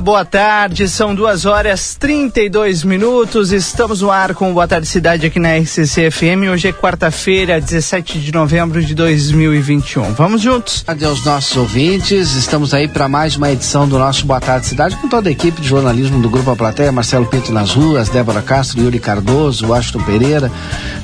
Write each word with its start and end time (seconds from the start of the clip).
Boa 0.00 0.24
tarde. 0.24 0.88
São 0.88 1.14
duas 1.14 1.44
horas 1.44 1.96
32 1.96 2.84
minutos. 2.84 3.52
Estamos 3.52 4.00
no 4.00 4.10
ar 4.10 4.34
com 4.34 4.52
Boa 4.52 4.68
Tarde 4.68 4.86
Cidade 4.86 5.26
aqui 5.26 5.40
na 5.40 5.56
RCC 5.56 6.10
FM. 6.10 6.48
Hoje 6.52 6.68
é 6.68 6.72
quarta-feira, 6.72 7.60
17 7.60 8.20
de 8.20 8.32
novembro 8.32 8.82
de 8.82 8.94
2021. 8.94 10.12
Vamos 10.12 10.40
juntos. 10.40 10.84
Adeus, 10.86 11.24
nossos 11.24 11.56
ouvintes. 11.56 12.34
Estamos 12.34 12.72
aí 12.72 12.86
para 12.86 13.08
mais 13.08 13.36
uma 13.36 13.50
edição 13.50 13.88
do 13.88 13.98
nosso 13.98 14.24
Boa 14.24 14.40
Tarde 14.40 14.66
Cidade 14.66 14.96
com 14.96 15.08
toda 15.08 15.28
a 15.28 15.32
equipe 15.32 15.60
de 15.60 15.68
jornalismo 15.68 16.20
do 16.20 16.30
Grupo 16.30 16.50
A 16.50 16.56
Plateia, 16.56 16.92
Marcelo 16.92 17.26
Pinto 17.26 17.52
nas 17.52 17.72
ruas, 17.72 18.08
Débora 18.08 18.42
Castro, 18.42 18.80
Yuri 18.80 19.00
Cardoso, 19.00 19.66
Washington 19.66 20.02
Pereira. 20.04 20.52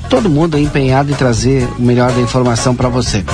Todo 0.08 0.30
mundo 0.30 0.58
empenhado 0.58 1.10
em 1.10 1.14
trazer 1.14 1.68
o 1.78 1.82
melhor 1.82 2.12
da 2.12 2.20
informação 2.20 2.74
para 2.74 2.88
você 2.88 3.24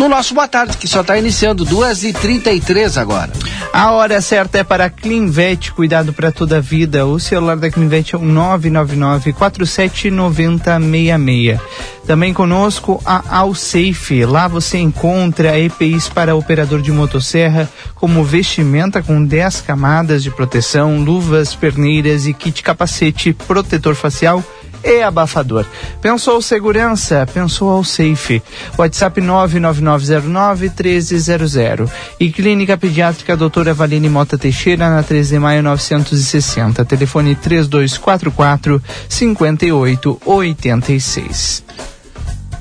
no 0.00 0.08
nosso 0.08 0.32
Boa 0.32 0.48
Tarde, 0.48 0.78
que 0.78 0.88
só 0.88 1.02
está 1.02 1.18
iniciando, 1.18 1.66
2h33 1.66 2.98
agora. 2.98 3.30
A 3.70 3.90
hora 3.90 4.18
certa 4.22 4.56
é 4.56 4.64
para 4.64 4.86
a 4.86 4.90
Clinvet, 4.90 5.72
cuidado 5.72 6.14
para 6.14 6.32
toda 6.32 6.56
a 6.56 6.60
vida. 6.60 7.04
O 7.04 7.20
celular 7.20 7.58
da 7.58 7.70
Clinvet 7.70 8.14
é 8.14 8.18
o 8.18 8.22
999 8.22 9.34
479066. 9.34 11.60
Também 12.06 12.32
conosco 12.32 12.98
a 13.04 13.40
Alsafe. 13.40 14.24
Lá 14.24 14.48
você 14.48 14.78
encontra 14.78 15.60
EPIs 15.60 16.08
para 16.08 16.34
operador 16.34 16.80
de 16.80 16.90
motosserra, 16.90 17.68
como 17.94 18.24
vestimenta 18.24 19.02
com 19.02 19.22
10 19.22 19.60
camadas 19.60 20.22
de 20.22 20.30
proteção, 20.30 20.98
luvas, 20.98 21.54
perneiras 21.54 22.26
e 22.26 22.32
kit 22.32 22.62
capacete 22.62 23.34
protetor 23.34 23.94
facial 23.94 24.42
e 24.84 25.02
abafador. 25.02 25.64
Pensou 26.00 26.40
segurança? 26.42 27.26
Pensou 27.32 27.70
ao 27.70 27.84
Safe. 27.84 28.42
WhatsApp 28.78 29.20
99909-1300. 29.20 31.88
E 32.18 32.30
Clínica 32.30 32.76
Pediátrica 32.76 33.36
Doutora 33.36 33.72
Valine 33.74 34.08
Mota 34.08 34.36
Teixeira, 34.38 34.90
na 34.90 35.02
13 35.02 35.34
de 35.34 35.38
maio 35.38 35.62
960. 35.62 36.84
Telefone 36.84 37.34
3244 37.34 38.82
5886. 39.08 41.64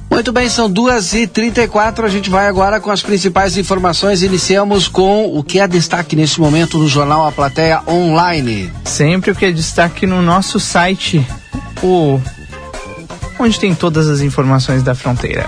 Muito 0.09 0.33
bem, 0.33 0.49
são 0.49 0.69
duas 0.69 1.13
e 1.13 1.27
trinta 1.27 1.61
e 1.61 1.67
quatro. 1.67 2.05
A 2.05 2.09
gente 2.09 2.29
vai 2.29 2.47
agora 2.47 2.79
com 2.79 2.89
as 2.89 3.01
principais 3.01 3.57
informações. 3.57 4.23
Iniciamos 4.23 4.87
com 4.87 5.37
o 5.37 5.43
que 5.43 5.59
é 5.59 5.67
destaque 5.67 6.15
neste 6.15 6.41
momento 6.41 6.77
no 6.77 6.87
jornal 6.87 7.27
A 7.27 7.31
Plateia 7.31 7.81
Online. 7.87 8.71
Sempre 8.83 9.31
o 9.31 9.35
que 9.35 9.45
é 9.45 9.51
destaque 9.51 10.05
no 10.07 10.21
nosso 10.21 10.59
site 10.59 11.25
o 11.81 12.19
onde 13.39 13.59
tem 13.59 13.73
todas 13.73 14.09
as 14.09 14.19
informações 14.19 14.83
da 14.83 14.93
fronteira. 14.93 15.45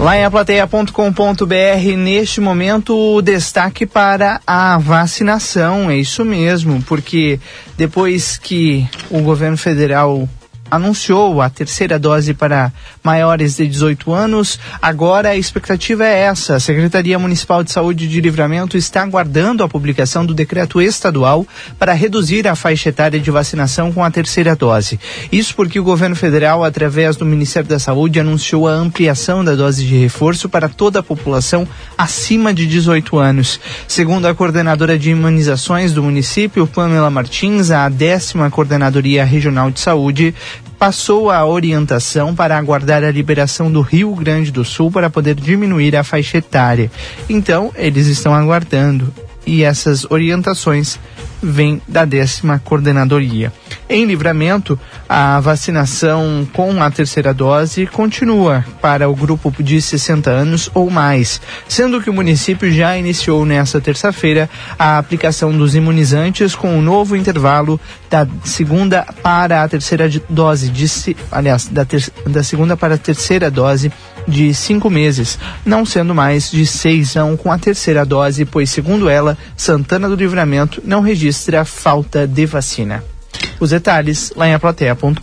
Lá 0.00 0.16
em 0.18 0.24
aplateia.com.br, 0.24 1.96
neste 1.96 2.40
momento, 2.40 2.96
o 2.96 3.22
destaque 3.22 3.86
para 3.86 4.40
a 4.44 4.76
vacinação, 4.76 5.88
é 5.88 5.96
isso 5.96 6.24
mesmo, 6.24 6.82
porque 6.82 7.38
depois 7.76 8.36
que 8.36 8.86
o 9.08 9.20
governo 9.20 9.56
federal 9.56 10.28
anunciou 10.70 11.40
a 11.40 11.50
terceira 11.50 11.98
dose 11.98 12.34
para 12.34 12.72
maiores 13.02 13.56
de 13.56 13.66
18 13.66 14.12
anos. 14.12 14.58
Agora 14.80 15.30
a 15.30 15.36
expectativa 15.36 16.04
é 16.04 16.20
essa. 16.20 16.56
A 16.56 16.60
Secretaria 16.60 17.18
Municipal 17.18 17.62
de 17.62 17.70
Saúde 17.70 18.08
de 18.08 18.20
Livramento 18.20 18.76
está 18.76 19.02
aguardando 19.02 19.62
a 19.62 19.68
publicação 19.68 20.24
do 20.24 20.34
decreto 20.34 20.80
estadual 20.80 21.46
para 21.78 21.92
reduzir 21.92 22.48
a 22.48 22.54
faixa 22.54 22.88
etária 22.88 23.20
de 23.20 23.30
vacinação 23.30 23.92
com 23.92 24.02
a 24.02 24.10
terceira 24.10 24.56
dose. 24.56 24.98
Isso 25.30 25.54
porque 25.54 25.78
o 25.78 25.84
governo 25.84 26.16
federal, 26.16 26.64
através 26.64 27.16
do 27.16 27.24
Ministério 27.24 27.68
da 27.68 27.78
Saúde, 27.78 28.20
anunciou 28.20 28.68
a 28.68 28.72
ampliação 28.72 29.44
da 29.44 29.54
dose 29.54 29.84
de 29.86 29.96
reforço 29.96 30.48
para 30.48 30.68
toda 30.68 31.00
a 31.00 31.02
população 31.02 31.66
acima 31.96 32.52
de 32.52 32.66
18 32.66 33.18
anos. 33.18 33.60
Segundo 33.86 34.26
a 34.26 34.34
coordenadora 34.34 34.98
de 34.98 35.10
imunizações 35.10 35.92
do 35.92 36.02
município, 36.02 36.66
Pamela 36.66 37.10
Martins, 37.10 37.70
a 37.70 37.88
décima 37.88 38.50
coordenadoria 38.50 39.24
regional 39.24 39.70
de 39.70 39.80
saúde, 39.80 40.34
passou 40.84 41.30
a 41.30 41.46
orientação 41.46 42.34
para 42.34 42.58
aguardar 42.58 43.02
a 43.02 43.10
liberação 43.10 43.72
do 43.72 43.80
Rio 43.80 44.14
Grande 44.14 44.52
do 44.52 44.66
Sul 44.66 44.90
para 44.90 45.08
poder 45.08 45.34
diminuir 45.34 45.96
a 45.96 46.04
faixa 46.04 46.36
etária. 46.36 46.92
Então, 47.26 47.72
eles 47.74 48.06
estão 48.06 48.34
aguardando 48.34 49.10
e 49.46 49.64
essas 49.64 50.04
orientações 50.10 50.98
vêm 51.42 51.80
da 51.88 52.04
décima 52.04 52.58
coordenadoria. 52.58 53.50
Em 53.86 54.06
livramento, 54.06 54.80
a 55.06 55.38
vacinação 55.40 56.48
com 56.54 56.82
a 56.82 56.90
terceira 56.90 57.34
dose 57.34 57.86
continua 57.86 58.64
para 58.80 59.10
o 59.10 59.14
grupo 59.14 59.52
de 59.62 59.80
60 59.80 60.30
anos 60.30 60.70
ou 60.72 60.88
mais, 60.88 61.38
sendo 61.68 62.00
que 62.00 62.08
o 62.08 62.14
município 62.14 62.72
já 62.72 62.96
iniciou 62.96 63.44
nesta 63.44 63.82
terça-feira 63.82 64.48
a 64.78 64.96
aplicação 64.96 65.52
dos 65.52 65.74
imunizantes 65.74 66.54
com 66.54 66.70
o 66.70 66.78
um 66.78 66.82
novo 66.82 67.14
intervalo 67.14 67.78
da 68.08 68.26
segunda 68.42 69.06
para 69.22 69.62
a 69.62 69.68
terceira 69.68 70.10
dose, 70.30 70.70
de, 70.70 71.16
aliás, 71.30 71.68
da, 71.68 71.84
ter, 71.84 72.10
da 72.26 72.42
segunda 72.42 72.78
para 72.78 72.94
a 72.94 72.98
terceira 72.98 73.50
dose 73.50 73.92
de 74.26 74.54
cinco 74.54 74.88
meses, 74.88 75.38
não 75.64 75.84
sendo 75.84 76.14
mais 76.14 76.50
de 76.50 76.64
seis 76.64 77.14
não 77.14 77.36
com 77.36 77.52
a 77.52 77.58
terceira 77.58 78.06
dose, 78.06 78.46
pois, 78.46 78.70
segundo 78.70 79.10
ela, 79.10 79.36
Santana 79.54 80.08
do 80.08 80.16
Livramento 80.16 80.82
não 80.86 81.02
registra 81.02 81.66
falta 81.66 82.26
de 82.26 82.46
vacina. 82.46 83.04
Os 83.60 83.70
detalhes 83.70 84.32
lá 84.36 84.48
em 84.48 84.54
aplateia.com.br. 84.54 85.20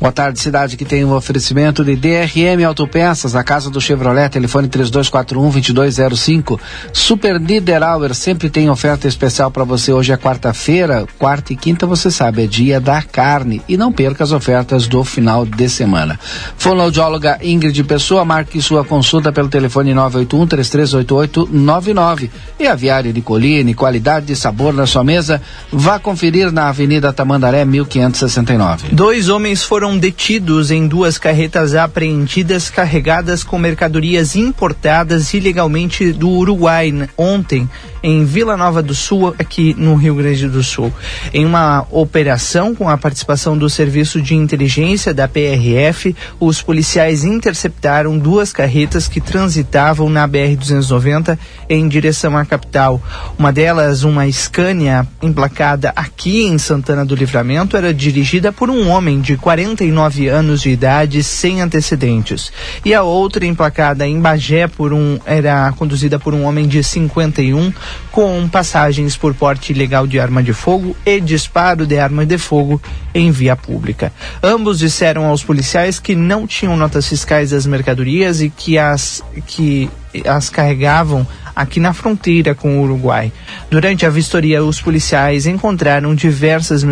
Boa 0.00 0.12
tarde, 0.12 0.38
cidade 0.38 0.76
que 0.76 0.84
tem 0.84 1.04
um 1.04 1.12
oferecimento 1.14 1.84
de 1.84 1.96
DRM 1.96 2.64
Autopeças, 2.66 3.32
na 3.32 3.42
casa 3.42 3.68
do 3.68 3.80
Chevrolet, 3.80 4.28
telefone 4.28 4.68
3241-2205. 4.68 6.60
Super 6.92 7.40
Niederauer 7.40 8.14
sempre 8.14 8.48
tem 8.48 8.70
oferta 8.70 9.08
especial 9.08 9.50
para 9.50 9.64
você. 9.64 9.92
Hoje 9.92 10.12
é 10.12 10.16
quarta-feira, 10.16 11.04
quarta 11.18 11.52
e 11.52 11.56
quinta, 11.56 11.84
você 11.86 12.08
sabe, 12.10 12.44
é 12.44 12.46
dia 12.46 12.80
da 12.80 13.02
carne. 13.02 13.60
E 13.68 13.76
não 13.76 13.92
perca 13.92 14.22
as 14.22 14.30
ofertas 14.32 14.86
do 14.86 15.02
final 15.02 15.44
de 15.44 15.68
semana. 15.68 16.18
Fonoaudióloga 16.56 17.38
Ingrid 17.42 17.82
Pessoa, 17.84 18.24
marque 18.24 18.62
sua 18.62 18.84
consulta 18.84 19.32
pelo 19.32 19.48
telefone 19.48 19.92
981-3388-99. 19.94 22.30
E 22.58 22.66
aviário 22.66 23.12
de 23.12 23.20
Colline, 23.20 23.74
qualidade 23.74 24.32
e 24.32 24.36
sabor 24.36 24.72
na 24.72 24.86
sua 24.86 25.02
mesa, 25.02 25.42
vá 25.70 25.98
conferir 25.98 26.52
na 26.52 26.68
Avenida 26.68 27.12
Tamandaré 27.32 27.64
1569. 27.64 28.88
Dois 28.92 29.30
homens 29.30 29.64
foram 29.64 29.96
detidos 29.96 30.70
em 30.70 30.86
duas 30.86 31.16
carretas 31.16 31.74
apreendidas 31.74 32.68
carregadas 32.68 33.42
com 33.42 33.58
mercadorias 33.58 34.36
importadas 34.36 35.32
ilegalmente 35.32 36.12
do 36.12 36.28
Uruguai 36.28 37.08
ontem 37.16 37.68
em 38.02 38.24
Vila 38.24 38.56
Nova 38.56 38.82
do 38.82 38.94
Sul, 38.94 39.34
aqui 39.38 39.74
no 39.78 39.94
Rio 39.94 40.14
Grande 40.16 40.48
do 40.48 40.62
Sul. 40.62 40.92
Em 41.32 41.44
uma 41.44 41.86
operação 41.90 42.74
com 42.74 42.88
a 42.88 42.98
participação 42.98 43.56
do 43.56 43.70
Serviço 43.70 44.20
de 44.20 44.34
Inteligência 44.34 45.14
da 45.14 45.28
PRF, 45.28 46.14
os 46.40 46.60
policiais 46.60 47.24
interceptaram 47.24 48.18
duas 48.18 48.52
carretas 48.52 49.06
que 49.06 49.20
transitavam 49.20 50.08
na 50.08 50.26
BR-290 50.28 51.38
em 51.68 51.88
direção 51.88 52.36
à 52.36 52.44
capital. 52.44 53.00
Uma 53.38 53.52
delas, 53.52 54.02
uma 54.02 54.30
Scania 54.30 55.06
emplacada 55.22 55.92
aqui 55.94 56.44
em 56.44 56.58
Santana 56.58 57.04
do 57.04 57.14
Livramento, 57.14 57.76
era 57.76 57.94
dirigida 57.94 58.52
por 58.52 58.70
um 58.70 58.88
homem 58.88 59.20
de 59.20 59.36
49 59.36 60.28
anos 60.28 60.62
de 60.62 60.70
idade 60.70 61.22
sem 61.22 61.60
antecedentes. 61.60 62.52
E 62.84 62.92
a 62.92 63.02
outra, 63.02 63.46
emplacada 63.46 64.06
em 64.06 64.20
Bagé, 64.20 64.66
por 64.66 64.92
um, 64.92 65.18
era 65.24 65.72
conduzida 65.72 66.18
por 66.18 66.34
um 66.34 66.44
homem 66.44 66.66
de 66.66 66.82
51 66.82 67.72
com 68.10 68.48
passagens 68.48 69.16
por 69.16 69.34
porte 69.34 69.72
ilegal 69.72 70.06
de 70.06 70.20
arma 70.20 70.42
de 70.42 70.52
fogo 70.52 70.96
e 71.04 71.20
disparo 71.20 71.86
de 71.86 71.98
arma 71.98 72.26
de 72.26 72.38
fogo 72.38 72.80
em 73.14 73.30
via 73.30 73.56
pública. 73.56 74.12
Ambos 74.42 74.78
disseram 74.78 75.26
aos 75.26 75.42
policiais 75.42 75.98
que 75.98 76.14
não 76.14 76.46
tinham 76.46 76.76
notas 76.76 77.08
fiscais 77.08 77.50
das 77.50 77.66
mercadorias 77.66 78.40
e 78.40 78.50
que 78.50 78.78
as 78.78 79.22
que 79.46 79.90
as 80.26 80.50
carregavam 80.50 81.26
aqui 81.54 81.80
na 81.80 81.92
fronteira 81.92 82.54
com 82.54 82.78
o 82.78 82.82
Uruguai. 82.82 83.32
Durante 83.70 84.04
a 84.04 84.10
vistoria, 84.10 84.62
os 84.62 84.80
policiais 84.80 85.46
encontraram 85.46 86.14
diversas 86.14 86.84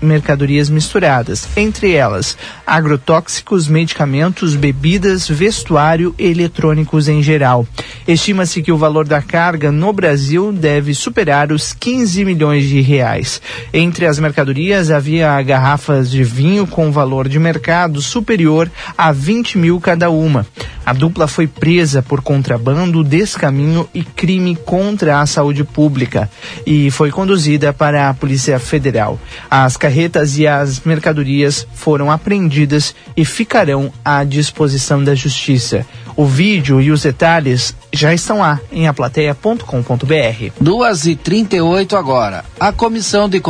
mercadorias 0.00 0.70
misturadas, 0.70 1.48
entre 1.56 1.92
elas 1.92 2.36
agrotóxicos, 2.66 3.68
medicamentos, 3.68 4.54
bebidas, 4.54 5.28
vestuário 5.28 6.14
e 6.18 6.26
eletrônicos 6.26 7.08
em 7.08 7.22
geral. 7.22 7.66
Estima-se 8.06 8.62
que 8.62 8.72
o 8.72 8.78
valor 8.78 9.06
da 9.06 9.20
carga 9.20 9.72
no 9.72 9.92
Brasil 9.92 10.52
deve 10.52 10.94
superar 10.94 11.52
os 11.52 11.72
15 11.72 12.24
milhões 12.24 12.68
de 12.68 12.80
reais. 12.80 13.40
Entre 13.72 14.06
as 14.06 14.18
mercadorias 14.18 14.90
havia 14.90 15.40
garrafas 15.42 16.10
de 16.10 16.22
vinho 16.22 16.66
com 16.66 16.92
valor 16.92 17.28
de 17.28 17.38
mercado 17.38 18.00
superior 18.00 18.70
a 18.96 19.12
20 19.12 19.58
mil 19.58 19.80
cada 19.80 20.10
uma. 20.10 20.46
A 20.84 20.92
dupla 20.92 21.28
foi 21.28 21.46
presa 21.46 22.02
por 22.02 22.22
contrabando, 22.22 23.04
descaminho 23.04 23.88
e 23.92 23.99
crime 24.02 24.56
contra 24.56 25.20
a 25.20 25.26
saúde 25.26 25.64
pública 25.64 26.30
e 26.66 26.90
foi 26.90 27.10
conduzida 27.10 27.72
para 27.72 28.08
a 28.08 28.14
Polícia 28.14 28.58
Federal. 28.58 29.18
As 29.50 29.76
carretas 29.76 30.38
e 30.38 30.46
as 30.46 30.80
mercadorias 30.80 31.66
foram 31.74 32.10
apreendidas 32.10 32.94
e 33.16 33.24
ficarão 33.24 33.92
à 34.04 34.24
disposição 34.24 35.02
da 35.02 35.14
Justiça. 35.14 35.86
O 36.16 36.26
vídeo 36.26 36.80
e 36.80 36.90
os 36.90 37.02
detalhes 37.02 37.74
já 37.92 38.12
estão 38.12 38.40
lá 38.40 38.60
em 38.70 38.86
aplateia.com.br. 38.86 40.52
Duas 40.60 41.06
e 41.06 41.16
trinta 41.16 41.56
e 41.56 41.60
oito 41.60 41.96
agora. 41.96 42.44
A 42.58 42.72
Comissão 42.72 43.28
de 43.28 43.40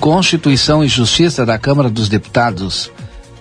Constituição 0.00 0.84
e 0.84 0.88
Justiça 0.88 1.46
da 1.46 1.58
Câmara 1.58 1.88
dos 1.88 2.08
Deputados 2.08 2.90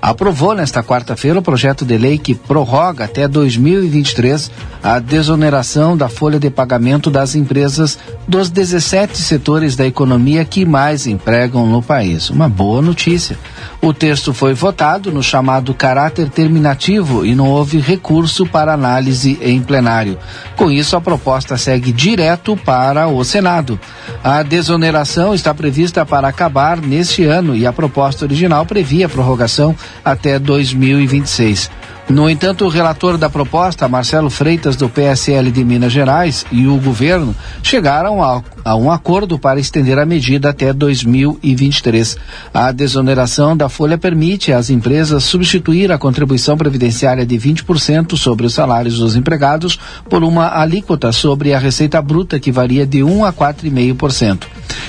aprovou 0.02 0.56
nesta 0.56 0.82
quarta-feira 0.82 1.40
o 1.40 1.44
projeto 1.44 1.86
de 1.86 1.98
lei 1.98 2.18
que 2.18 2.34
prorroga 2.34 3.06
até 3.06 3.28
2023 3.28 4.50
a 4.82 4.98
desoneração 4.98 5.96
da 5.96 6.10
folha 6.10 6.40
de 6.40 6.50
pagamento 6.50 7.12
das 7.12 7.36
empresas 7.36 8.00
dos 8.28 8.50
17 8.50 9.18
setores 9.18 9.76
da 9.76 9.86
economia 9.86 10.44
que 10.44 10.66
mais 10.66 11.06
empregam 11.06 11.68
no 11.68 11.84
país. 11.84 12.30
Uma 12.30 12.50
boa 12.50 12.82
notícia. 12.82 13.38
O 13.82 13.94
texto 13.94 14.32
foi 14.32 14.54
votado 14.54 15.12
no 15.12 15.24
chamado 15.24 15.74
caráter 15.74 16.30
terminativo 16.30 17.26
e 17.26 17.34
não 17.34 17.50
houve 17.50 17.80
recurso 17.80 18.46
para 18.46 18.74
análise 18.74 19.40
em 19.42 19.60
plenário. 19.60 20.20
Com 20.56 20.70
isso, 20.70 20.96
a 20.96 21.02
proposta 21.02 21.58
segue 21.58 21.92
direto 21.92 22.56
para 22.56 23.08
o 23.08 23.24
Senado. 23.24 23.80
A 24.24 24.44
desoneração 24.44 25.34
está 25.34 25.52
prevista 25.52 26.06
para 26.06 26.28
acabar 26.28 26.78
neste 26.78 27.24
ano 27.24 27.56
e 27.56 27.66
a 27.66 27.74
proposta 27.74 28.24
original 28.24 28.68
previa 28.68 29.10
prorrogação 29.10 29.76
até 30.06 30.38
2026. 30.38 31.72
No 32.12 32.30
entanto, 32.30 32.66
o 32.66 32.70
relator 32.70 33.18
da 33.18 33.30
proposta, 33.30 33.88
Marcelo 33.88 34.30
Freitas, 34.30 34.76
do 34.76 34.90
PSL 34.90 35.50
de 35.50 35.64
Minas 35.64 35.94
Gerais, 35.94 36.46
e 36.52 36.68
o 36.68 36.76
governo 36.78 37.34
chegaram 37.64 38.22
a, 38.22 38.44
a, 38.66 38.76
um 38.76 38.92
acordo 38.92 39.40
para 39.40 39.62
estender 39.62 39.98
a 39.98 40.06
medida 40.06 40.50
até 40.50 40.74
2023. 40.74 42.18
A 42.54 42.72
desoneração 42.74 43.56
da 43.56 43.70
folha 43.72 43.98
permite 43.98 44.54
às 44.54 44.70
empresas 44.70 45.24
substituir 45.24 45.92
a 45.92 45.98
contribuição 45.98 46.56
previdenciária 46.56 47.26
de 47.26 47.36
20% 47.36 48.16
sobre 48.16 48.46
os 48.46 48.54
salários 48.54 49.00
dos 49.00 49.16
empregados 49.16 49.80
por 50.08 50.24
uma 50.24 50.60
alíquota 50.60 51.12
sobre 51.12 51.54
a 51.54 51.58
receita 51.58 52.00
bruta 52.00 52.40
que 52.40 52.52
varia 52.52 52.86
de 52.86 53.04
1 53.04 53.26
a 53.26 53.34
4,5%. 53.34 54.44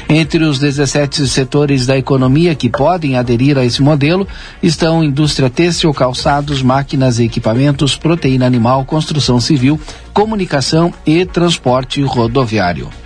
Entre 0.08 0.44
os 0.44 0.58
17 0.58 1.26
setores 1.26 1.86
da 1.86 1.96
economia 1.96 2.54
que 2.54 2.68
podem 2.68 3.16
aderir 3.16 3.56
a 3.56 3.64
esse 3.64 3.80
modelo 3.80 4.28
estão 4.62 5.02
indústria 5.02 5.48
têxtil, 5.48 5.94
calçados, 5.94 6.60
máquinas 6.60 7.18
e 7.18 7.24
equipamentos, 7.24 7.96
proteína 7.96 8.44
animal, 8.44 8.84
construção 8.84 9.40
civil, 9.40 9.80
comunicação 10.12 10.92
e 11.06 11.24
transporte 11.24 12.02
rodoviário. 12.02 13.01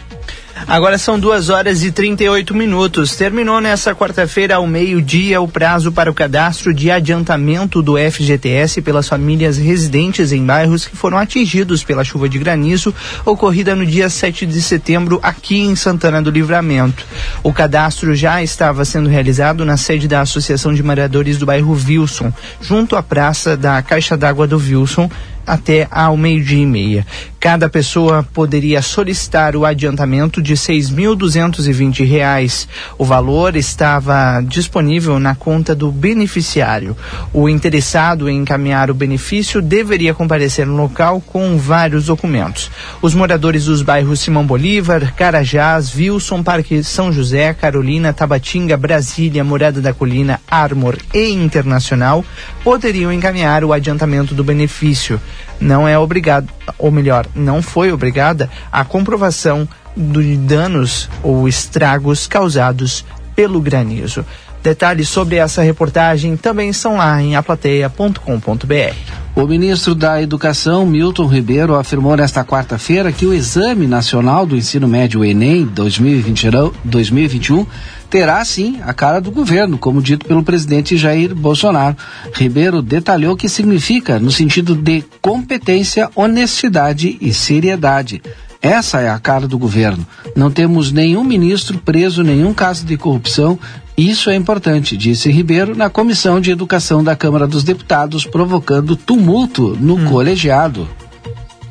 Agora 0.67 0.97
são 0.97 1.19
duas 1.19 1.49
horas 1.49 1.85
e 1.85 1.93
38 1.93 2.55
minutos. 2.55 3.15
Terminou 3.15 3.61
nessa 3.61 3.95
quarta-feira, 3.95 4.57
ao 4.57 4.67
meio-dia, 4.67 5.41
o 5.41 5.47
prazo 5.47 5.93
para 5.93 6.11
o 6.11 6.15
cadastro 6.15 6.73
de 6.73 6.91
adiantamento 6.91 7.83
do 7.83 7.97
FGTS 7.97 8.81
pelas 8.81 9.09
famílias 9.09 9.59
residentes 9.59 10.33
em 10.33 10.45
bairros 10.45 10.87
que 10.87 10.97
foram 10.97 11.19
atingidos 11.19 11.85
pela 11.85 12.03
chuva 12.03 12.29
de 12.29 12.39
granizo 12.39 12.95
ocorrida 13.25 13.77
no 13.77 13.85
dia 13.85 14.09
7 14.09 14.47
de 14.47 14.63
setembro 14.63 15.21
aqui 15.23 15.61
em 15.61 15.77
Santana 15.77 16.23
do 16.23 16.31
Livramento. 16.31 17.07
O 17.43 17.53
cadastro 17.53 18.15
já 18.15 18.43
estava 18.43 18.85
sendo 18.85 19.09
realizado 19.09 19.65
na 19.65 19.77
sede 19.77 20.09
da 20.09 20.23
Associação 20.23 20.73
de 20.73 20.83
Moradores 20.83 21.39
do 21.39 21.47
bairro 21.47 21.79
Wilson, 21.87 22.33
junto 22.61 22.97
à 22.97 23.03
praça 23.03 23.57
da 23.57 23.83
Caixa 23.83 24.17
d'Água 24.17 24.47
do 24.47 24.57
Wilson, 24.57 25.11
até 25.47 25.87
ao 25.91 26.17
meio-dia 26.17 26.63
e 26.63 26.67
meia. 26.67 27.07
Cada 27.39 27.69
pessoa 27.69 28.27
poderia 28.35 28.81
solicitar 28.83 29.55
o 29.55 29.65
adiantamento 29.65 30.43
de 30.43 30.55
R$ 30.55 30.59
6.220. 30.59 32.67
O 32.99 33.05
valor 33.05 33.55
estava 33.55 34.41
disponível 34.41 35.21
na 35.21 35.37
conta 35.37 35.73
do 35.73 35.93
beneficiário. 35.93 36.97
O 37.33 37.49
interessado 37.49 38.29
em 38.29 38.39
encaminhar 38.39 38.91
o 38.91 38.95
benefício 38.95 39.63
deveria 39.63 40.13
comparecer 40.13 40.67
no 40.67 40.77
local 40.77 41.21
com 41.21 41.57
vários 41.57 42.07
documentos. 42.07 42.69
Os 43.01 43.15
moradores 43.15 43.67
dos 43.67 43.81
bairros 43.81 44.19
Simão 44.19 44.45
Bolívar, 44.45 45.15
Carajás, 45.15 45.95
Wilson, 45.95 46.43
Parque 46.43 46.83
São 46.83 47.13
José, 47.13 47.55
Carolina, 47.55 48.13
Tabatinga, 48.13 48.77
Brasília, 48.77 49.45
Morada 49.45 49.81
da 49.81 49.95
Colina, 49.95 50.41
Armor 50.51 50.99
e 51.15 51.29
Internacional 51.29 52.25
poderiam 52.65 53.13
encaminhar 53.13 53.63
o 53.63 53.73
adiantamento 53.73 54.35
do 54.35 54.43
benefício 54.43 55.21
não 55.61 55.87
é 55.87 55.99
obrigado, 55.99 56.49
ou 56.79 56.91
melhor, 56.91 57.27
não 57.35 57.63
foi 57.63 57.93
obrigada 57.93 58.51
a 58.71 58.85
comprovação 58.85 59.69
de 59.97 60.37
danos 60.37 61.09
ou 61.23 61.49
estragos 61.49 62.27
causados 62.27 63.05
pelo 63.35 63.61
granizo. 63.61 64.25
Detalhes 64.63 65.09
sobre 65.09 65.37
essa 65.37 65.63
reportagem 65.63 66.37
também 66.37 66.71
estão 66.71 66.97
lá 66.97 67.23
em 67.23 67.37
aplateia.com.br. 67.37 68.97
O 69.37 69.47
ministro 69.47 69.95
da 69.95 70.21
Educação, 70.21 70.85
Milton 70.85 71.27
Ribeiro, 71.27 71.77
afirmou 71.77 72.17
nesta 72.17 72.45
quarta-feira 72.45 73.13
que 73.13 73.27
o 73.27 73.35
Exame 73.35 73.87
Nacional 73.87 74.47
do 74.47 74.57
Ensino 74.57 74.89
Médio 74.89 75.25
Enem 75.25 75.67
2021 75.67 77.67
terá 78.09 78.45
sim 78.45 78.81
a 78.85 78.93
cara 78.93 79.21
do 79.21 79.31
governo, 79.31 79.79
como 79.79 80.03
dito 80.03 80.27
pelo 80.27 80.43
presidente 80.43 80.97
Jair 80.97 81.35
Bolsonaro. 81.35 81.97
Ribeiro 82.35 82.81
detalhou 82.83 83.35
o 83.35 83.37
que 83.37 83.49
significa 83.49 84.19
no 84.19 84.31
sentido 84.31 84.75
de 84.75 85.05
competência, 85.21 86.11
honestidade 86.15 87.17
e 87.21 87.33
seriedade. 87.33 88.23
Essa 88.61 89.01
é 89.01 89.09
a 89.09 89.19
cara 89.19 89.47
do 89.47 89.59
governo. 89.59 90.07
Não 90.35 90.51
temos 90.51 90.91
nenhum 90.91 91.23
ministro 91.23 91.79
preso, 91.79 92.23
nenhum 92.23 92.53
caso 92.53 92.85
de 92.85 92.97
corrupção. 92.97 93.59
Isso 93.97 94.29
é 94.29 94.35
importante, 94.35 94.97
disse 94.97 95.31
Ribeiro 95.31 95.75
na 95.75 95.89
Comissão 95.89 96.41
de 96.41 96.51
Educação 96.51 97.03
da 97.03 97.17
Câmara 97.17 97.47
dos 97.47 97.65
Deputados, 97.65 98.27
provocando 98.27 98.97
tumulto 98.97 99.77
no 99.81 99.95
hum. 99.95 100.05
colegiado. 100.07 100.89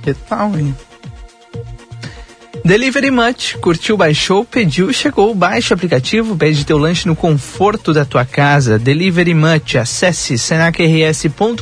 Que 0.02 0.14
tal, 0.14 0.58
hein? 0.58 0.76
Delivery 2.66 3.12
Much. 3.12 3.58
Curtiu, 3.62 3.96
baixou, 3.96 4.44
pediu, 4.44 4.92
chegou. 4.92 5.36
Baixe 5.36 5.72
o 5.72 5.76
aplicativo, 5.76 6.36
pede 6.36 6.66
teu 6.66 6.80
lanche 6.80 7.08
no 7.08 7.16
conforto 7.16 7.94
da 7.94 8.04
tua 8.04 8.26
casa. 8.26 8.80
Delivery 8.80 9.36
Much. 9.36 9.76
Acesse 9.76 10.36
senacrs.com.br 10.36 11.62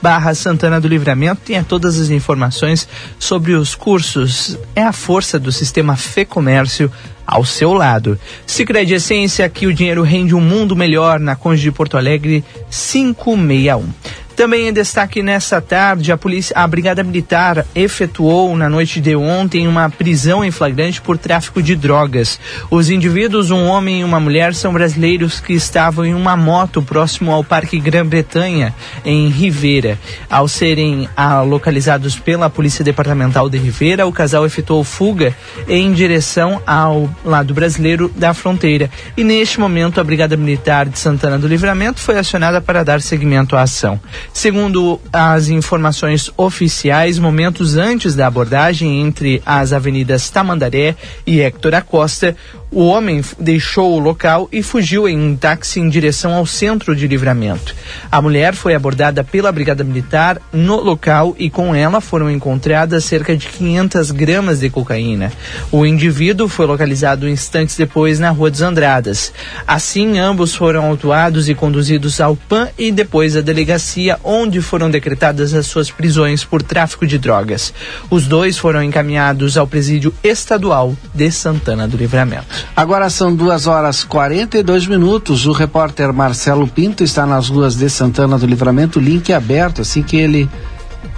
barra 0.00 0.34
Santana 0.36 0.80
do 0.80 0.86
Livramento. 0.86 1.40
Tenha 1.44 1.64
todas 1.64 1.98
as 1.98 2.10
informações 2.10 2.86
sobre 3.18 3.54
os 3.54 3.74
cursos. 3.74 4.56
É 4.72 4.84
a 4.84 4.92
força 4.92 5.36
do 5.36 5.50
sistema 5.50 5.96
Fê 5.96 6.24
Comércio 6.24 6.88
ao 7.26 7.44
seu 7.44 7.72
lado. 7.72 8.16
Sicredi 8.46 8.94
Essência, 8.94 9.48
que 9.48 9.66
o 9.66 9.74
dinheiro 9.74 10.04
rende 10.04 10.32
um 10.32 10.40
mundo 10.40 10.76
melhor 10.76 11.18
na 11.18 11.34
Conde 11.34 11.60
de 11.60 11.72
Porto 11.72 11.96
Alegre 11.96 12.44
561. 12.70 13.92
Também 14.36 14.68
em 14.68 14.72
destaque 14.72 15.22
nessa 15.22 15.62
tarde, 15.62 16.12
a 16.12 16.16
polícia, 16.18 16.54
a 16.54 16.66
Brigada 16.66 17.02
Militar 17.02 17.64
efetuou 17.74 18.54
na 18.54 18.68
noite 18.68 19.00
de 19.00 19.16
ontem 19.16 19.66
uma 19.66 19.88
prisão 19.88 20.44
em 20.44 20.50
flagrante 20.50 21.00
por 21.00 21.16
tráfico 21.16 21.62
de 21.62 21.74
drogas. 21.74 22.38
Os 22.70 22.90
indivíduos, 22.90 23.50
um 23.50 23.64
homem 23.66 24.02
e 24.02 24.04
uma 24.04 24.20
mulher, 24.20 24.54
são 24.54 24.74
brasileiros 24.74 25.40
que 25.40 25.54
estavam 25.54 26.04
em 26.04 26.12
uma 26.12 26.36
moto 26.36 26.82
próximo 26.82 27.32
ao 27.32 27.42
Parque 27.42 27.80
Grã-Bretanha, 27.80 28.74
em 29.06 29.30
Rivera. 29.30 29.98
Ao 30.28 30.46
serem 30.46 31.08
ah, 31.16 31.40
localizados 31.40 32.18
pela 32.18 32.50
Polícia 32.50 32.84
Departamental 32.84 33.48
de 33.48 33.56
Rivera, 33.56 34.06
o 34.06 34.12
casal 34.12 34.44
efetuou 34.44 34.84
fuga 34.84 35.34
em 35.66 35.94
direção 35.94 36.60
ao 36.66 37.08
lado 37.24 37.54
brasileiro 37.54 38.12
da 38.14 38.34
fronteira. 38.34 38.90
E 39.16 39.24
neste 39.24 39.58
momento, 39.58 39.98
a 39.98 40.04
Brigada 40.04 40.36
Militar 40.36 40.86
de 40.90 40.98
Santana 40.98 41.38
do 41.38 41.48
Livramento 41.48 42.00
foi 42.00 42.18
acionada 42.18 42.60
para 42.60 42.84
dar 42.84 43.00
seguimento 43.00 43.56
à 43.56 43.62
ação. 43.62 43.98
Segundo 44.32 45.00
as 45.12 45.48
informações 45.48 46.30
oficiais, 46.36 47.18
momentos 47.18 47.76
antes 47.76 48.14
da 48.14 48.26
abordagem 48.26 49.00
entre 49.00 49.42
as 49.44 49.72
avenidas 49.72 50.28
Tamandaré 50.30 50.94
e 51.26 51.40
Héctor 51.40 51.74
Acosta, 51.74 52.36
o 52.70 52.84
homem 52.86 53.22
deixou 53.38 53.94
o 53.94 53.98
local 53.98 54.48
e 54.50 54.62
fugiu 54.62 55.08
em 55.08 55.18
um 55.18 55.36
táxi 55.36 55.80
em 55.80 55.88
direção 55.88 56.34
ao 56.34 56.44
centro 56.44 56.96
de 56.96 57.06
livramento. 57.06 57.74
A 58.10 58.20
mulher 58.20 58.54
foi 58.54 58.74
abordada 58.74 59.22
pela 59.22 59.52
Brigada 59.52 59.84
Militar 59.84 60.40
no 60.52 60.80
local 60.80 61.34
e 61.38 61.48
com 61.48 61.74
ela 61.74 62.00
foram 62.00 62.30
encontradas 62.30 63.04
cerca 63.04 63.36
de 63.36 63.46
500 63.48 64.10
gramas 64.10 64.60
de 64.60 64.68
cocaína. 64.68 65.32
O 65.70 65.86
indivíduo 65.86 66.48
foi 66.48 66.66
localizado 66.66 67.28
instantes 67.28 67.76
depois 67.76 68.18
na 68.18 68.30
Rua 68.30 68.50
dos 68.50 68.62
Andradas. 68.62 69.32
Assim, 69.66 70.18
ambos 70.18 70.54
foram 70.54 70.86
autuados 70.86 71.48
e 71.48 71.54
conduzidos 71.54 72.20
ao 72.20 72.36
PAN 72.36 72.68
e 72.78 72.90
depois 72.90 73.36
à 73.36 73.40
delegacia, 73.40 74.18
onde 74.24 74.60
foram 74.60 74.90
decretadas 74.90 75.54
as 75.54 75.66
suas 75.66 75.90
prisões 75.90 76.44
por 76.44 76.62
tráfico 76.62 77.06
de 77.06 77.18
drogas. 77.18 77.72
Os 78.10 78.26
dois 78.26 78.58
foram 78.58 78.82
encaminhados 78.82 79.56
ao 79.56 79.66
presídio 79.66 80.12
estadual 80.22 80.96
de 81.14 81.30
Santana 81.30 81.86
do 81.86 81.96
Livramento. 81.96 82.55
Agora 82.74 83.08
são 83.10 83.34
duas 83.34 83.66
horas 83.66 84.04
42 84.04 84.86
minutos. 84.86 85.46
O 85.46 85.52
repórter 85.52 86.12
Marcelo 86.12 86.66
Pinto 86.66 87.02
está 87.02 87.26
nas 87.26 87.48
ruas 87.48 87.76
de 87.76 87.88
Santana 87.88 88.38
do 88.38 88.46
Livramento, 88.46 89.00
link 89.00 89.32
aberto, 89.32 89.82
assim 89.82 90.02
que 90.02 90.16
ele 90.16 90.48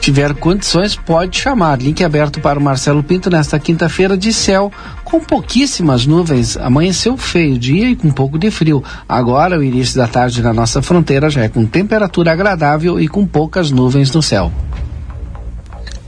tiver 0.01 0.35
condições, 0.35 0.97
pode 0.97 1.39
chamar. 1.39 1.81
Link 1.81 2.03
aberto 2.03 2.41
para 2.41 2.59
o 2.59 2.63
Marcelo 2.63 3.03
Pinto 3.03 3.31
nesta 3.31 3.59
quinta-feira 3.59 4.17
de 4.17 4.33
céu 4.33 4.73
com 5.05 5.21
pouquíssimas 5.21 6.07
nuvens. 6.07 6.57
Amanheceu 6.57 7.17
feio 7.17 7.59
dia 7.59 7.91
e 7.91 7.97
com 7.97 8.09
um 8.09 8.13
pouco 8.13 8.39
de 8.39 8.51
frio. 8.51 8.83
Agora, 9.09 9.59
o 9.59 9.63
início 9.63 9.97
da 9.97 10.07
tarde 10.07 10.43
na 10.43 10.53
nossa 10.53 10.81
fronteira 10.83 11.29
já 11.31 11.43
é 11.43 11.49
com 11.49 11.67
temperatura 11.67 12.33
agradável 12.33 13.01
e 13.01 13.09
com 13.09 13.27
poucas 13.27 13.71
nuvens 13.71 14.13
no 14.13 14.23
céu. 14.23 14.53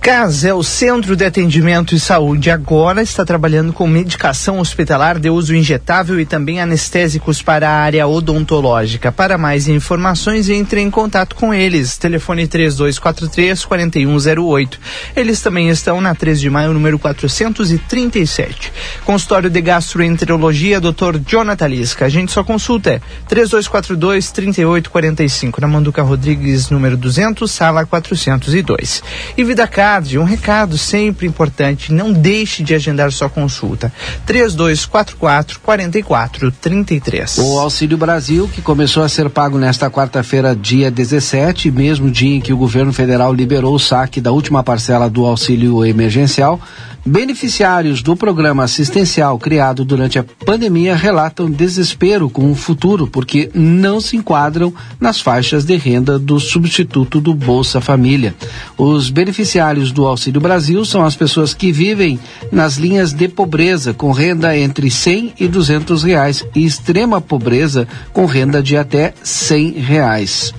CAS 0.00 0.44
é 0.44 0.54
o 0.54 0.62
Centro 0.62 1.14
de 1.14 1.26
Atendimento 1.26 1.94
e 1.94 2.00
Saúde. 2.00 2.50
Agora 2.50 3.02
está 3.02 3.22
trabalhando 3.22 3.70
com 3.70 3.86
medicação 3.86 4.58
hospitalar 4.58 5.18
de 5.18 5.28
uso 5.28 5.54
injetável 5.54 6.18
e 6.18 6.24
também 6.24 6.58
anestésicos 6.58 7.42
para 7.42 7.68
a 7.68 7.82
área 7.82 8.08
odontológica. 8.08 9.12
Para 9.12 9.36
mais 9.36 9.68
informações, 9.68 10.48
entre 10.48 10.80
em 10.80 10.90
contato 10.90 11.36
com 11.36 11.52
eles. 11.52 11.98
Telefone 11.98 12.48
3243-4108. 12.48 14.78
Eles 15.14 15.42
também 15.42 15.68
estão 15.68 16.00
na 16.00 16.14
3 16.14 16.40
de 16.40 16.48
maio, 16.48 16.72
número 16.72 16.98
437. 16.98 18.72
Consultório 19.04 19.50
de 19.50 19.60
Gastroenterologia, 19.60 20.80
Dr. 20.80 21.18
Jonathan 21.26 21.68
Lisca. 21.68 22.06
A 22.06 22.08
gente 22.08 22.32
só 22.32 22.42
consulta 22.42 22.92
é 22.92 23.02
3242-3845. 23.28 25.60
Na 25.60 25.68
Manduca 25.68 26.00
Rodrigues, 26.00 26.70
número 26.70 26.96
200, 26.96 27.50
sala 27.50 27.84
402. 27.84 29.02
E 29.36 29.44
Vida 29.44 29.68
Card 29.90 30.18
um 30.20 30.22
recado 30.22 30.78
sempre 30.78 31.26
importante, 31.26 31.92
não 31.92 32.12
deixe 32.12 32.62
de 32.62 32.76
agendar 32.76 33.10
sua 33.10 33.28
consulta. 33.28 33.92
3244 34.24 35.58
4433. 35.58 37.38
O 37.38 37.58
Auxílio 37.58 37.98
Brasil, 37.98 38.48
que 38.54 38.62
começou 38.62 39.02
a 39.02 39.08
ser 39.08 39.28
pago 39.28 39.58
nesta 39.58 39.90
quarta-feira, 39.90 40.54
dia 40.54 40.92
17, 40.92 41.72
mesmo 41.72 42.08
dia 42.08 42.36
em 42.36 42.40
que 42.40 42.52
o 42.52 42.56
governo 42.56 42.92
federal 42.92 43.34
liberou 43.34 43.74
o 43.74 43.80
saque 43.80 44.20
da 44.20 44.30
última 44.30 44.62
parcela 44.62 45.10
do 45.10 45.26
auxílio 45.26 45.84
emergencial, 45.84 46.60
Beneficiários 47.04 48.02
do 48.02 48.14
programa 48.14 48.64
assistencial 48.64 49.38
criado 49.38 49.84
durante 49.84 50.18
a 50.18 50.24
pandemia 50.44 50.94
relatam 50.94 51.50
desespero 51.50 52.28
com 52.28 52.50
o 52.50 52.54
futuro 52.54 53.06
porque 53.06 53.50
não 53.54 54.00
se 54.00 54.16
enquadram 54.16 54.72
nas 55.00 55.20
faixas 55.20 55.64
de 55.64 55.76
renda 55.76 56.18
do 56.18 56.38
substituto 56.38 57.20
do 57.20 57.34
Bolsa 57.34 57.80
Família. 57.80 58.34
Os 58.76 59.08
beneficiários 59.08 59.90
do 59.90 60.06
Auxílio 60.06 60.40
Brasil 60.40 60.84
são 60.84 61.02
as 61.02 61.16
pessoas 61.16 61.54
que 61.54 61.72
vivem 61.72 62.20
nas 62.52 62.76
linhas 62.76 63.14
de 63.14 63.28
pobreza 63.28 63.94
com 63.94 64.12
renda 64.12 64.56
entre 64.56 64.90
100 64.90 65.34
e 65.40 65.48
200 65.48 66.02
reais 66.02 66.44
e 66.54 66.66
extrema 66.66 67.20
pobreza 67.20 67.88
com 68.12 68.26
renda 68.26 68.62
de 68.62 68.76
até 68.76 69.14
100 69.22 69.72
reais. 69.72 70.54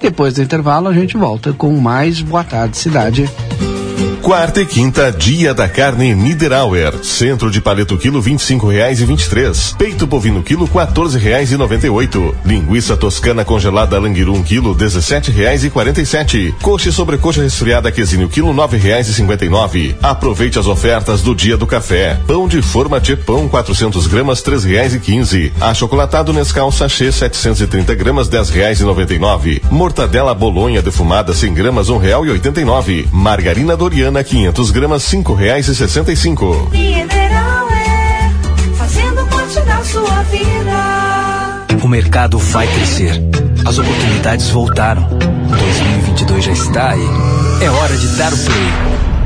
Depois 0.00 0.34
do 0.34 0.42
intervalo 0.42 0.88
a 0.88 0.92
gente 0.94 1.18
volta 1.18 1.52
com 1.52 1.78
mais 1.78 2.22
Boa 2.22 2.42
Tarde 2.42 2.78
Cidade. 2.78 3.30
Quarta 4.22 4.60
e 4.60 4.66
quinta, 4.66 5.10
dia 5.10 5.54
da 5.54 5.66
carne 5.66 6.14
Niederauer. 6.14 7.02
Centro 7.02 7.50
de 7.50 7.60
paleto 7.60 7.96
quilo 7.96 8.20
vinte 8.20 8.40
e 8.40 8.44
cinco 8.44 8.68
reais 8.68 9.00
e 9.00 9.06
vinte 9.06 9.22
e 9.24 9.28
três. 9.30 9.74
Peito 9.78 10.06
bovino 10.06 10.42
quilo 10.42 10.68
quatorze 10.68 11.18
reais 11.18 11.50
e 11.50 11.56
noventa 11.56 11.86
e 11.86 11.90
oito. 11.90 12.34
Linguiça 12.44 12.96
toscana 12.98 13.44
congelada 13.44 13.98
Languiru 13.98 14.34
um 14.34 14.42
quilo 14.42 14.74
dezessete 14.74 15.30
reais 15.30 15.64
e 15.64 15.70
quarenta 15.70 16.02
e 16.02 16.06
sete. 16.06 16.54
Coxa 16.60 16.90
e 16.90 16.92
sobrecoxa 16.92 17.42
resfriada 17.42 17.90
quesinho 17.90 18.28
quilo 18.28 18.52
nove 18.52 18.76
reais 18.76 19.08
e 19.08 19.14
cinquenta 19.14 19.44
e 19.44 19.48
nove. 19.48 19.96
Aproveite 20.02 20.58
as 20.58 20.66
ofertas 20.66 21.22
do 21.22 21.34
dia 21.34 21.56
do 21.56 21.66
café. 21.66 22.20
Pão 22.26 22.46
de 22.46 22.60
forma 22.60 23.00
de 23.00 23.16
pão 23.16 23.48
400 23.48 24.06
gramas 24.06 24.42
três 24.42 24.64
reais 24.64 24.94
e 24.94 25.00
quinze. 25.00 25.50
Achocolatado 25.60 26.32
Nescau 26.32 26.70
sachê 26.70 27.10
730 27.10 27.94
gramas 27.94 28.28
dez 28.28 28.50
reais 28.50 28.80
e 28.80 28.84
noventa 28.84 29.14
e 29.14 29.18
nove. 29.18 29.62
Mortadela 29.70 30.34
bolonha 30.34 30.82
defumada 30.82 31.32
100 31.32 31.54
gramas 31.54 31.88
um 31.88 31.96
real 31.96 32.24
e 32.26 32.30
oitenta 32.30 32.60
e 32.60 32.64
nove. 32.64 33.08
Margarina 33.10 33.76
Doriana 33.76 34.19
Avena 34.20 34.24
500 34.24 34.70
gramas, 34.70 35.02
cinco 35.02 35.34
reais 35.34 35.66
e 35.68 35.74
sessenta 35.74 36.12
e 36.12 36.16
cinco. 36.16 36.68
Mineral 36.70 37.68
é 37.70 38.30
fazendo 38.76 39.24
parte 39.26 39.60
da 39.62 39.82
sua 39.82 40.22
vida. 40.24 41.66
O 41.82 41.88
mercado 41.88 42.38
vai 42.38 42.66
crescer. 42.66 43.14
As 43.64 43.78
oportunidades 43.78 44.50
voltaram. 44.50 45.08
2022 45.08 46.44
já 46.44 46.52
está 46.52 46.90
aí. 46.90 47.08
É 47.62 47.70
hora 47.70 47.96
de 47.96 48.08
dar 48.16 48.32
o 48.32 48.36
play. 48.36 49.09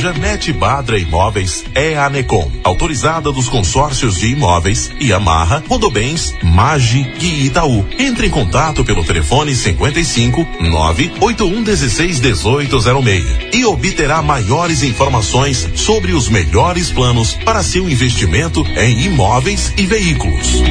Janete 0.00 0.50
Badra 0.50 0.98
Imóveis 0.98 1.62
é 1.74 1.94
a 1.94 2.06
Anecom, 2.06 2.50
autorizada 2.64 3.30
dos 3.30 3.50
consórcios 3.50 4.16
de 4.16 4.28
imóveis 4.28 4.90
Amarra, 5.14 5.62
Rodobens, 5.68 6.34
Magi 6.42 7.06
e 7.20 7.44
Itaú. 7.44 7.84
Entre 7.98 8.26
em 8.26 8.30
contato 8.30 8.82
pelo 8.82 9.04
telefone 9.04 9.54
55 9.54 10.46
981 10.58 11.62
16 11.62 12.18
1806 12.20 13.24
e 13.52 13.64
obterá 13.66 14.22
maiores 14.22 14.82
informações 14.82 15.68
sobre 15.74 16.12
os 16.12 16.30
melhores 16.30 16.90
planos 16.90 17.34
para 17.44 17.62
seu 17.62 17.86
investimento 17.86 18.64
em 18.78 19.02
imóveis 19.02 19.74
e 19.76 19.84
veículos. 19.84 20.62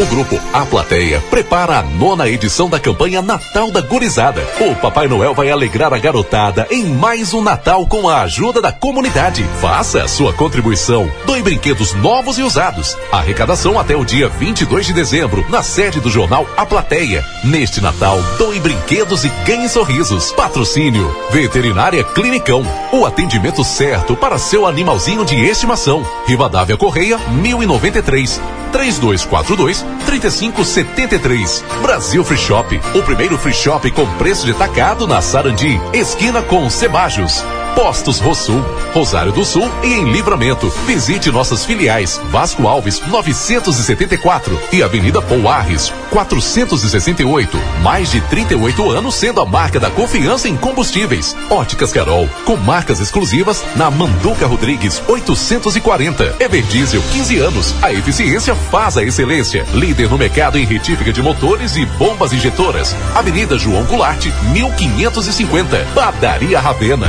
O 0.00 0.06
grupo 0.06 0.40
A 0.50 0.64
Plateia 0.64 1.22
prepara 1.28 1.78
a 1.78 1.82
nona 1.82 2.26
edição 2.26 2.70
da 2.70 2.80
campanha 2.80 3.20
Natal 3.20 3.70
da 3.70 3.82
Gurizada. 3.82 4.42
O 4.58 4.74
Papai 4.74 5.06
Noel 5.06 5.34
vai 5.34 5.50
alegrar 5.50 5.92
a 5.92 5.98
garotada 5.98 6.66
em 6.70 6.86
mais 6.86 7.34
um 7.34 7.42
Natal 7.42 7.86
com 7.86 8.08
a 8.08 8.22
ajuda 8.22 8.62
da 8.62 8.72
comunidade. 8.72 9.44
Faça 9.60 10.02
a 10.02 10.08
sua 10.08 10.32
contribuição. 10.32 11.06
Doe 11.26 11.42
brinquedos 11.42 11.92
novos 11.92 12.38
e 12.38 12.42
usados. 12.42 12.96
Arrecadação 13.12 13.78
até 13.78 13.94
o 13.94 14.02
dia 14.02 14.26
22 14.26 14.86
de 14.86 14.94
dezembro, 14.94 15.44
na 15.50 15.62
sede 15.62 16.00
do 16.00 16.08
jornal 16.08 16.46
A 16.56 16.64
Plateia. 16.64 17.22
Neste 17.44 17.82
Natal, 17.82 18.22
doe 18.38 18.58
brinquedos 18.58 19.26
e 19.26 19.28
ganhe 19.44 19.68
sorrisos. 19.68 20.32
Patrocínio 20.32 21.14
Veterinária 21.30 22.02
Clinicão. 22.02 22.64
O 22.90 23.04
atendimento 23.04 23.62
certo 23.62 24.16
para 24.16 24.38
seu 24.38 24.64
animalzinho 24.66 25.26
de 25.26 25.36
estimação. 25.44 26.02
Rivadavia 26.26 26.78
Correia, 26.78 27.18
1093. 27.18 28.40
3242 28.72 29.84
3573. 30.06 31.64
Brasil 31.82 32.24
Free 32.24 32.38
Shop, 32.38 32.80
o 32.94 33.02
primeiro 33.02 33.38
free 33.38 33.54
shop 33.54 33.90
com 33.90 34.06
preço 34.16 34.46
de 34.46 34.54
tacado 34.54 35.06
na 35.06 35.20
Sarandi, 35.20 35.80
esquina 35.92 36.42
com 36.42 36.68
Cebajos. 36.70 37.44
Postos 37.74 38.18
Rosul, 38.18 38.62
Rosário 38.92 39.32
do 39.32 39.44
Sul 39.44 39.70
e 39.82 39.94
em 39.94 40.10
Livramento. 40.10 40.70
Visite 40.86 41.30
nossas 41.30 41.64
filiais 41.64 42.20
Vasco 42.30 42.66
Alves 42.66 43.00
974 43.06 44.60
e 44.72 44.82
Avenida 44.82 45.22
Pouarres 45.22 45.92
468. 46.10 47.58
Mais 47.82 48.10
de 48.10 48.20
38 48.22 48.90
anos 48.90 49.14
sendo 49.14 49.40
a 49.40 49.46
marca 49.46 49.80
da 49.80 49.90
confiança 49.90 50.48
em 50.48 50.56
combustíveis. 50.56 51.36
Óticas 51.48 51.92
Carol, 51.92 52.28
com 52.44 52.56
marcas 52.56 53.00
exclusivas 53.00 53.64
na 53.76 53.90
Manduca 53.90 54.46
Rodrigues 54.46 55.02
840. 55.08 56.36
Everdiesel 56.40 57.02
15 57.12 57.38
anos. 57.38 57.74
A 57.82 57.92
eficiência 57.92 58.54
faz 58.54 58.96
a 58.96 59.04
excelência. 59.04 59.64
Líder 59.72 60.08
no 60.08 60.18
mercado 60.18 60.58
em 60.58 60.64
retífica 60.64 61.12
de 61.12 61.22
motores 61.22 61.76
e 61.76 61.86
bombas 61.86 62.32
injetoras. 62.32 62.94
Avenida 63.14 63.58
João 63.58 63.84
Goulart 63.84 64.26
1550. 64.52 65.86
Padaria 65.94 66.60
Ravena. 66.60 67.08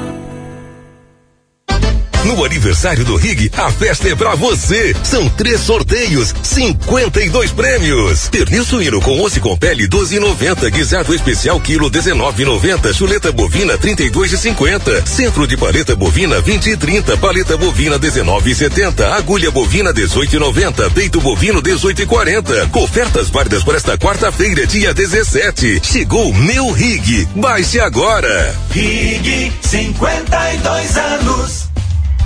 No 2.31 2.45
aniversário 2.45 3.03
do 3.03 3.17
Rig, 3.17 3.51
a 3.57 3.69
festa 3.69 4.07
é 4.07 4.15
pra 4.15 4.35
você. 4.35 4.95
São 5.03 5.27
três 5.27 5.59
sorteios, 5.59 6.33
52 6.41 7.51
prêmios. 7.51 8.29
Pernil 8.29 8.63
suíno 8.63 9.01
com 9.01 9.19
osso 9.19 9.41
com 9.41 9.57
pele 9.57 9.85
12,90. 9.85 10.69
Guisado 10.69 11.13
especial 11.13 11.59
quilo 11.59 11.91
19,90. 11.91 12.93
Chuleta 12.93 13.33
bovina 13.33 13.77
32,50. 13.77 15.05
Centro 15.05 15.45
de 15.45 15.57
paleta 15.57 15.93
bovina 15.93 16.39
20 16.39 16.69
e 16.69 16.77
30. 16.77 17.17
Paleta 17.17 17.57
bovina 17.57 17.99
19,70. 17.99 19.11
Agulha 19.11 19.51
bovina 19.51 19.93
18,90. 19.93 20.89
Peito 20.93 21.19
bovino 21.19 21.61
18,40. 21.61 22.73
Ofertas 22.81 23.29
válidas 23.29 23.61
por 23.61 23.75
esta 23.75 23.97
quarta-feira, 23.97 24.65
dia 24.65 24.93
17. 24.93 25.81
Chegou 25.83 26.33
meu 26.33 26.71
Rig. 26.71 27.27
Baixe 27.35 27.81
agora. 27.81 28.55
Rig, 28.69 29.51
52 29.61 30.97
anos. 30.97 31.70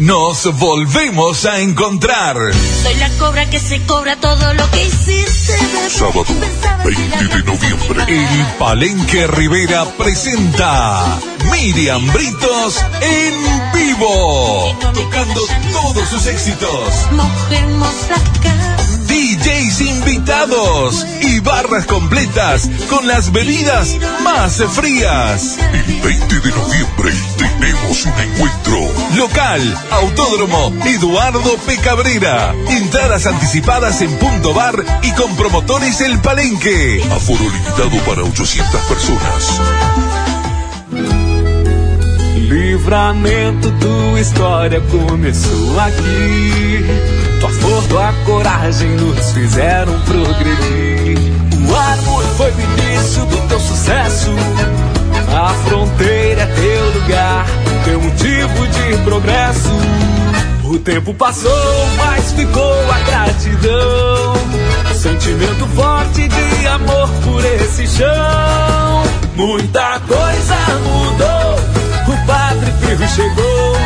Nos 0.00 0.46
volvemos 0.58 1.44
a 1.44 1.60
encontrar. 1.60 2.34
Soy 2.82 2.94
la 2.94 3.10
cobra 3.18 3.50
que 3.50 3.60
se 3.60 3.82
cobra 3.82 4.16
todo 4.16 4.54
lo 4.54 4.70
que 4.70 4.86
hiciste. 4.86 5.58
Sábado, 5.90 6.24
Pensaba 6.24 6.84
que 6.84 6.90
la 6.92 7.18
20 7.18 7.36
de 7.36 7.42
noviembre. 7.42 8.04
El 8.08 8.46
Palenque 8.58 9.26
Rivera 9.26 9.84
presenta 9.98 11.18
Miriam 11.52 12.10
Britos 12.14 12.82
en 13.02 13.34
vivo. 13.74 14.74
Tocando 14.94 15.42
todos 15.70 16.08
sus 16.08 16.24
éxitos. 16.24 17.06
Mojemos 17.12 17.94
acá. 18.04 18.70
DJs 19.06 19.80
invitados 19.80 21.04
y 21.20 21.40
barras 21.40 21.84
completas 21.84 22.70
con 22.88 23.06
las 23.06 23.32
bebidas 23.32 23.96
más 24.22 24.62
frías. 24.72 25.58
El 25.74 26.00
20 26.00 26.40
de 26.40 26.50
noviembre 26.52 27.12
tenemos 27.36 28.06
un 28.06 28.12
encuentro. 28.12 28.78
Local, 29.16 29.78
Autódromo, 29.90 30.72
Eduardo 30.86 31.58
P. 31.66 31.76
Cabrera. 31.78 32.54
Entradas 32.68 33.26
anticipadas 33.26 34.00
en 34.02 34.10
Punto 34.16 34.54
Bar 34.54 34.84
y 35.02 35.10
con 35.12 35.34
promotores 35.36 36.00
El 36.00 36.18
Palenque. 36.20 37.02
Aforo 37.10 37.44
limitado 37.44 37.98
para 38.06 38.22
800 38.22 38.80
personas. 38.82 39.60
Livramento, 42.36 43.70
tua 43.72 44.20
história 44.20 44.80
começou 44.80 45.80
aqui. 45.80 46.84
Tua 47.40 47.50
força, 47.50 47.88
tua 47.88 48.12
coragem 48.24 48.90
nos 48.90 49.32
fizeram 49.32 50.00
progredir. 50.00 51.18
O 51.68 51.76
árvore 51.76 52.26
foi 52.36 52.50
o 52.50 52.60
início 52.60 53.24
do 53.26 53.48
teu 53.48 53.60
sucesso. 53.60 54.30
A 55.40 55.54
fronteira 55.64 56.42
é 56.42 56.46
teu 56.46 57.00
lugar, 57.00 57.46
teu 57.86 57.98
motivo 57.98 58.66
de 58.68 58.98
progresso. 59.04 59.70
O 60.64 60.78
tempo 60.78 61.14
passou, 61.14 61.86
mas 61.96 62.30
ficou 62.32 62.92
a 62.92 62.98
gratidão. 62.98 64.34
Sentimento 64.92 65.66
forte 65.68 66.28
de 66.28 66.66
amor 66.66 67.08
por 67.24 67.42
esse 67.42 67.86
chão. 67.86 69.02
Muita 69.34 70.00
coisa 70.00 70.56
mudou. 70.84 72.14
O 72.14 72.26
Padre 72.26 72.70
Pio 72.72 73.08
chegou, 73.08 73.76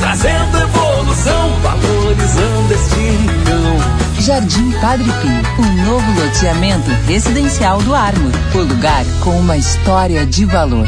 trazendo 0.00 0.58
evolução, 0.58 1.60
valorizando 1.62 2.74
este 2.74 2.96
rincão. 2.96 4.03
Jardim 4.24 4.72
Padre 4.80 5.04
Pio, 5.04 5.66
um 5.66 5.84
novo 5.84 6.18
loteamento 6.18 6.90
residencial 7.06 7.82
do 7.82 7.94
Ármor. 7.94 8.32
O 8.54 8.58
lugar 8.60 9.04
com 9.22 9.38
uma 9.38 9.54
história 9.54 10.24
de 10.24 10.46
valor. 10.46 10.86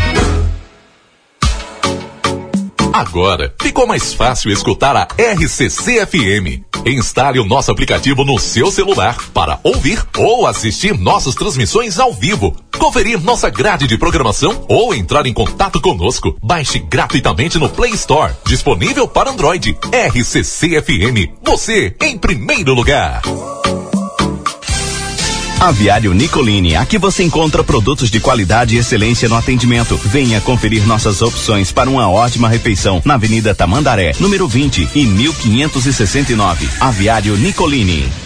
Agora 2.94 3.52
ficou 3.60 3.86
mais 3.86 4.14
fácil 4.14 4.50
escutar 4.50 4.96
a 4.96 5.06
RCC 5.18 6.06
FM. 6.06 6.64
Instale 6.86 7.38
o 7.38 7.44
nosso 7.44 7.70
aplicativo 7.70 8.24
no 8.24 8.38
seu 8.38 8.70
celular 8.70 9.18
para 9.34 9.60
ouvir 9.62 10.02
ou 10.16 10.46
assistir 10.46 10.96
nossas 10.98 11.34
transmissões 11.34 11.98
ao 11.98 12.14
vivo, 12.14 12.56
conferir 12.86 13.20
nossa 13.20 13.50
grade 13.50 13.88
de 13.88 13.98
programação 13.98 14.64
ou 14.68 14.94
entrar 14.94 15.26
em 15.26 15.32
contato 15.32 15.80
conosco. 15.80 16.38
Baixe 16.40 16.78
gratuitamente 16.78 17.58
no 17.58 17.68
Play 17.68 17.90
Store, 17.94 18.32
disponível 18.46 19.08
para 19.08 19.28
Android. 19.28 19.76
RCC 19.90 20.80
FM, 20.80 21.32
você 21.42 21.96
em 22.00 22.16
primeiro 22.16 22.72
lugar. 22.74 23.22
Aviário 25.58 26.14
Nicolini, 26.14 26.76
aqui 26.76 26.96
você 26.96 27.24
encontra 27.24 27.64
produtos 27.64 28.08
de 28.08 28.20
qualidade 28.20 28.76
e 28.76 28.78
excelência 28.78 29.28
no 29.28 29.34
atendimento. 29.34 29.96
Venha 30.04 30.40
conferir 30.40 30.86
nossas 30.86 31.22
opções 31.22 31.72
para 31.72 31.90
uma 31.90 32.08
ótima 32.08 32.48
refeição 32.48 33.02
na 33.04 33.14
Avenida 33.14 33.52
Tamandaré, 33.52 34.12
número 34.20 34.46
20 34.46 34.90
e 34.94 35.04
1569. 35.04 36.68
Aviário 36.78 37.36
Nicolini. 37.36 38.25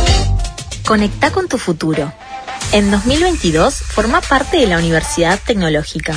Conecta 0.91 1.31
con 1.31 1.47
tu 1.47 1.57
futuro. 1.57 2.11
En 2.73 2.91
2022, 2.91 3.75
forma 3.75 4.19
parte 4.19 4.57
de 4.57 4.67
la 4.67 4.77
Universidad 4.77 5.39
Tecnológica. 5.39 6.13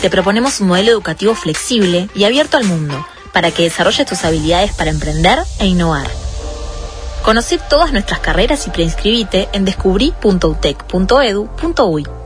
Te 0.00 0.08
proponemos 0.08 0.60
un 0.60 0.68
modelo 0.68 0.92
educativo 0.92 1.34
flexible 1.34 2.08
y 2.14 2.22
abierto 2.22 2.56
al 2.56 2.62
mundo 2.62 3.04
para 3.32 3.50
que 3.50 3.64
desarrolles 3.64 4.06
tus 4.06 4.22
habilidades 4.22 4.72
para 4.74 4.90
emprender 4.90 5.40
e 5.58 5.66
innovar. 5.66 6.08
Conoce 7.24 7.58
todas 7.68 7.90
nuestras 7.90 8.20
carreras 8.20 8.64
y 8.68 8.70
preinscribite 8.70 9.48
en 9.52 9.64
descubrí.utec.edu.uy. 9.64 12.19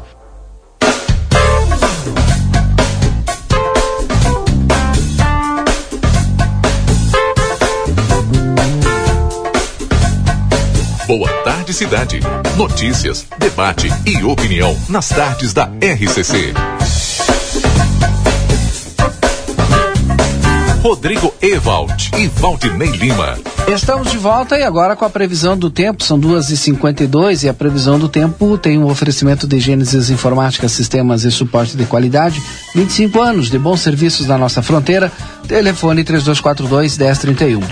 Boa 11.06 11.28
tarde, 11.42 11.74
cidade. 11.74 12.20
Notícias, 12.56 13.26
debate 13.38 13.88
e 14.06 14.24
opinião 14.24 14.74
nas 14.88 15.10
tardes 15.10 15.52
da 15.52 15.64
RCC. 15.64 16.54
Rodrigo 20.82 21.34
Ewald 21.42 22.10
e 22.16 22.26
Valdinei 22.28 22.90
Lima. 22.92 23.38
Estamos 23.68 24.10
de 24.10 24.16
volta 24.16 24.58
e 24.58 24.62
agora 24.62 24.96
com 24.96 25.04
a 25.04 25.10
previsão 25.10 25.58
do 25.58 25.68
tempo. 25.68 26.02
São 26.02 26.18
2h52 26.18 27.44
e 27.44 27.48
a 27.50 27.54
previsão 27.54 27.98
do 27.98 28.08
tempo 28.08 28.56
tem 28.56 28.78
um 28.78 28.86
oferecimento 28.86 29.46
de 29.46 29.60
Gênesis 29.60 30.08
Informática, 30.08 30.70
Sistemas 30.70 31.24
e 31.24 31.30
Suporte 31.30 31.76
de 31.76 31.84
Qualidade. 31.84 32.42
25 32.74 33.20
anos 33.20 33.50
de 33.50 33.58
bons 33.58 33.80
serviços 33.80 34.26
na 34.26 34.38
nossa 34.38 34.62
fronteira. 34.62 35.12
Telefone 35.46 36.02
3242-1031. 36.02 37.62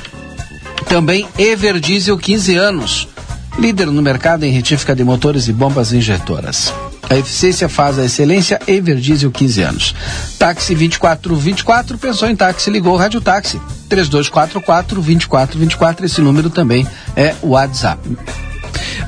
Também 0.86 1.26
Everdiesel 1.38 2.18
15 2.18 2.56
anos. 2.56 3.11
Líder 3.58 3.86
no 3.86 4.02
mercado 4.02 4.44
em 4.44 4.50
retífica 4.50 4.94
de 4.94 5.04
motores 5.04 5.46
e 5.48 5.52
bombas 5.52 5.92
injetoras. 5.92 6.72
A 7.08 7.16
eficiência 7.16 7.68
faz 7.68 7.98
a 7.98 8.04
excelência 8.04 8.58
Everdiesel 8.66 9.30
15 9.30 9.62
anos. 9.62 9.94
Táxi 10.38 10.74
2424, 10.74 11.98
pensou 11.98 12.28
em 12.28 12.34
táxi, 12.34 12.70
ligou 12.70 12.96
Rádio 12.96 13.20
Táxi. 13.20 13.60
3244 13.88 15.02
2424, 15.02 16.06
esse 16.06 16.20
número 16.22 16.48
também 16.48 16.86
é 17.14 17.34
WhatsApp. 17.42 18.00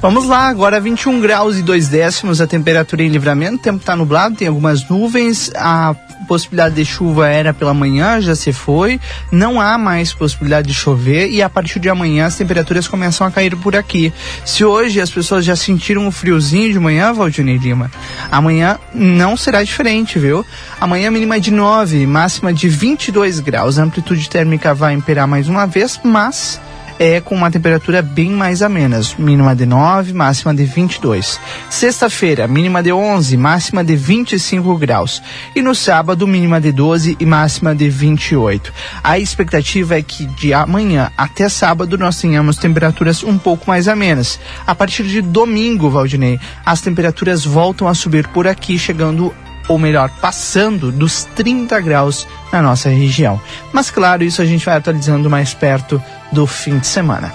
Vamos 0.04 0.26
lá, 0.26 0.48
agora 0.48 0.78
21 0.78 1.18
graus 1.18 1.56
e 1.56 1.62
2 1.62 1.88
décimos 1.88 2.38
a 2.38 2.46
temperatura 2.46 3.02
em 3.02 3.08
livramento, 3.08 3.54
o 3.54 3.58
tempo 3.58 3.78
está 3.78 3.96
nublado, 3.96 4.36
tem 4.36 4.46
algumas 4.46 4.86
nuvens, 4.86 5.50
a 5.56 5.96
possibilidade 6.28 6.74
de 6.74 6.84
chuva 6.84 7.26
era 7.26 7.54
pela 7.54 7.72
manhã, 7.72 8.20
já 8.20 8.36
se 8.36 8.52
foi, 8.52 9.00
não 9.32 9.58
há 9.58 9.78
mais 9.78 10.12
possibilidade 10.12 10.68
de 10.68 10.74
chover 10.74 11.30
e 11.30 11.40
a 11.40 11.48
partir 11.48 11.78
de 11.78 11.88
amanhã 11.88 12.26
as 12.26 12.36
temperaturas 12.36 12.86
começam 12.86 13.26
a 13.26 13.30
cair 13.30 13.56
por 13.56 13.74
aqui. 13.74 14.12
Se 14.44 14.62
hoje 14.62 15.00
as 15.00 15.08
pessoas 15.08 15.42
já 15.42 15.56
sentiram 15.56 16.06
o 16.06 16.12
friozinho 16.12 16.70
de 16.70 16.78
manhã, 16.78 17.10
Valdinei 17.10 17.56
Lima, 17.56 17.90
amanhã 18.30 18.78
não 18.92 19.38
será 19.38 19.62
diferente, 19.62 20.18
viu? 20.18 20.44
Amanhã 20.78 21.10
mínima 21.10 21.40
de 21.40 21.50
9, 21.50 22.06
máxima 22.06 22.52
de 22.52 22.68
22 22.68 23.40
graus, 23.40 23.78
a 23.78 23.84
amplitude 23.84 24.28
térmica 24.28 24.74
vai 24.74 24.92
imperar 24.92 25.26
mais 25.26 25.48
uma 25.48 25.66
vez, 25.66 25.98
mas 26.04 26.60
é 26.98 27.20
com 27.20 27.34
uma 27.34 27.50
temperatura 27.50 28.02
bem 28.02 28.30
mais 28.30 28.62
amena, 28.62 29.00
mínima 29.18 29.54
de 29.54 29.66
9, 29.66 30.12
máxima 30.12 30.54
de 30.54 30.64
22. 30.64 31.40
Sexta-feira, 31.70 32.46
mínima 32.46 32.82
de 32.82 32.92
11, 32.92 33.36
máxima 33.36 33.84
de 33.84 33.96
25 33.96 34.76
graus. 34.76 35.22
E 35.54 35.62
no 35.62 35.74
sábado, 35.74 36.26
mínima 36.26 36.60
de 36.60 36.72
12 36.72 37.16
e 37.18 37.26
máxima 37.26 37.74
de 37.74 37.88
28. 37.88 38.72
A 39.02 39.18
expectativa 39.18 39.96
é 39.96 40.02
que 40.02 40.26
de 40.26 40.52
amanhã 40.52 41.10
até 41.16 41.48
sábado 41.48 41.98
nós 41.98 42.20
tenhamos 42.20 42.56
temperaturas 42.56 43.22
um 43.22 43.38
pouco 43.38 43.64
mais 43.66 43.88
amenas. 43.88 44.38
A 44.66 44.74
partir 44.74 45.04
de 45.04 45.20
domingo, 45.20 45.90
Valdinei, 45.90 46.38
as 46.64 46.80
temperaturas 46.80 47.44
voltam 47.44 47.88
a 47.88 47.94
subir 47.94 48.28
por 48.28 48.46
aqui, 48.46 48.78
chegando 48.78 49.34
ou 49.68 49.78
melhor, 49.78 50.10
passando 50.20 50.92
dos 50.92 51.24
30 51.36 51.80
graus 51.80 52.26
na 52.52 52.60
nossa 52.60 52.88
região. 52.88 53.40
Mas 53.72 53.90
claro, 53.90 54.24
isso 54.24 54.42
a 54.42 54.46
gente 54.46 54.64
vai 54.64 54.76
atualizando 54.76 55.30
mais 55.30 55.54
perto 55.54 56.02
do 56.30 56.46
fim 56.46 56.78
de 56.78 56.86
semana. 56.86 57.32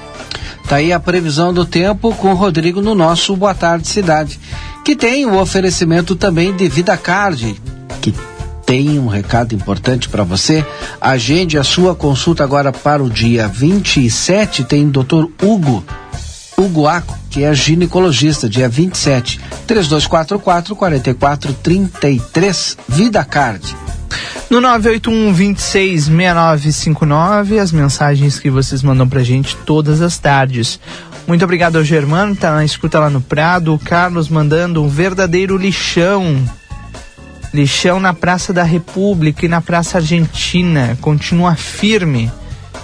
Tá 0.68 0.76
aí 0.76 0.94
a 0.94 1.00
previsão 1.00 1.54
do 1.54 1.66
tempo 1.66 2.14
com 2.14 2.32
o 2.32 2.36
Rodrigo 2.36 2.82
no 2.82 2.94
nosso 2.94 3.36
Boa 3.36 3.56
Tarde 3.56 3.88
Cidade, 3.88 4.40
que 4.86 4.96
tem 4.96 5.26
o 5.26 5.40
oferecimento 5.40 6.16
também 6.16 6.56
de 6.56 6.68
Vida 6.68 6.96
Card, 6.96 7.60
que 8.02 8.14
tem 8.66 9.00
um 9.00 9.08
recado 9.08 9.56
importante 9.56 10.08
para 10.08 10.24
você. 10.24 10.64
Agende 11.02 11.58
a 11.58 11.64
sua 11.64 11.96
consulta 11.96 12.44
agora 12.44 12.72
para 12.72 13.04
o 13.04 13.10
dia 13.10 13.48
27, 13.48 14.64
tem 14.64 14.88
Dr. 14.90 15.26
Hugo 15.42 15.84
Hugo 16.60 16.88
Aco, 16.88 17.18
que 17.30 17.44
é 17.44 17.54
ginecologista, 17.54 18.50
dia 18.50 18.68
27, 18.68 19.40
3244 19.66 20.76
4433, 20.76 22.78
Vida 22.90 23.24
Card. 23.24 23.78
No 24.50 24.60
981 24.60 25.34
26 25.34 26.06
6959, 26.06 27.60
as 27.60 27.72
mensagens 27.72 28.40
que 28.40 28.50
vocês 28.50 28.84
mandam 28.84 29.08
pra 29.08 29.24
gente 29.24 29.56
todas 29.66 30.02
as 30.02 30.18
tardes. 30.18 30.82
Muito 31.26 31.46
obrigado 31.46 31.78
ao 31.78 31.84
Germano, 31.84 32.36
tá 32.36 32.52
na 32.52 32.66
escuta 32.66 33.00
lá 33.00 33.10
no 33.10 33.22
Prado. 33.22 33.74
O 33.74 33.80
Carlos 33.80 34.28
mandando 34.28 34.84
um 34.84 34.90
verdadeiro 34.90 35.56
lixão. 35.56 36.44
Lixão 37.54 38.02
na 38.02 38.14
Praça 38.14 38.52
da 38.52 38.64
República 38.64 39.46
e 39.46 39.50
na 39.50 39.62
Praça 39.62 40.00
Argentina. 40.00 40.98
Continua 41.00 41.56
firme. 41.56 42.30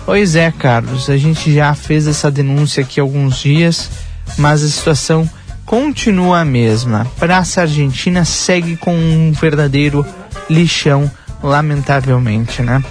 Pois 0.05 0.35
é, 0.35 0.51
Carlos, 0.51 1.09
a 1.09 1.17
gente 1.17 1.51
já 1.51 1.73
fez 1.73 2.05
essa 2.05 2.29
denúncia 2.29 2.83
aqui 2.83 2.99
há 2.99 3.03
alguns 3.03 3.39
dias, 3.39 3.89
mas 4.37 4.63
a 4.63 4.67
situação 4.67 5.27
continua 5.65 6.41
a 6.41 6.45
mesma. 6.45 7.07
Praça 7.17 7.61
Argentina 7.61 8.23
segue 8.23 8.77
com 8.77 8.95
um 8.95 9.31
verdadeiro 9.31 10.05
lixão, 10.47 11.09
lamentavelmente, 11.41 12.61
né? 12.61 12.83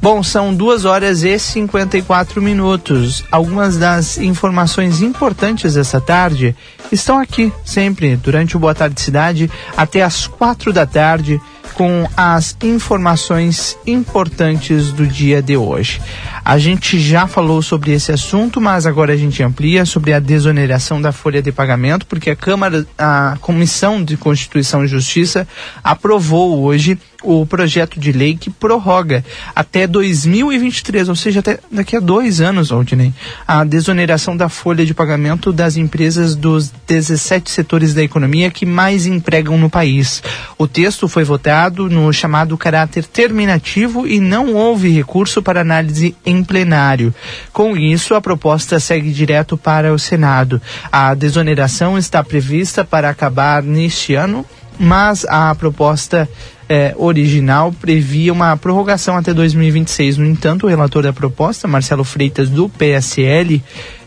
Bom, 0.00 0.22
são 0.22 0.54
duas 0.54 0.86
horas 0.86 1.22
e 1.22 1.38
54 1.38 2.40
minutos. 2.40 3.24
Algumas 3.30 3.76
das 3.76 4.18
informações 4.18 5.02
importantes 5.02 5.74
dessa 5.74 6.00
tarde 6.00 6.56
estão 6.90 7.18
aqui, 7.18 7.52
sempre, 7.64 8.16
durante 8.16 8.56
o 8.56 8.60
Boa 8.60 8.74
Tarde 8.74 9.00
Cidade, 9.00 9.50
até 9.76 10.02
as 10.02 10.26
quatro 10.26 10.72
da 10.72 10.86
tarde 10.86 11.40
com 11.74 12.08
as 12.16 12.56
informações 12.62 13.76
importantes 13.86 14.92
do 14.92 15.06
dia 15.06 15.42
de 15.42 15.56
hoje. 15.56 16.00
A 16.44 16.58
gente 16.58 17.00
já 17.00 17.26
falou 17.26 17.62
sobre 17.62 17.92
esse 17.92 18.12
assunto, 18.12 18.60
mas 18.60 18.84
agora 18.84 19.14
a 19.14 19.16
gente 19.16 19.42
amplia 19.42 19.86
sobre 19.86 20.12
a 20.12 20.18
desoneração 20.18 21.00
da 21.00 21.10
folha 21.10 21.40
de 21.40 21.50
pagamento, 21.50 22.04
porque 22.04 22.28
a 22.28 22.36
Câmara, 22.36 22.86
a 22.98 23.38
Comissão 23.40 24.04
de 24.04 24.14
Constituição 24.18 24.84
e 24.84 24.86
Justiça 24.86 25.48
aprovou 25.82 26.62
hoje 26.62 26.98
o 27.24 27.46
projeto 27.46 27.98
de 27.98 28.12
lei 28.12 28.36
que 28.36 28.50
prorroga 28.50 29.24
até 29.54 29.86
2023, 29.86 31.08
ou 31.08 31.16
seja, 31.16 31.40
até 31.40 31.58
daqui 31.70 31.96
a 31.96 32.00
dois 32.00 32.40
anos, 32.40 32.70
Aldinei, 32.70 33.12
a 33.46 33.64
desoneração 33.64 34.36
da 34.36 34.48
folha 34.48 34.84
de 34.84 34.92
pagamento 34.94 35.52
das 35.52 35.76
empresas 35.76 36.36
dos 36.36 36.70
17 36.86 37.50
setores 37.50 37.94
da 37.94 38.02
economia 38.02 38.50
que 38.50 38.66
mais 38.66 39.06
empregam 39.06 39.56
no 39.58 39.70
país. 39.70 40.22
O 40.58 40.68
texto 40.68 41.08
foi 41.08 41.24
votado 41.24 41.88
no 41.88 42.12
chamado 42.12 42.56
caráter 42.58 43.04
terminativo 43.04 44.06
e 44.06 44.20
não 44.20 44.54
houve 44.54 44.90
recurso 44.90 45.42
para 45.42 45.62
análise 45.62 46.14
em 46.24 46.44
plenário. 46.44 47.14
Com 47.52 47.76
isso, 47.76 48.14
a 48.14 48.20
proposta 48.20 48.78
segue 48.78 49.10
direto 49.10 49.56
para 49.56 49.92
o 49.92 49.98
Senado. 49.98 50.60
A 50.92 51.14
desoneração 51.14 51.96
está 51.96 52.22
prevista 52.22 52.84
para 52.84 53.08
acabar 53.08 53.62
neste 53.62 54.14
ano, 54.14 54.44
mas 54.78 55.24
a 55.26 55.54
proposta 55.54 56.28
é, 56.68 56.94
original 56.96 57.72
previa 57.72 58.32
uma 58.32 58.56
prorrogação 58.56 59.16
até 59.16 59.32
2026. 59.32 60.18
No 60.18 60.26
entanto, 60.26 60.66
o 60.66 60.68
relator 60.68 61.02
da 61.02 61.12
proposta, 61.12 61.68
Marcelo 61.68 62.04
Freitas, 62.04 62.48
do 62.48 62.68
PSL, 62.68 63.62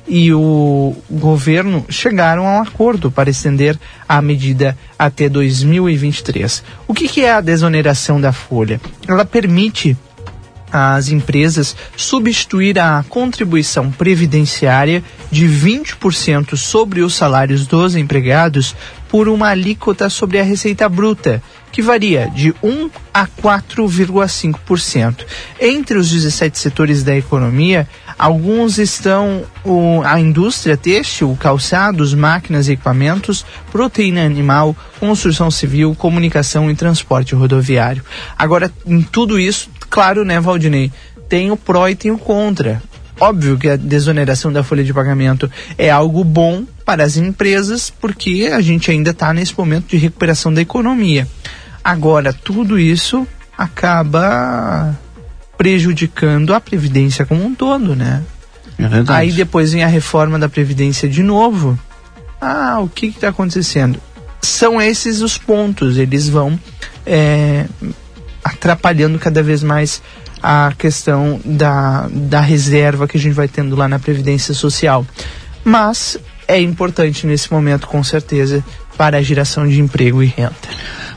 e 0.08 0.34
o 0.34 0.96
governo 1.10 1.86
chegaram 1.90 2.48
a 2.48 2.60
um 2.60 2.62
acordo 2.62 3.12
para 3.12 3.30
estender 3.30 3.78
a 4.08 4.22
medida 4.22 4.78
até 4.98 5.28
2023. 5.28 6.64
O 6.88 6.94
que, 6.94 7.08
que 7.08 7.22
é 7.22 7.34
a 7.34 7.42
desoneração 7.42 8.20
da 8.20 8.32
folha? 8.32 8.80
Ela 9.06 9.26
permite 9.26 9.98
às 10.72 11.10
empresas 11.10 11.76
substituir 11.96 12.78
a 12.80 13.04
contribuição 13.08 13.92
previdenciária 13.92 15.04
de 15.32 15.46
20% 15.48 16.56
sobre 16.56 17.02
os 17.02 17.16
salários 17.16 17.66
dos 17.66 17.96
empregados 17.96 18.76
por 19.10 19.28
uma 19.30 19.50
alíquota 19.50 20.10
sobre 20.10 20.40
a 20.40 20.44
receita 20.44 20.88
bruta, 20.90 21.42
que 21.72 21.82
varia 21.82 22.30
de 22.34 22.54
1 22.64 22.90
a 23.14 23.28
4,5%. 23.28 25.26
Entre 25.60 25.98
os 25.98 26.10
17 26.10 26.58
setores 26.58 27.04
da 27.04 27.16
economia, 27.16 27.88
alguns 28.18 28.78
estão 28.78 29.44
o, 29.64 30.02
a 30.04 30.20
indústria 30.20 30.76
têxtil, 30.76 31.38
calçados, 31.40 32.14
máquinas 32.14 32.68
e 32.68 32.74
equipamentos, 32.74 33.46
proteína 33.72 34.26
animal, 34.26 34.76
construção 35.00 35.52
civil, 35.52 35.96
comunicação 35.96 36.70
e 36.72 36.76
transporte 36.76 37.36
rodoviário. 37.36 38.04
Agora, 38.38 38.72
em 38.86 39.02
tudo 39.02 39.40
isso, 39.40 39.70
claro, 39.90 40.26
né, 40.26 40.40
Valdinei, 40.40 40.92
tem 41.30 41.52
o 41.52 41.58
pró 41.58 41.88
e 41.88 41.96
tem 41.96 42.12
o 42.12 42.18
contra. 42.18 42.82
Óbvio 43.20 43.58
que 43.58 43.68
a 43.68 43.76
desoneração 43.76 44.52
da 44.52 44.64
folha 44.64 44.84
de 44.84 44.94
pagamento 44.94 45.50
é 45.78 45.90
algo 45.90 46.24
bom 46.24 46.66
para 46.88 47.04
as 47.04 47.18
empresas, 47.18 47.90
porque 47.90 48.50
a 48.50 48.62
gente 48.62 48.90
ainda 48.90 49.10
está 49.10 49.34
nesse 49.34 49.54
momento 49.58 49.88
de 49.88 49.98
recuperação 49.98 50.54
da 50.54 50.62
economia. 50.62 51.28
Agora, 51.84 52.32
tudo 52.32 52.80
isso 52.80 53.28
acaba 53.58 54.98
prejudicando 55.58 56.54
a 56.54 56.62
Previdência 56.62 57.26
como 57.26 57.44
um 57.44 57.54
todo, 57.54 57.94
né? 57.94 58.24
É 58.80 58.88
verdade. 58.88 59.20
Aí 59.20 59.34
depois 59.34 59.74
vem 59.74 59.84
a 59.84 59.88
reforma 59.88 60.40
da 60.40 60.48
Previdência 60.48 61.10
de 61.10 61.22
novo. 61.22 61.78
Ah, 62.40 62.80
o 62.80 62.88
que 62.88 63.08
está 63.08 63.28
acontecendo? 63.28 64.00
São 64.42 64.82
esses 64.82 65.20
os 65.20 65.38
pontos, 65.38 65.98
eles 65.98 66.30
vão 66.30 66.58
é, 67.06 67.66
atrapalhando 68.42 69.20
cada 69.20 69.44
vez 69.44 69.62
mais 69.62 70.02
a 70.42 70.72
questão 70.78 71.42
da, 71.44 72.08
da 72.10 72.40
reserva 72.40 73.10
que 73.10 73.18
a 73.18 73.20
gente 73.20 73.34
vai 73.34 73.50
tendo 73.50 73.76
lá 73.76 73.90
na 73.90 74.00
Previdência 74.00 74.54
Social. 74.54 75.06
Mas 75.66 76.18
é 76.48 76.60
importante 76.60 77.28
nesse 77.28 77.52
momento, 77.52 77.88
com 77.88 78.04
certeza, 78.04 78.64
para 78.98 79.18
a 79.18 79.22
geração 79.22 79.68
de 79.68 79.80
emprego 79.80 80.24
e 80.24 80.28
renda. 80.28 80.56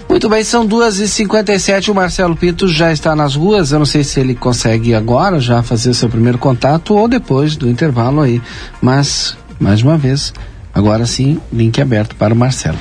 Muito 0.08 0.28
bem, 0.28 0.42
são 0.42 0.66
2h57. 0.66 1.88
O 1.88 1.94
Marcelo 1.94 2.34
Pinto 2.34 2.66
já 2.66 2.92
está 2.92 3.14
nas 3.14 3.36
ruas. 3.36 3.70
Eu 3.70 3.78
não 3.78 3.86
sei 3.86 4.02
se 4.02 4.18
ele 4.18 4.34
consegue 4.34 4.92
agora 4.92 5.38
já 5.38 5.62
fazer 5.62 5.90
o 5.90 5.94
seu 5.94 6.08
primeiro 6.08 6.36
contato 6.36 6.94
ou 6.94 7.06
depois 7.06 7.54
do 7.54 7.70
intervalo 7.70 8.20
aí. 8.20 8.42
Mas, 8.82 9.36
mais 9.60 9.82
uma 9.82 9.96
vez, 9.96 10.34
agora 10.74 11.06
sim, 11.06 11.40
link 11.52 11.80
aberto 11.80 12.16
para 12.16 12.34
o 12.34 12.36
Marcelo. 12.36 12.78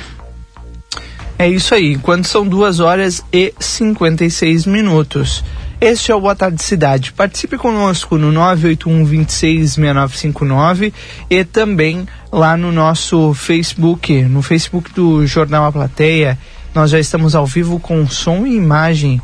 É 1.38 1.48
isso 1.48 1.74
aí, 1.74 1.92
enquanto 1.92 2.26
são 2.26 2.46
2 2.46 2.80
horas 2.80 3.24
e 3.32 3.54
56 3.58 4.66
minutos. 4.66 5.44
Este 5.80 6.12
é 6.12 6.14
o 6.14 6.20
Boa 6.20 6.36
Tarde 6.36 6.62
Cidade. 6.62 7.10
Participe 7.10 7.56
conosco 7.56 8.18
no 8.18 8.30
981 8.30 9.02
26 9.02 9.70
6959 9.72 10.92
e 11.30 11.42
também 11.42 12.06
lá 12.30 12.54
no 12.54 12.70
nosso 12.70 13.32
Facebook, 13.32 14.22
no 14.24 14.42
Facebook 14.42 14.92
do 14.92 15.26
Jornal 15.26 15.64
A 15.64 15.72
Plateia. 15.72 16.38
Nós 16.74 16.90
já 16.90 17.00
estamos 17.00 17.34
ao 17.34 17.46
vivo 17.46 17.80
com 17.80 18.06
som 18.06 18.46
e 18.46 18.54
imagem 18.54 19.22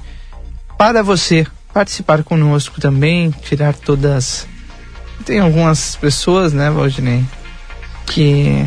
para 0.79 1.03
você 1.03 1.47
participar 1.75 2.25
conosco 2.25 2.81
também, 2.81 3.31
tirar 3.43 3.75
todas. 3.75 4.49
Tem 5.27 5.41
algumas 5.41 5.95
pessoas, 5.97 6.55
né, 6.55 6.71
Valdinei, 6.71 7.23
que 8.07 8.67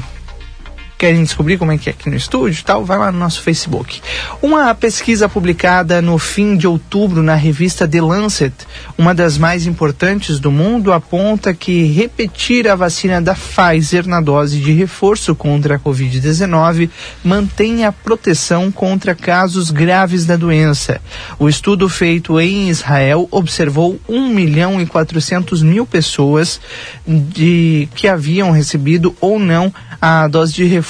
Querem 0.99 1.23
descobrir 1.23 1.57
como 1.57 1.71
é 1.71 1.77
que 1.77 1.87
é 1.87 1.93
aqui 1.93 2.09
no 2.09 2.17
estúdio 2.17 2.59
e 2.59 2.63
tal? 2.65 2.83
Vai 2.83 2.97
lá 2.97 3.09
no 3.09 3.17
nosso 3.17 3.41
Facebook. 3.41 4.01
Uma 4.41 4.75
pesquisa 4.75 5.29
publicada 5.29 6.01
no 6.01 6.17
fim 6.17 6.57
de 6.57 6.67
outubro 6.67 7.23
na 7.23 7.35
revista 7.35 7.87
The 7.87 8.01
Lancet, 8.01 8.53
uma 8.97 9.15
das 9.15 9.37
mais 9.37 9.65
importantes 9.65 10.41
do 10.41 10.51
mundo, 10.51 10.91
aponta 10.91 11.53
que 11.53 11.85
repetir 11.85 12.67
a 12.67 12.75
vacina 12.75 13.21
da 13.21 13.33
Pfizer 13.33 14.05
na 14.09 14.19
dose 14.19 14.59
de 14.59 14.73
reforço 14.73 15.33
contra 15.33 15.77
a 15.77 15.79
Covid-19 15.79 16.89
mantém 17.23 17.85
a 17.85 17.93
proteção 17.93 18.69
contra 18.69 19.15
casos 19.15 19.71
graves 19.71 20.25
da 20.25 20.35
doença. 20.35 20.99
O 21.39 21.47
estudo 21.47 21.87
feito 21.87 22.37
em 22.41 22.67
Israel 22.67 23.25
observou 23.31 23.97
1 24.09 24.27
milhão 24.27 24.81
e 24.81 24.85
400 24.85 25.63
mil 25.63 25.85
pessoas 25.85 26.59
de, 27.07 27.87
que 27.95 28.05
haviam 28.05 28.51
recebido 28.51 29.15
ou 29.21 29.39
não 29.39 29.73
a 30.01 30.27
dose 30.27 30.53
de 30.53 30.65
reforço 30.65 30.88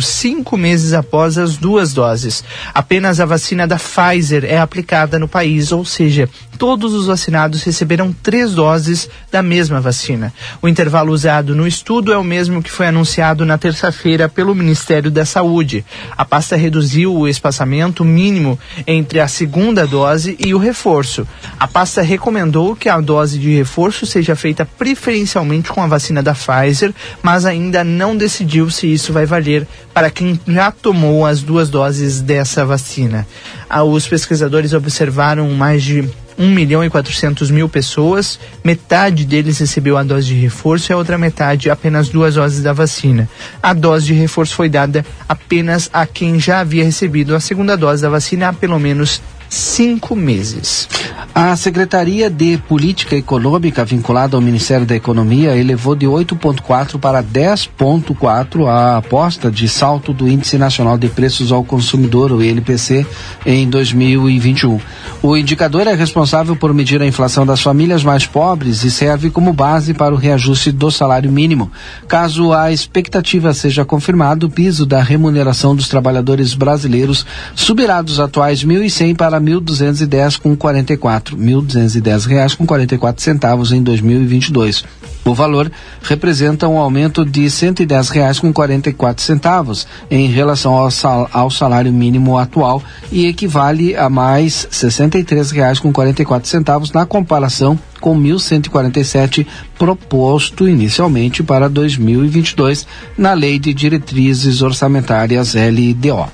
cinco 0.00 0.56
meses 0.56 0.92
após 0.92 1.36
as 1.38 1.56
duas 1.56 1.92
doses. 1.92 2.44
Apenas 2.74 3.20
a 3.20 3.26
vacina 3.26 3.66
da 3.66 3.76
Pfizer 3.76 4.44
é 4.44 4.58
aplicada 4.58 5.18
no 5.18 5.28
país, 5.28 5.72
ou 5.72 5.84
seja, 5.84 6.28
todos 6.60 6.92
os 6.92 7.06
vacinados 7.06 7.62
receberam 7.62 8.12
três 8.12 8.52
doses 8.52 9.08
da 9.32 9.42
mesma 9.42 9.80
vacina. 9.80 10.32
O 10.60 10.68
intervalo 10.68 11.10
usado 11.10 11.54
no 11.54 11.66
estudo 11.66 12.12
é 12.12 12.18
o 12.18 12.22
mesmo 12.22 12.62
que 12.62 12.70
foi 12.70 12.86
anunciado 12.86 13.46
na 13.46 13.56
terça-feira 13.56 14.28
pelo 14.28 14.54
Ministério 14.54 15.10
da 15.10 15.24
Saúde. 15.24 15.84
A 16.16 16.22
pasta 16.22 16.56
reduziu 16.56 17.16
o 17.16 17.26
espaçamento 17.26 18.04
mínimo 18.04 18.58
entre 18.86 19.20
a 19.20 19.26
segunda 19.26 19.86
dose 19.86 20.36
e 20.38 20.52
o 20.52 20.58
reforço. 20.58 21.26
A 21.58 21.66
pasta 21.66 22.02
recomendou 22.02 22.76
que 22.76 22.90
a 22.90 23.00
dose 23.00 23.38
de 23.38 23.56
reforço 23.56 24.04
seja 24.04 24.36
feita 24.36 24.66
preferencialmente 24.66 25.70
com 25.70 25.82
a 25.82 25.86
vacina 25.86 26.22
da 26.22 26.34
Pfizer, 26.34 26.92
mas 27.22 27.46
ainda 27.46 27.82
não 27.82 28.14
decidiu 28.16 28.68
se 28.68 28.92
isso 28.92 29.14
vai 29.14 29.24
valer 29.40 29.66
para 29.92 30.10
quem 30.10 30.38
já 30.46 30.70
tomou 30.70 31.26
as 31.26 31.42
duas 31.42 31.70
doses 31.70 32.20
dessa 32.20 32.64
vacina. 32.64 33.26
Ah, 33.68 33.82
Os 33.82 34.06
pesquisadores 34.06 34.72
observaram 34.72 35.50
mais 35.50 35.82
de 35.82 36.08
1 36.38 36.48
milhão 36.48 36.82
e 36.82 36.88
400 36.88 37.50
mil 37.50 37.68
pessoas, 37.68 38.38
metade 38.64 39.26
deles 39.26 39.58
recebeu 39.58 39.98
a 39.98 40.02
dose 40.02 40.28
de 40.28 40.34
reforço 40.34 40.90
e 40.90 40.94
a 40.94 40.96
outra 40.96 41.18
metade 41.18 41.68
apenas 41.68 42.08
duas 42.08 42.34
doses 42.34 42.62
da 42.62 42.72
vacina. 42.72 43.28
A 43.62 43.74
dose 43.74 44.06
de 44.06 44.14
reforço 44.14 44.54
foi 44.54 44.68
dada 44.68 45.04
apenas 45.28 45.90
a 45.92 46.06
quem 46.06 46.40
já 46.40 46.60
havia 46.60 46.84
recebido 46.84 47.34
a 47.34 47.40
segunda 47.40 47.76
dose 47.76 48.02
da 48.02 48.08
vacina 48.08 48.48
há 48.48 48.52
pelo 48.52 48.78
menos 48.78 49.20
cinco 49.50 50.14
meses. 50.14 50.88
A 51.34 51.56
Secretaria 51.56 52.30
de 52.30 52.56
Política 52.68 53.16
Econômica, 53.16 53.84
vinculada 53.84 54.36
ao 54.36 54.40
Ministério 54.40 54.86
da 54.86 54.94
Economia, 54.94 55.56
elevou 55.56 55.96
de 55.96 56.06
8,4 56.06 56.98
para 56.98 57.22
10,4 57.22 58.66
a 58.66 58.98
aposta 58.98 59.50
de 59.50 59.68
salto 59.68 60.12
do 60.12 60.28
Índice 60.28 60.56
Nacional 60.56 60.96
de 60.96 61.08
Preços 61.08 61.50
ao 61.50 61.64
Consumidor, 61.64 62.30
o 62.30 62.42
INPC, 62.42 63.04
em 63.44 63.68
2021. 63.68 64.80
O 65.22 65.36
indicador 65.36 65.86
é 65.86 65.94
responsável 65.94 66.54
por 66.54 66.72
medir 66.72 67.02
a 67.02 67.06
inflação 67.06 67.44
das 67.44 67.60
famílias 67.60 68.04
mais 68.04 68.26
pobres 68.26 68.84
e 68.84 68.90
serve 68.90 69.30
como 69.30 69.52
base 69.52 69.92
para 69.92 70.14
o 70.14 70.18
reajuste 70.18 70.70
do 70.70 70.90
salário 70.90 71.30
mínimo. 71.30 71.72
Caso 72.06 72.52
a 72.52 72.70
expectativa 72.70 73.52
seja 73.52 73.84
confirmada, 73.84 74.46
o 74.46 74.50
piso 74.50 74.86
da 74.86 75.02
remuneração 75.02 75.74
dos 75.74 75.88
trabalhadores 75.88 76.54
brasileiros 76.54 77.26
subirá 77.54 78.00
dos 78.00 78.20
atuais 78.20 78.64
1.100 78.64 79.16
para 79.16 79.39
1.210 79.40 80.38
com 80.38 80.56
44, 80.56 81.36
1.210 81.36 82.26
reais 82.26 82.54
com 82.54 82.66
44 82.66 83.22
centavos 83.22 83.72
em 83.72 83.82
2022. 83.82 84.84
O 85.24 85.34
valor 85.34 85.70
representa 86.02 86.66
um 86.66 86.78
aumento 86.78 87.24
de 87.24 87.48
110 87.48 88.08
reais 88.08 88.38
com 88.38 88.52
44 88.52 89.22
centavos 89.22 89.86
em 90.10 90.28
relação 90.28 90.74
ao, 90.74 90.90
sal, 90.90 91.28
ao 91.32 91.50
salário 91.50 91.92
mínimo 91.92 92.38
atual 92.38 92.82
e 93.12 93.26
equivale 93.26 93.94
a 93.96 94.08
mais 94.08 94.66
63 94.70 95.50
reais 95.50 95.78
com 95.78 95.92
44 95.92 96.48
centavos 96.48 96.90
na 96.92 97.04
comparação 97.04 97.78
com 98.00 98.18
1.147 98.18 99.46
proposto 99.78 100.66
inicialmente 100.66 101.42
para 101.42 101.68
2022 101.68 102.86
na 103.16 103.34
Lei 103.34 103.58
de 103.58 103.74
Diretrizes 103.74 104.62
Orçamentárias 104.62 105.54
LDO. 105.54 106.28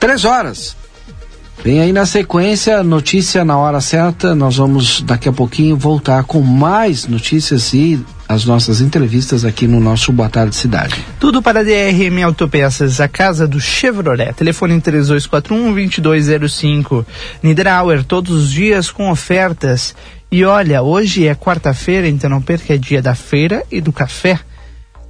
Três 0.00 0.24
horas. 0.24 0.76
Vem 1.66 1.80
aí 1.80 1.92
na 1.92 2.06
sequência, 2.06 2.80
notícia 2.84 3.44
na 3.44 3.58
hora 3.58 3.80
certa. 3.80 4.36
Nós 4.36 4.56
vamos 4.56 5.00
daqui 5.00 5.28
a 5.28 5.32
pouquinho 5.32 5.76
voltar 5.76 6.22
com 6.22 6.40
mais 6.40 7.08
notícias 7.08 7.74
e 7.74 8.00
as 8.28 8.44
nossas 8.44 8.80
entrevistas 8.80 9.44
aqui 9.44 9.66
no 9.66 9.80
nosso 9.80 10.12
Boa 10.12 10.28
Tarde 10.28 10.54
Cidade. 10.54 11.04
Tudo 11.18 11.42
para 11.42 11.58
a 11.58 11.64
DRM 11.64 12.22
Autopeças, 12.24 13.00
a 13.00 13.08
casa 13.08 13.48
do 13.48 13.60
Chevrolet. 13.60 14.32
Telefone 14.34 14.80
3241-2205. 14.80 17.04
Niederauer, 17.42 18.04
todos 18.04 18.44
os 18.44 18.52
dias 18.52 18.88
com 18.88 19.10
ofertas. 19.10 19.92
E 20.30 20.44
olha, 20.44 20.82
hoje 20.82 21.26
é 21.26 21.34
quarta-feira, 21.34 22.06
então 22.06 22.30
não 22.30 22.40
perca, 22.40 22.74
é 22.74 22.78
dia 22.78 23.02
da 23.02 23.16
feira 23.16 23.64
e 23.72 23.80
do 23.80 23.92
café. 23.92 24.38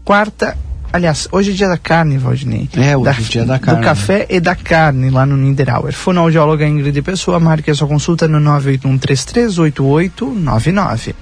Quarta 0.03 0.57
Aliás, 0.93 1.27
hoje 1.31 1.51
é 1.51 1.55
dia 1.55 1.69
da 1.69 1.77
carne, 1.77 2.19
Valdinei. 2.19 2.69
É, 2.77 2.97
hoje 2.97 3.05
da, 3.05 3.11
é 3.11 3.15
dia 3.15 3.45
da 3.45 3.59
carne. 3.59 3.81
Do 3.81 3.85
café 3.85 4.27
e 4.31 4.41
da 4.41 4.55
carne 4.55 5.11
lá 5.11 5.27
no 5.27 5.37
Niederauer. 5.37 5.93
Fonoaudióloga 5.93 6.67
Ingrid 6.67 7.03
Pessoa, 7.03 7.39
marque 7.39 7.71
a 7.71 7.75
sua 7.75 7.89
consulta 7.89 8.27
no 8.27 8.41
981338899. 8.61 11.15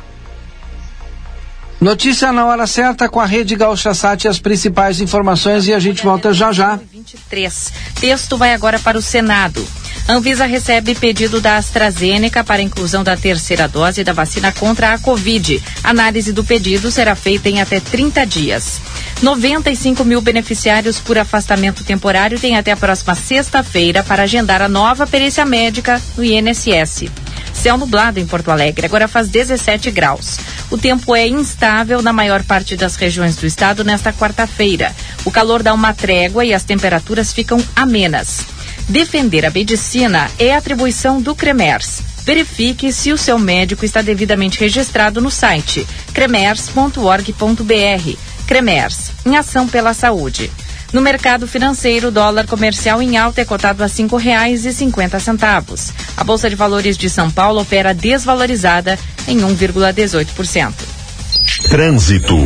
Notícia 1.85 2.33
na 2.33 2.47
hora 2.47 2.67
certa 2.67 3.11
com 3.11 3.21
a 3.21 3.27
Rede 3.27 3.55
Gaúcha 3.55 3.93
Sat, 3.93 4.27
as 4.27 4.39
principais 4.39 5.03
informações 5.03 5.69
e 5.69 5.75
a 5.75 5.79
gente 5.79 6.03
volta 6.03 6.33
já 6.33 6.51
já. 6.51 6.81
23. 6.91 7.73
Texto 8.01 8.39
vai 8.39 8.55
agora 8.55 8.79
para 8.79 8.97
o 8.97 9.03
Senado. 9.03 9.63
Anvisa 10.09 10.47
recebe 10.47 10.95
pedido 10.95 11.43
da 11.43 11.59
AstraZeneca 11.59 12.43
para 12.43 12.63
inclusão 12.63 13.05
da 13.05 13.19
terceira 13.19 13.69
dose 13.69 14.03
da 14.03 14.15
vacina 14.15 14.51
contra 14.51 14.95
a 14.95 14.99
Covid. 14.99 15.63
Análise 15.83 16.33
do 16.33 16.43
pedido 16.43 16.91
será 16.91 17.15
feita 17.15 17.51
em 17.51 17.61
até 17.61 17.81
30 17.81 18.25
dias. 18.25 18.81
95 19.21 20.07
mil 20.07 20.23
beneficiários 20.23 20.99
por 20.99 21.19
afastamento 21.19 21.85
temporário 21.85 22.41
têm 22.41 22.57
até 22.57 22.73
a 22.73 22.79
próxima 22.79 23.15
sexta-feira 23.15 24.03
para 24.03 24.23
agendar 24.23 24.63
a 24.63 24.69
nova 24.69 25.07
perícia 25.07 25.45
médica 25.45 26.01
no 26.17 26.25
INSS. 26.25 27.11
Céu 27.65 27.79
nublado 27.79 28.21
em 28.21 28.27
Porto 28.27 28.51
Alegre, 28.51 28.85
agora 28.85 29.09
faz 29.09 29.31
17 29.31 29.91
graus. 29.91 30.37
O 30.71 30.77
tempo 30.77 31.17
é 31.17 31.27
instável 31.27 32.03
na 32.03 32.13
maior 32.13 32.43
parte 32.43 32.77
das 32.77 32.95
regiões 32.95 33.37
do 33.37 33.47
estado 33.47 33.83
nesta 33.83 34.13
quarta-feira. 34.13 34.95
O 35.25 35.31
calor 35.31 35.63
dá 35.63 35.73
uma 35.73 35.95
trégua 35.95 36.45
e 36.45 36.53
as 36.53 36.63
temperaturas 36.63 37.33
ficam 37.33 37.59
amenas. 37.75 38.41
Defender 38.87 39.47
a 39.47 39.51
medicina 39.51 40.31
é 40.39 40.55
atribuição 40.55 41.23
do 41.23 41.35
CREMERS. 41.35 42.03
Verifique 42.27 42.93
se 42.93 43.15
o 43.15 43.17
seu 43.17 43.39
médico 43.39 43.83
está 43.83 44.03
devidamente 44.03 44.61
registrado 44.61 45.23
no 45.23 45.31
site 45.31 45.87
cremers.org.br. 46.13 48.19
CREMERS, 48.47 49.11
em 49.25 49.39
ação 49.39 49.67
pela 49.67 49.95
saúde. 49.95 50.53
No 50.95 51.03
mercado 51.03 51.49
financeiro, 51.49 52.07
o 52.07 52.11
dólar 52.13 52.47
comercial 52.47 53.03
em 53.03 53.17
alta 53.17 53.41
é 53.41 53.45
cotado 53.45 53.83
a 53.83 53.89
cinco 53.89 54.17
reais 54.17 54.65
e 54.65 54.73
cinquenta 54.73 55.19
centavos. 55.19 55.93
A 56.17 56.23
Bolsa 56.23 56.49
de 56.49 56.55
Valores 56.55 56.97
de 56.97 57.11
São 57.11 57.29
Paulo 57.29 57.61
opera 57.61 57.93
desvalorizada 57.93 58.97
em 59.27 59.39
1,18%. 59.39 60.73
Trânsito. 61.69 62.37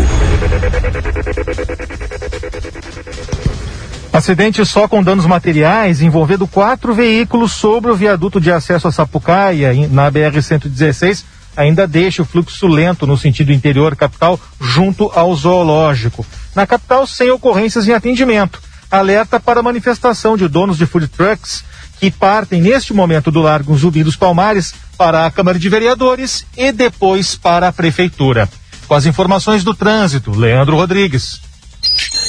Acidente 4.11 4.64
só 4.64 4.88
com 4.88 5.02
danos 5.02 5.26
materiais 5.26 6.00
envolvendo 6.00 6.46
quatro 6.46 6.94
veículos 6.94 7.52
sobre 7.52 7.90
o 7.90 7.94
viaduto 7.94 8.40
de 8.40 8.50
acesso 8.50 8.88
a 8.88 8.92
Sapucaia, 8.92 9.74
na 9.90 10.11
BR-116, 10.11 11.22
ainda 11.54 11.87
deixa 11.87 12.22
o 12.22 12.24
fluxo 12.24 12.66
lento 12.66 13.06
no 13.06 13.18
sentido 13.18 13.52
interior 13.52 13.94
capital 13.94 14.40
junto 14.58 15.12
ao 15.14 15.37
zoológico. 15.37 16.24
Na 16.59 16.66
capital, 16.66 17.07
sem 17.07 17.31
ocorrências 17.31 17.87
em 17.87 17.92
atendimento. 17.92 18.61
Alerta 18.90 19.38
para 19.38 19.62
manifestação 19.62 20.37
de 20.37 20.49
donos 20.49 20.77
de 20.77 20.87
food 20.87 21.07
trucks 21.07 21.62
que 22.01 22.11
partem 22.11 22.61
neste 22.61 22.92
momento 22.92 23.31
do 23.31 23.40
Largo 23.40 23.79
Zumbi 23.79 24.03
dos 24.03 24.16
Palmares 24.16 24.75
para 24.97 25.25
a 25.25 25.31
Câmara 25.31 25.57
de 25.57 25.68
Vereadores 25.68 26.44
e 26.57 26.73
depois 26.73 27.37
para 27.37 27.68
a 27.68 27.73
Prefeitura. 27.73 28.49
Com 28.88 28.94
as 28.94 29.07
informações 29.07 29.62
do 29.62 29.73
trânsito, 29.73 30.33
Leandro 30.33 30.75
Rodrigues. 30.75 31.40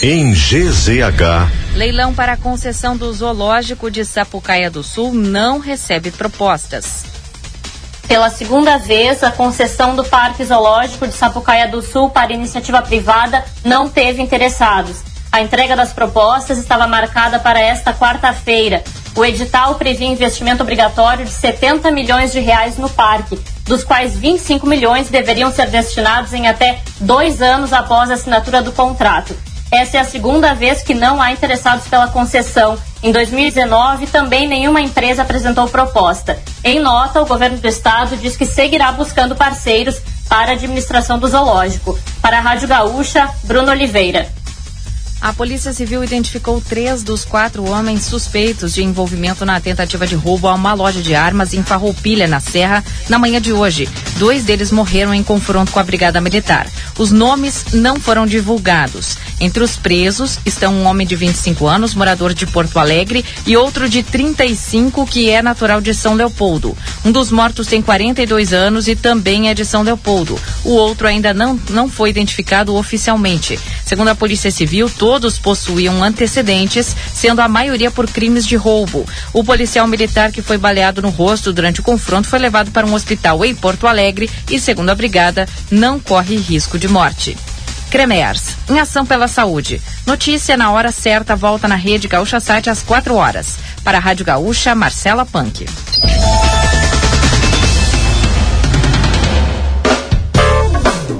Em 0.03 0.31
GZH. 0.31 1.49
Leilão 1.73 2.13
para 2.13 2.33
a 2.33 2.37
concessão 2.37 2.95
do 2.95 3.11
zoológico 3.11 3.89
de 3.89 4.05
Sapucaia 4.05 4.69
do 4.69 4.83
Sul 4.83 5.11
não 5.11 5.57
recebe 5.57 6.11
propostas. 6.11 7.18
Pela 8.09 8.31
segunda 8.31 8.79
vez, 8.79 9.23
a 9.23 9.29
concessão 9.29 9.95
do 9.95 10.03
Parque 10.03 10.43
Zoológico 10.43 11.07
de 11.07 11.13
Sapucaia 11.13 11.67
do 11.67 11.79
Sul 11.79 12.09
para 12.09 12.33
iniciativa 12.33 12.81
privada 12.81 13.45
não 13.63 13.87
teve 13.87 14.19
interessados. 14.19 15.03
A 15.31 15.41
entrega 15.41 15.75
das 15.75 15.93
propostas 15.93 16.57
estava 16.57 16.87
marcada 16.87 17.37
para 17.37 17.61
esta 17.61 17.93
quarta-feira. 17.93 18.83
O 19.15 19.23
edital 19.23 19.75
previa 19.75 20.07
investimento 20.07 20.63
obrigatório 20.63 21.23
de 21.23 21.29
70 21.29 21.91
milhões 21.91 22.31
de 22.31 22.39
reais 22.39 22.79
no 22.79 22.89
parque, 22.89 23.39
dos 23.65 23.83
quais 23.83 24.15
25 24.15 24.65
milhões 24.65 25.07
deveriam 25.07 25.51
ser 25.51 25.67
destinados 25.67 26.33
em 26.33 26.47
até 26.47 26.79
dois 26.99 27.43
anos 27.43 27.71
após 27.71 28.09
a 28.09 28.15
assinatura 28.15 28.63
do 28.63 28.71
contrato. 28.71 29.35
Essa 29.71 29.97
é 29.97 29.99
a 29.99 30.05
segunda 30.05 30.55
vez 30.55 30.81
que 30.81 30.95
não 30.95 31.21
há 31.21 31.31
interessados 31.31 31.87
pela 31.87 32.07
concessão. 32.07 32.77
Em 33.03 33.11
2019, 33.11 34.07
também 34.07 34.47
nenhuma 34.47 34.81
empresa 34.81 35.21
apresentou 35.21 35.67
proposta. 35.67 36.39
Em 36.63 36.79
nota, 36.79 37.21
o 37.21 37.25
governo 37.25 37.57
do 37.57 37.67
estado 37.67 38.17
diz 38.17 38.35
que 38.35 38.45
seguirá 38.45 38.91
buscando 38.91 39.35
parceiros 39.35 40.01
para 40.27 40.51
a 40.51 40.53
administração 40.53 41.19
do 41.19 41.27
zoológico. 41.27 41.97
Para 42.21 42.39
a 42.39 42.41
Rádio 42.41 42.67
Gaúcha, 42.67 43.29
Bruno 43.43 43.71
Oliveira. 43.71 44.27
A 45.21 45.33
Polícia 45.33 45.73
Civil 45.73 46.01
identificou 46.01 46.61
três 46.61 47.03
dos 47.03 47.25
quatro 47.25 47.69
homens 47.69 48.05
suspeitos 48.05 48.73
de 48.73 48.81
envolvimento 48.81 49.45
na 49.45 49.59
tentativa 49.59 50.07
de 50.07 50.15
roubo 50.15 50.47
a 50.47 50.53
uma 50.53 50.73
loja 50.73 51.01
de 51.01 51.13
armas 51.13 51.53
em 51.53 51.61
Farroupilha, 51.61 52.25
na 52.25 52.39
Serra, 52.39 52.81
na 53.09 53.19
manhã 53.19 53.41
de 53.41 53.51
hoje. 53.51 53.89
Dois 54.17 54.45
deles 54.45 54.71
morreram 54.71 55.13
em 55.13 55.21
confronto 55.21 55.73
com 55.73 55.79
a 55.79 55.83
Brigada 55.83 56.21
Militar. 56.21 56.67
Os 56.97 57.11
nomes 57.11 57.65
não 57.73 57.99
foram 57.99 58.25
divulgados. 58.25 59.17
Entre 59.41 59.61
os 59.61 59.75
presos 59.75 60.39
estão 60.45 60.73
um 60.73 60.85
homem 60.85 61.05
de 61.05 61.17
25 61.17 61.67
anos, 61.67 61.93
morador 61.93 62.33
de 62.33 62.47
Porto 62.47 62.79
Alegre, 62.79 63.25
e 63.45 63.57
outro 63.57 63.89
de 63.89 64.01
35, 64.01 65.05
que 65.05 65.29
é 65.29 65.41
natural 65.41 65.81
de 65.81 65.93
São 65.93 66.13
Leopoldo. 66.13 66.77
Um 67.03 67.11
dos 67.11 67.29
mortos 67.29 67.67
tem 67.67 67.81
42 67.81 68.53
anos 68.53 68.87
e 68.87 68.95
também 68.95 69.49
é 69.49 69.53
de 69.53 69.65
São 69.65 69.81
Leopoldo. 69.81 70.39
O 70.63 70.71
outro 70.71 71.07
ainda 71.07 71.33
não, 71.33 71.59
não 71.69 71.89
foi 71.89 72.09
identificado 72.09 72.73
oficialmente. 72.73 73.59
Segundo 73.85 74.09
a 74.09 74.15
Polícia 74.15 74.51
Civil, 74.51 74.89
todos 74.89 75.08
possuíam 75.39 76.03
antecedentes, 76.03 76.95
sendo 77.13 77.41
a 77.41 77.47
maioria 77.47 77.89
por 77.89 78.07
crimes 78.07 78.45
de 78.45 78.55
roubo. 78.55 79.07
O 79.33 79.43
policial 79.43 79.87
militar 79.87 80.31
que 80.31 80.41
foi 80.41 80.57
baleado 80.57 81.01
no 81.01 81.09
rosto 81.09 81.51
durante 81.51 81.79
o 81.79 81.83
confronto 81.83 82.27
foi 82.27 82.37
levado 82.37 82.69
para 82.71 82.85
um 82.85 82.93
hospital 82.93 83.43
em 83.43 83.55
Porto 83.55 83.87
Alegre 83.87 84.29
e, 84.49 84.59
segundo 84.59 84.89
a 84.89 84.95
brigada, 84.95 85.47
não 85.71 85.99
corre 85.99 86.35
risco 86.35 86.77
de 86.77 86.87
morte. 86.87 87.35
Cremers, 87.89 88.55
em 88.69 88.79
ação 88.79 89.03
pela 89.05 89.27
saúde. 89.27 89.81
Notícia 90.05 90.55
na 90.55 90.71
hora 90.71 90.91
certa 90.91 91.35
volta 91.35 91.67
na 91.67 91.75
rede 91.75 92.07
Gaúcha 92.07 92.39
Site 92.39 92.69
às 92.69 92.83
4 92.83 93.15
horas. 93.15 93.57
Para 93.83 93.97
a 93.97 94.01
Rádio 94.01 94.25
Gaúcha, 94.25 94.75
Marcela 94.75 95.25
Punk. 95.25 95.65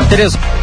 Três. 0.10 0.59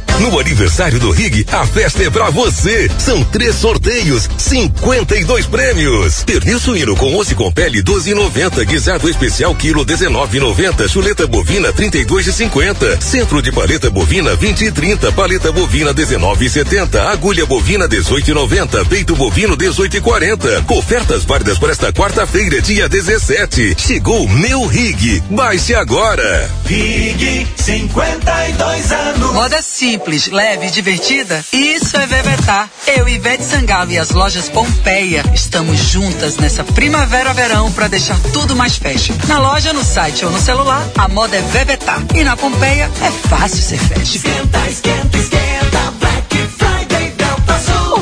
No 0.21 0.39
aniversário 0.39 0.99
do 0.99 1.09
Rig, 1.09 1.47
a 1.51 1.65
festa 1.65 2.03
é 2.03 2.09
pra 2.11 2.29
você. 2.29 2.87
São 2.99 3.23
três 3.23 3.55
sorteios, 3.55 4.29
52 4.37 5.47
prêmios. 5.47 6.23
Pernil 6.23 6.59
suíno 6.59 6.95
com 6.95 7.15
osso 7.15 7.33
com 7.33 7.51
pele 7.51 7.81
12,90. 7.81 8.63
Guisado 8.65 9.09
especial 9.09 9.55
quilo 9.55 9.83
19,90. 9.83 10.87
Chuleta 10.87 11.25
bovina 11.25 11.73
32,50. 11.73 13.01
Centro 13.01 13.41
de 13.41 13.51
paleta 13.51 13.89
bovina 13.89 14.35
20 14.35 14.65
e 14.65 14.71
30. 14.71 15.11
Paleta 15.11 15.51
bovina 15.51 15.91
19,70. 15.91 16.99
Agulha 17.07 17.45
bovina 17.47 17.89
18,90. 17.89 18.87
Peito 18.87 19.15
bovino 19.15 19.57
18,40. 19.57 20.71
Ofertas 20.77 21.23
válidas 21.23 21.57
para 21.57 21.71
esta 21.71 21.91
quarta-feira, 21.91 22.61
dia 22.61 22.87
17. 22.87 23.75
Chegou 23.75 24.27
meu 24.27 24.67
Rig. 24.67 25.23
Baixe 25.31 25.73
agora. 25.73 26.47
Rig, 26.65 27.47
52 27.57 28.91
anos. 28.91 29.33
Moda 29.33 29.61
simples, 29.63 30.10
leve 30.29 30.67
e 30.67 30.71
divertida? 30.71 31.43
Isso 31.53 31.97
é 31.97 32.05
Vevetar. 32.05 32.69
Eu, 32.85 33.07
Ivete 33.07 33.43
Sangalo 33.43 33.91
e 33.91 33.97
as 33.97 34.11
lojas 34.11 34.49
Pompeia 34.49 35.23
estamos 35.33 35.79
juntas 35.79 36.37
nessa 36.37 36.63
primavera-verão 36.63 37.71
para 37.71 37.87
deixar 37.87 38.19
tudo 38.33 38.55
mais 38.55 38.77
fashion. 38.77 39.15
Na 39.27 39.39
loja, 39.39 39.71
no 39.73 39.83
site 39.83 40.25
ou 40.25 40.31
no 40.31 40.39
celular, 40.39 40.85
a 40.97 41.07
moda 41.07 41.37
é 41.37 41.41
Vevetar. 41.41 42.03
E 42.13 42.23
na 42.23 42.35
Pompeia 42.35 42.91
é 43.01 43.27
fácil 43.29 43.61
ser 43.61 43.77
fashion. 43.77 44.17
Esquenta, 44.17 44.69
esquenta, 44.69 45.17
esquenta. 45.17 46.00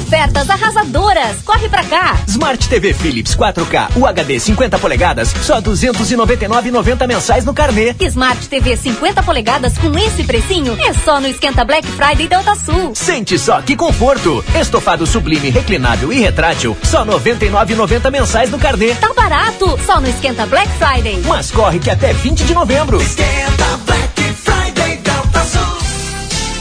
Ofertas 0.10 0.50
arrasadoras. 0.50 1.38
Corre 1.46 1.70
pra 1.70 1.84
cá. 1.84 2.18
Smart 2.26 2.68
TV 2.68 2.96
Philips 2.96 3.36
4K 3.36 3.96
UHD 3.96 4.40
50 4.40 4.80
polegadas, 4.80 5.32
só 5.44 5.62
299,90 5.62 7.06
mensais 7.06 7.46
no 7.46 7.54
carnê. 7.54 7.94
Smart 8.00 8.50
TV 8.50 8.76
50 8.76 9.22
polegadas 9.22 9.78
com 9.78 9.96
esse 10.00 10.24
precinho 10.24 10.76
é 10.82 10.94
só 10.94 11.20
no 11.22 11.28
Esquenta 11.28 11.64
Black 11.64 11.88
Friday 11.88 12.28
Delta 12.28 12.56
Sul. 12.56 12.96
Sente 12.96 13.38
só 13.38 13.62
que 13.62 13.76
conforto. 13.76 14.44
Estofado 14.60 15.06
sublime, 15.06 15.52
reclinável 15.52 16.12
e 16.12 16.20
retrátil, 16.20 16.76
só 16.82 17.06
99,90 17.06 18.10
mensais 18.10 18.50
no 18.50 18.58
carnê. 18.58 18.96
Tá 18.96 19.14
barato. 19.14 19.80
Só 19.86 20.02
no 20.02 20.10
Esquenta 20.10 20.48
Black 20.48 20.70
Friday. 20.80 21.22
Mas 21.28 21.52
corre 21.52 21.78
que 21.78 21.92
até 21.92 22.14
20 22.14 22.46
de 22.46 22.56
novembro. 22.56 23.00
Esquenta 23.00 23.78
Black. 23.86 24.19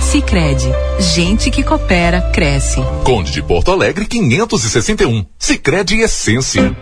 Sicredi, 0.00 0.68
gente 0.98 1.50
que 1.50 1.62
coopera 1.62 2.20
cresce. 2.32 2.80
Conde 3.04 3.32
de 3.32 3.42
Porto 3.42 3.70
Alegre 3.70 4.06
561. 4.06 5.24
Sicredi 5.38 6.00
Essência. 6.00 6.76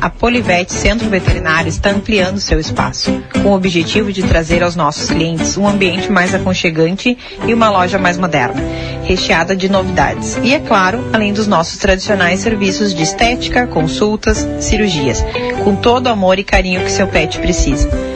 A 0.00 0.10
Polivete 0.10 0.72
Centro 0.72 1.08
Veterinário 1.08 1.68
está 1.68 1.90
ampliando 1.90 2.38
seu 2.38 2.60
espaço, 2.60 3.10
com 3.42 3.48
o 3.50 3.54
objetivo 3.54 4.12
de 4.12 4.22
trazer 4.22 4.62
aos 4.62 4.76
nossos 4.76 5.08
clientes 5.08 5.56
um 5.56 5.66
ambiente 5.66 6.12
mais 6.12 6.34
aconchegante 6.34 7.18
e 7.46 7.52
uma 7.52 7.70
loja 7.70 7.98
mais 7.98 8.16
moderna, 8.16 8.62
recheada 9.02 9.56
de 9.56 9.68
novidades. 9.68 10.38
E 10.44 10.54
é 10.54 10.60
claro, 10.60 11.02
além 11.12 11.32
dos 11.32 11.48
nossos 11.48 11.78
tradicionais 11.78 12.40
serviços 12.40 12.94
de 12.94 13.02
estética, 13.02 13.66
consultas, 13.66 14.46
cirurgias, 14.60 15.24
com 15.64 15.74
todo 15.74 16.06
o 16.06 16.10
amor 16.10 16.38
e 16.38 16.44
carinho 16.44 16.84
que 16.84 16.90
seu 16.90 17.08
pet 17.08 17.38
precisa. 17.40 18.15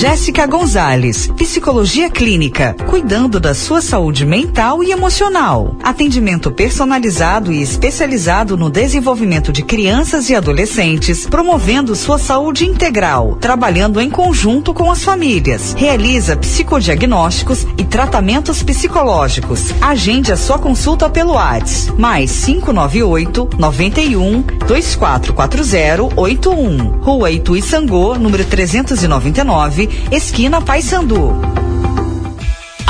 Jéssica 0.00 0.46
Gonzalez, 0.46 1.26
Psicologia 1.36 2.08
Clínica, 2.08 2.74
cuidando 2.88 3.38
da 3.38 3.54
sua 3.54 3.82
saúde 3.82 4.24
mental 4.24 4.82
e 4.82 4.92
emocional. 4.92 5.76
Atendimento 5.82 6.50
personalizado 6.50 7.52
e 7.52 7.60
especializado 7.60 8.56
no 8.56 8.70
desenvolvimento 8.70 9.52
de 9.52 9.62
crianças 9.62 10.30
e 10.30 10.34
adolescentes, 10.34 11.26
promovendo 11.26 11.94
sua 11.94 12.18
saúde 12.18 12.64
integral, 12.64 13.36
trabalhando 13.38 14.00
em 14.00 14.08
conjunto 14.08 14.72
com 14.72 14.90
as 14.90 15.04
famílias. 15.04 15.74
Realiza 15.76 16.34
psicodiagnósticos 16.34 17.66
e 17.76 17.84
tratamentos 17.84 18.62
psicológicos. 18.62 19.66
Agende 19.82 20.32
a 20.32 20.36
sua 20.38 20.58
consulta 20.58 21.10
pelo 21.10 21.34
WhatsApp, 21.34 22.00
mais 22.00 22.42
598 22.46 23.50
91 23.58 24.40
2440 24.66 26.18
81. 26.18 27.00
Rua 27.02 27.30
Itu 27.30 27.60
Sangô, 27.60 28.14
número 28.14 28.46
399, 28.46 29.89
esquina 30.10 30.60
Paysandu. 30.60 31.60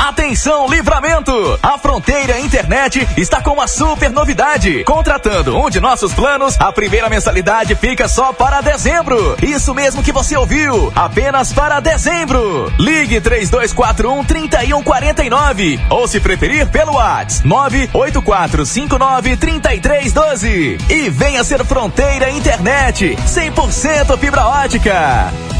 Atenção, 0.01 0.67
livramento! 0.67 1.31
A 1.61 1.77
Fronteira 1.77 2.39
Internet 2.39 3.07
está 3.15 3.39
com 3.39 3.51
uma 3.51 3.67
super 3.67 4.09
novidade. 4.09 4.83
Contratando 4.83 5.55
um 5.55 5.69
de 5.69 5.79
nossos 5.79 6.11
planos, 6.11 6.59
a 6.59 6.71
primeira 6.71 7.07
mensalidade 7.07 7.75
fica 7.75 8.07
só 8.07 8.33
para 8.33 8.61
dezembro. 8.61 9.37
Isso 9.43 9.75
mesmo 9.75 10.01
que 10.01 10.11
você 10.11 10.35
ouviu, 10.35 10.91
apenas 10.95 11.53
para 11.53 11.79
dezembro. 11.79 12.73
Ligue 12.79 13.21
3241 13.21 14.23
3149 14.23 15.79
ou 15.91 16.07
se 16.07 16.19
preferir 16.19 16.67
pelo 16.69 16.93
WhatsApp 16.93 17.47
98459 17.47 19.37
3312 19.37 20.77
e 20.89 21.09
venha 21.09 21.43
ser 21.43 21.63
Fronteira 21.63 22.31
Internet 22.31 23.15
100% 23.27 24.17
fibra 24.17 24.47
ótica. 24.47 25.50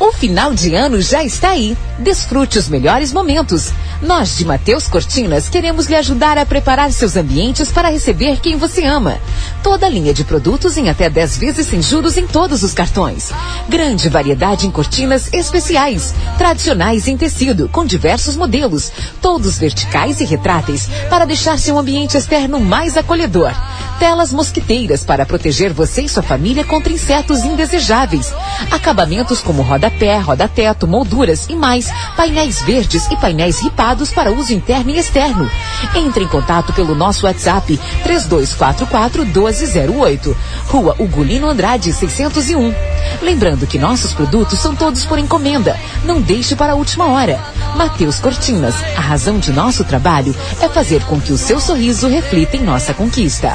O 0.00 0.10
final 0.10 0.52
de 0.52 0.74
ano 0.74 1.00
já 1.00 1.22
está 1.22 1.50
aí. 1.50 1.76
Desfrute 1.98 2.58
os 2.58 2.68
melhores 2.68 3.12
momentos. 3.12 3.72
Nós 4.02 4.36
de 4.36 4.44
Mateus 4.44 4.88
Cortinas 4.88 5.48
queremos 5.48 5.86
lhe 5.86 5.94
ajudar 5.94 6.36
a 6.36 6.44
preparar 6.44 6.92
seus 6.92 7.16
ambientes 7.16 7.70
para 7.70 7.88
receber 7.88 8.40
quem 8.40 8.56
você 8.56 8.84
ama. 8.84 9.18
Toda 9.62 9.88
linha 9.88 10.12
de 10.12 10.24
produtos 10.24 10.76
em 10.76 10.88
até 10.90 11.08
10 11.08 11.38
vezes 11.38 11.66
sem 11.68 11.80
juros 11.80 12.16
em 12.16 12.26
todos 12.26 12.62
os 12.62 12.74
cartões. 12.74 13.30
Grande 13.68 14.08
variedade 14.08 14.66
em 14.66 14.70
cortinas 14.70 15.32
especiais, 15.32 16.12
tradicionais 16.36 17.06
em 17.06 17.16
tecido, 17.16 17.68
com 17.68 17.84
diversos 17.84 18.36
modelos, 18.36 18.90
todos 19.22 19.58
verticais 19.58 20.20
e 20.20 20.24
retráteis, 20.24 20.88
para 21.08 21.24
deixar 21.24 21.58
seu 21.58 21.78
ambiente 21.78 22.16
externo 22.16 22.58
mais 22.58 22.96
acolhedor. 22.96 23.52
Telas 23.98 24.32
mosquiteiras 24.32 25.04
para 25.04 25.24
proteger 25.24 25.72
você 25.72 26.02
e 26.02 26.08
sua 26.08 26.22
família 26.22 26.64
contra 26.64 26.92
insetos 26.92 27.44
indesejáveis. 27.44 28.34
Acabamentos 28.70 29.40
como 29.40 29.62
rodapé, 29.84 30.18
roda-teto, 30.18 30.86
molduras 30.86 31.46
e 31.48 31.54
mais. 31.54 31.90
Painéis 32.16 32.62
verdes 32.62 33.06
e 33.10 33.16
painéis 33.16 33.60
ripados 33.60 34.10
para 34.10 34.32
uso 34.32 34.52
interno 34.52 34.90
e 34.90 34.98
externo. 34.98 35.50
Entre 35.94 36.24
em 36.24 36.28
contato 36.28 36.72
pelo 36.72 36.94
nosso 36.94 37.26
WhatsApp 37.26 37.78
3244 38.02 39.24
1208. 39.26 40.36
Rua 40.68 40.96
Ugolino 40.98 41.48
Andrade 41.48 41.92
601. 41.92 42.74
Lembrando 43.20 43.66
que 43.66 43.78
nossos 43.78 44.14
produtos 44.14 44.58
são 44.58 44.74
todos 44.74 45.04
por 45.04 45.18
encomenda. 45.18 45.78
Não 46.04 46.20
deixe 46.20 46.56
para 46.56 46.72
a 46.72 46.76
última 46.76 47.06
hora. 47.08 47.38
Mateus 47.76 48.18
Cortinas, 48.18 48.74
a 48.96 49.00
razão 49.00 49.38
de 49.38 49.52
nosso 49.52 49.84
trabalho 49.84 50.34
é 50.60 50.68
fazer 50.68 51.04
com 51.04 51.20
que 51.20 51.32
o 51.32 51.38
seu 51.38 51.60
sorriso 51.60 52.08
reflita 52.08 52.56
em 52.56 52.62
nossa 52.62 52.94
conquista. 52.94 53.54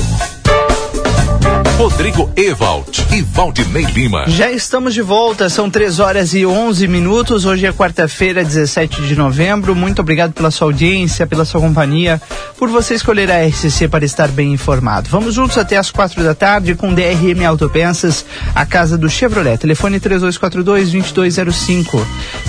Rodrigo 1.77 2.29
Evald 2.35 3.07
e 3.11 3.21
Valdinei 3.23 3.85
Lima. 3.85 4.25
Já 4.27 4.51
estamos 4.51 4.93
de 4.93 5.01
volta, 5.01 5.49
são 5.49 5.67
3 5.67 5.99
horas 5.99 6.35
e 6.35 6.45
11 6.45 6.87
minutos. 6.87 7.45
Hoje 7.45 7.65
é 7.65 7.73
quarta-feira, 7.73 8.43
17 8.43 9.01
de 9.01 9.15
novembro. 9.15 9.75
Muito 9.75 9.99
obrigado 9.99 10.33
pela 10.33 10.51
sua 10.51 10.67
audiência, 10.67 11.25
pela 11.25 11.43
sua 11.43 11.59
companhia, 11.59 12.21
por 12.57 12.69
você 12.69 12.93
escolher 12.93 13.31
a 13.31 13.43
RCC 13.47 13.87
para 13.87 14.05
estar 14.05 14.27
bem 14.27 14.53
informado. 14.53 15.09
Vamos 15.09 15.33
juntos 15.33 15.57
até 15.57 15.77
as 15.77 15.89
quatro 15.89 16.23
da 16.23 16.35
tarde 16.35 16.75
com 16.75 16.93
DRM 16.93 17.43
Autopeças, 17.47 18.23
a 18.53 18.63
casa 18.63 18.95
do 18.95 19.09
Chevrolet. 19.09 19.57
Telefone 19.57 19.99
3242-2205. 19.99 21.99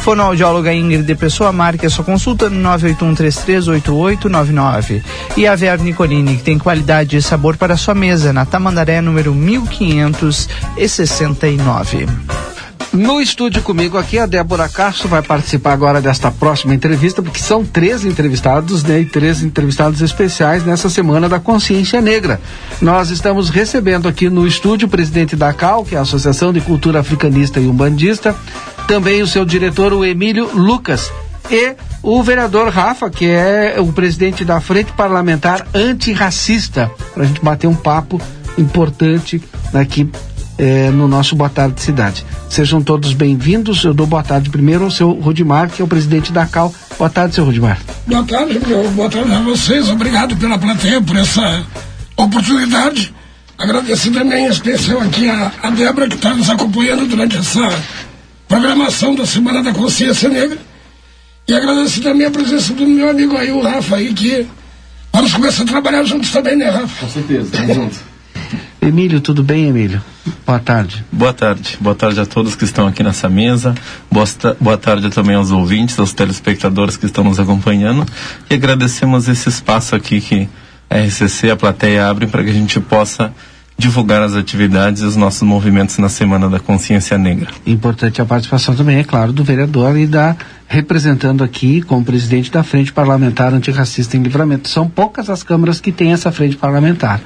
Fonoaudióloga 0.03 0.75
Ingrid 0.75 1.15
Pessoa, 1.15 1.51
marque 1.53 1.87
a 1.87 1.91
sua 1.91 2.05
consulta 2.05 2.51
no 2.51 2.69
981338899. 2.79 5.03
E 5.37 5.47
a 5.47 5.55
Ver 5.55 5.79
Nicolini, 5.79 6.37
que 6.37 6.43
tem 6.43 6.59
qualidade 6.59 7.17
e 7.17 7.23
sabor 7.23 7.57
para 7.57 7.75
a 7.75 7.79
sua 7.79 7.95
mesa, 7.95 8.33
na 8.33 8.45
Tamandaré, 8.45 8.82
número 9.03 9.35
1569. 9.35 12.07
No 12.93 13.23
estúdio 13.23 13.63
comigo 13.63 13.97
aqui, 13.97 14.19
a 14.19 14.27
Débora 14.27 14.69
Castro 14.69 15.09
vai 15.09 15.23
participar 15.23 15.73
agora 15.73 16.03
desta 16.03 16.31
próxima 16.31 16.75
entrevista, 16.75 17.23
porque 17.23 17.39
são 17.39 17.65
três 17.65 18.05
entrevistados, 18.05 18.83
né, 18.83 19.01
e 19.01 19.07
três 19.07 19.43
entrevistados 19.43 20.03
especiais 20.03 20.63
nessa 20.63 20.91
semana 20.91 21.27
da 21.27 21.41
Consciência 21.41 22.03
Negra. 22.03 22.39
Nós 22.83 23.09
estamos 23.09 23.49
recebendo 23.49 24.07
aqui 24.07 24.29
no 24.29 24.47
estúdio 24.47 24.89
o 24.89 24.91
presidente 24.91 25.35
da 25.35 25.55
CAL, 25.55 25.87
que 25.87 25.95
é 25.95 25.99
a 25.99 26.03
Associação 26.03 26.53
de 26.53 26.61
Cultura 26.61 27.01
Africanista 27.01 27.59
e 27.59 27.67
Umbandista, 27.67 28.37
também 28.87 29.23
o 29.23 29.27
seu 29.27 29.47
diretor, 29.47 29.95
o 29.95 30.05
Emílio 30.05 30.51
Lucas, 30.53 31.11
e 31.51 31.75
o 32.03 32.23
vereador 32.23 32.69
Rafa, 32.69 33.09
que 33.09 33.27
é 33.27 33.77
o 33.79 33.91
presidente 33.91 34.45
da 34.45 34.61
Frente 34.61 34.93
Parlamentar 34.93 35.67
Antirracista, 35.73 36.91
para 37.15 37.23
a 37.23 37.27
gente 37.27 37.43
bater 37.43 37.67
um 37.67 37.75
papo 37.75 38.21
importante 38.59 39.43
aqui 39.73 40.09
eh, 40.59 40.91
no 40.91 41.09
nosso 41.09 41.35
Boa 41.35 41.51
Tarde 41.51 41.81
Cidade. 41.81 42.25
Sejam 42.49 42.83
todos 42.83 43.15
bem-vindos. 43.15 43.83
Eu 43.83 43.95
dou 43.95 44.07
boa 44.07 44.23
tarde 44.23 44.51
primeiro 44.51 44.85
ao 44.85 44.91
seu 44.91 45.11
Rodimar, 45.11 45.71
que 45.71 45.81
é 45.81 45.85
o 45.85 45.89
presidente 45.89 46.33
da 46.33 46.47
CAL. 46.47 46.73
Boa 46.99 47.11
tarde, 47.11 47.35
seu 47.35 47.45
Rudimar. 47.45 47.81
Boa 48.07 48.25
tarde, 48.25 48.61
meu, 48.67 48.91
boa 48.91 49.09
tarde 49.09 49.33
a 49.33 49.41
vocês. 49.41 49.89
Obrigado 49.89 50.37
pela 50.37 50.59
plateia, 50.59 51.01
por 51.01 51.17
essa 51.17 51.65
oportunidade. 52.17 53.15
Agradecer 53.59 54.11
também 54.11 54.47
em 54.47 54.49
especial 54.49 55.01
aqui 55.01 55.29
a, 55.29 55.53
a 55.63 55.71
Débora, 55.71 56.09
que 56.09 56.17
está 56.17 56.35
nos 56.35 56.51
acompanhando 56.51 57.07
durante 57.07 57.37
essa 57.37 57.69
programação 58.47 59.15
da 59.15 59.25
Semana 59.25 59.63
da 59.63 59.73
Consciência 59.73 60.29
Negra. 60.29 60.59
E 61.49 61.55
agradecer 61.55 62.03
também 62.03 62.27
a 62.27 62.31
presença 62.31 62.73
do 62.75 62.87
meu 62.87 63.09
amigo 63.09 63.37
aí, 63.37 63.51
o 63.51 63.63
Rafa, 63.63 63.97
aí, 63.97 64.13
que 64.13 64.47
vamos 65.13 65.33
começar 65.33 65.63
a 65.63 65.67
trabalhar 65.67 66.05
juntos 66.05 66.31
também, 66.31 66.57
né, 66.57 66.69
Rafa? 66.69 67.07
Com 67.07 67.13
certeza, 67.13 67.45
estamos 67.45 67.75
juntos. 67.75 68.12
Emílio, 68.83 69.21
tudo 69.21 69.45
bem, 69.45 69.69
Emílio? 69.69 70.03
Boa 70.45 70.59
tarde. 70.59 71.05
Boa 71.13 71.33
tarde. 71.33 71.79
Boa 71.81 71.95
tarde 71.95 72.19
a 72.19 72.27
todos 72.27 72.57
que 72.57 72.65
estão 72.65 72.85
aqui 72.89 73.01
nessa 73.01 73.29
mesa. 73.29 73.77
Boa, 74.11 74.77
tarde 74.77 75.09
também 75.09 75.37
aos 75.37 75.53
ouvintes, 75.53 75.97
aos 76.01 76.13
telespectadores 76.13 76.97
que 76.97 77.07
estão 77.07 77.23
nos 77.23 77.39
acompanhando. 77.39 78.05
E 78.51 78.55
agradecemos 78.55 79.29
esse 79.29 79.49
espaço 79.49 79.95
aqui 79.95 80.21
que 80.21 80.49
a 80.91 80.99
RCC, 80.99 81.51
a 81.51 81.57
plateia 81.57 82.09
abre 82.09 82.27
para 82.27 82.43
que 82.43 82.51
a 82.51 82.53
gente 82.53 82.81
possa 82.81 83.33
divulgar 83.79 84.21
as 84.21 84.35
atividades 84.35 85.03
e 85.03 85.05
os 85.05 85.15
nossos 85.15 85.43
movimentos 85.43 85.97
na 85.99 86.09
Semana 86.09 86.51
da 86.51 86.59
Consciência 86.59 87.17
Negra. 87.17 87.51
Importante 87.65 88.21
a 88.21 88.25
participação 88.25 88.75
também, 88.75 88.99
é 88.99 89.05
claro, 89.05 89.33
do 89.33 89.45
vereador 89.45 89.97
e 89.97 90.09
da 90.09 90.37
representando 90.67 91.45
aqui 91.45 91.83
como 91.83 92.05
presidente 92.05 92.51
da 92.51 92.65
Frente 92.65 92.93
Parlamentar 92.93 93.55
Antirracista 93.55 94.17
em 94.17 94.23
Livramento. 94.23 94.69
São 94.69 94.89
poucas 94.89 95.31
as 95.31 95.45
câmaras 95.45 95.81
que 95.81 95.93
têm 95.93 96.13
essa 96.13 96.33
frente 96.33 96.57
parlamentar. 96.57 97.21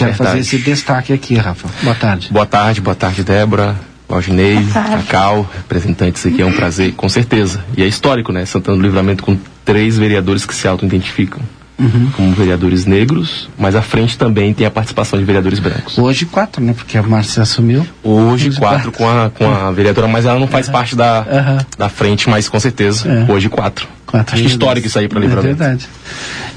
Quero 0.00 0.12
Verdade. 0.12 0.30
fazer 0.30 0.40
esse 0.40 0.58
destaque 0.58 1.12
aqui, 1.12 1.34
Rafa. 1.36 1.68
Boa 1.82 1.94
tarde. 1.94 2.28
Boa 2.30 2.46
tarde, 2.46 2.80
boa 2.80 2.94
tarde, 2.94 3.22
Débora, 3.22 3.76
Aldinei, 4.08 4.66
Cacau, 4.72 5.48
representantes 5.54 6.24
aqui, 6.24 6.40
é 6.40 6.46
um 6.46 6.52
prazer, 6.52 6.92
com 6.94 7.08
certeza. 7.08 7.62
E 7.76 7.82
é 7.82 7.86
histórico, 7.86 8.32
né? 8.32 8.46
Santana 8.46 8.78
do 8.78 8.82
Livramento 8.82 9.22
com 9.22 9.38
três 9.64 9.98
vereadores 9.98 10.46
que 10.46 10.54
se 10.54 10.66
auto-identificam 10.66 11.40
Uhum. 11.80 12.10
como 12.14 12.32
vereadores 12.32 12.84
negros, 12.84 13.48
mas 13.58 13.74
à 13.74 13.80
frente 13.82 14.18
também 14.18 14.52
tem 14.52 14.66
a 14.66 14.70
participação 14.70 15.18
de 15.18 15.24
vereadores 15.24 15.58
brancos. 15.58 15.96
Hoje 15.98 16.26
quatro, 16.26 16.62
né? 16.62 16.74
Porque 16.74 16.98
a 16.98 17.02
Márcia 17.02 17.42
assumiu. 17.42 17.86
Hoje 18.04 18.52
quatro 18.56 18.92
com 18.92 19.08
a, 19.08 19.30
com 19.30 19.50
a 19.50 19.70
vereadora, 19.72 20.06
mas 20.06 20.26
ela 20.26 20.38
não 20.38 20.46
faz 20.46 20.68
parte 20.68 20.94
da, 20.94 21.64
da 21.78 21.88
frente, 21.88 22.28
mas 22.28 22.48
com 22.48 22.60
certeza, 22.60 23.08
É. 23.08 23.32
hoje 23.32 23.48
quatro. 23.48 23.88
Quatro 24.06 24.34
Acho 24.34 24.44
histórico 24.44 24.86
isso 24.88 24.98
aí 24.98 25.08
para 25.08 25.20
Livramento. 25.20 25.46
É 25.46 25.54
verdade. 25.54 25.88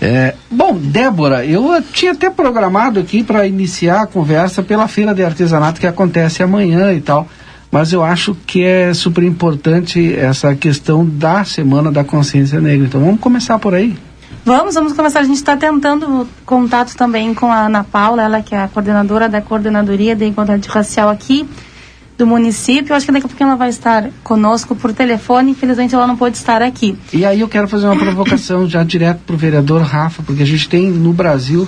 É, 0.01 0.33
bom, 0.49 0.75
Débora, 0.75 1.45
eu 1.45 1.81
tinha 1.93 2.11
até 2.11 2.29
programado 2.29 2.99
aqui 2.99 3.23
para 3.23 3.45
iniciar 3.47 4.01
a 4.01 4.07
conversa 4.07 4.61
pela 4.63 4.87
feira 4.87 5.13
de 5.13 5.23
artesanato 5.23 5.79
que 5.79 5.85
acontece 5.87 6.41
amanhã 6.41 6.91
e 6.91 6.99
tal, 6.99 7.27
mas 7.71 7.93
eu 7.93 8.03
acho 8.03 8.35
que 8.47 8.63
é 8.63 8.93
super 8.93 9.23
importante 9.23 10.13
essa 10.15 10.53
questão 10.55 11.05
da 11.05 11.43
Semana 11.45 11.91
da 11.91 12.03
Consciência 12.03 12.59
Negra. 12.59 12.87
Então 12.87 12.99
vamos 13.01 13.19
começar 13.19 13.57
por 13.59 13.73
aí. 13.75 13.95
Vamos, 14.45 14.75
vamos 14.75 14.91
começar. 14.91 15.21
A 15.21 15.23
gente 15.23 15.37
está 15.37 15.55
tentando 15.55 16.27
contato 16.45 16.95
também 16.95 17.33
com 17.33 17.49
a 17.49 17.65
Ana 17.65 17.83
Paula, 17.83 18.23
ela 18.23 18.41
que 18.41 18.53
é 18.53 18.61
a 18.61 18.67
coordenadora 18.67 19.29
da 19.29 19.41
Coordenadoria 19.41 20.17
de 20.17 20.25
Igualdade 20.25 20.67
Racial 20.67 21.09
aqui 21.09 21.47
do 22.17 22.27
município. 22.27 22.93
Acho 22.93 23.05
que 23.05 23.11
daqui 23.13 23.25
a 23.25 23.29
pouquinho 23.29 23.47
ela 23.47 23.55
vai 23.55 23.69
estar 23.69 24.09
conosco 24.21 24.75
por 24.75 24.91
telefone. 24.91 25.51
Infelizmente 25.51 25.95
ela 25.95 26.05
não 26.05 26.17
pôde 26.17 26.35
estar 26.35 26.61
aqui. 26.61 26.97
E 27.13 27.25
aí 27.25 27.39
eu 27.39 27.47
quero 27.47 27.69
fazer 27.69 27.85
uma 27.85 27.95
provocação 27.95 28.67
já 28.67 28.83
direto 28.83 29.21
para 29.25 29.33
o 29.33 29.37
vereador 29.37 29.81
Rafa, 29.81 30.21
porque 30.23 30.43
a 30.43 30.47
gente 30.47 30.67
tem 30.67 30.89
no 30.89 31.13
Brasil 31.13 31.65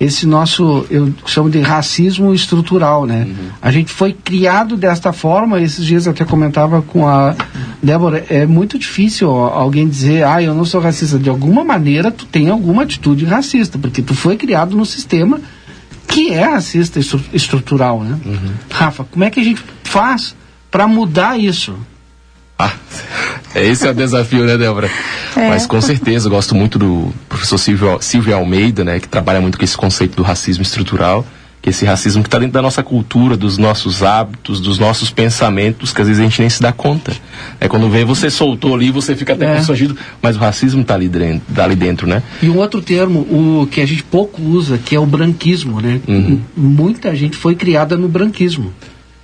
esse 0.00 0.26
nosso, 0.26 0.86
eu 0.90 1.12
chamo 1.26 1.50
de 1.50 1.60
racismo 1.60 2.32
estrutural, 2.32 3.04
né? 3.04 3.26
A 3.60 3.70
gente 3.72 3.90
foi 3.92 4.12
criado 4.12 4.76
desta 4.76 5.12
forma, 5.12 5.60
esses 5.60 5.84
dias 5.84 6.06
eu 6.06 6.12
até 6.12 6.24
comentava 6.24 6.80
com 6.82 7.08
a 7.08 7.34
Débora, 7.82 8.24
é 8.30 8.46
muito 8.46 8.78
difícil 8.78 9.28
alguém 9.30 9.88
dizer, 9.88 10.24
ah, 10.24 10.40
eu 10.42 10.54
não 10.54 10.64
sou 10.64 10.80
racista. 10.80 11.18
De 11.18 11.28
alguma 11.28 11.64
maneira 11.64 12.12
tu 12.12 12.26
tem 12.26 12.48
alguma 12.48 12.84
atitude 12.84 13.24
racista, 13.24 13.76
porque 13.76 14.00
tu 14.00 14.14
foi 14.14 14.36
criado 14.36 14.76
num 14.76 14.84
sistema 14.84 15.40
que 16.06 16.32
é 16.32 16.44
racista 16.44 17.00
estru- 17.00 17.20
estrutural, 17.32 18.00
né? 18.02 18.18
Rafa, 18.70 19.02
como 19.04 19.24
é 19.24 19.30
que 19.30 19.40
a 19.40 19.44
gente 19.44 19.62
faz 19.82 20.34
para 20.70 20.86
mudar 20.86 21.38
isso? 21.38 21.74
É, 22.60 22.70
Esse 23.54 23.86
é 23.86 23.90
o 23.90 23.94
desafio, 23.94 24.44
né, 24.44 24.56
Débora? 24.56 24.90
É. 25.36 25.48
Mas 25.48 25.66
com 25.66 25.80
certeza, 25.80 26.26
eu 26.26 26.30
gosto 26.30 26.54
muito 26.54 26.78
do 26.78 27.12
professor 27.28 27.58
Silvio, 27.58 27.98
Silvio 28.00 28.34
Almeida, 28.36 28.84
né, 28.84 29.00
que 29.00 29.08
trabalha 29.08 29.40
muito 29.40 29.58
com 29.58 29.64
esse 29.64 29.76
conceito 29.76 30.16
do 30.16 30.22
racismo 30.22 30.62
estrutural, 30.62 31.26
que 31.60 31.70
esse 31.70 31.84
racismo 31.84 32.22
que 32.22 32.28
está 32.28 32.38
dentro 32.38 32.52
da 32.52 32.62
nossa 32.62 32.82
cultura, 32.84 33.36
dos 33.36 33.58
nossos 33.58 34.02
hábitos, 34.02 34.60
dos 34.60 34.78
nossos 34.78 35.10
pensamentos, 35.10 35.92
que 35.92 36.00
às 36.00 36.06
vezes 36.06 36.20
a 36.20 36.24
gente 36.24 36.40
nem 36.40 36.48
se 36.48 36.62
dá 36.62 36.70
conta. 36.72 37.12
É 37.58 37.66
quando 37.68 37.88
vê 37.90 38.04
você 38.04 38.30
soltou 38.30 38.74
ali, 38.76 38.90
você 38.92 39.16
fica 39.16 39.32
até 39.32 39.50
É. 39.52 39.56
constrangido, 39.56 39.96
mas 40.22 40.36
o 40.36 40.38
racismo 40.38 40.82
está 40.82 40.94
ali, 40.94 41.08
dren- 41.08 41.40
tá 41.54 41.64
ali 41.64 41.74
dentro, 41.74 42.06
né? 42.06 42.22
E 42.40 42.48
um 42.48 42.58
outro 42.58 42.80
termo, 42.80 43.20
o 43.20 43.66
que 43.68 43.80
a 43.80 43.86
gente 43.86 44.04
pouco 44.04 44.40
usa, 44.40 44.78
que 44.78 44.94
é 44.94 45.00
o 45.00 45.06
branquismo, 45.06 45.80
né? 45.80 46.00
Uhum. 46.06 46.40
Muita 46.56 47.14
gente 47.16 47.36
foi 47.36 47.56
criada 47.56 47.96
no 47.96 48.08
branquismo. 48.08 48.72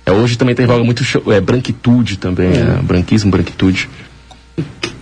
É, 0.05 0.11
hoje 0.11 0.37
também 0.37 0.53
tem 0.53 0.65
vaga 0.65 0.83
muito 0.83 1.03
cho- 1.03 1.31
é, 1.31 1.39
branquitude 1.39 2.17
também, 2.17 2.47
É. 2.49 2.63
né? 2.63 2.79
branquismo, 2.83 3.31
branquitude. 3.31 3.89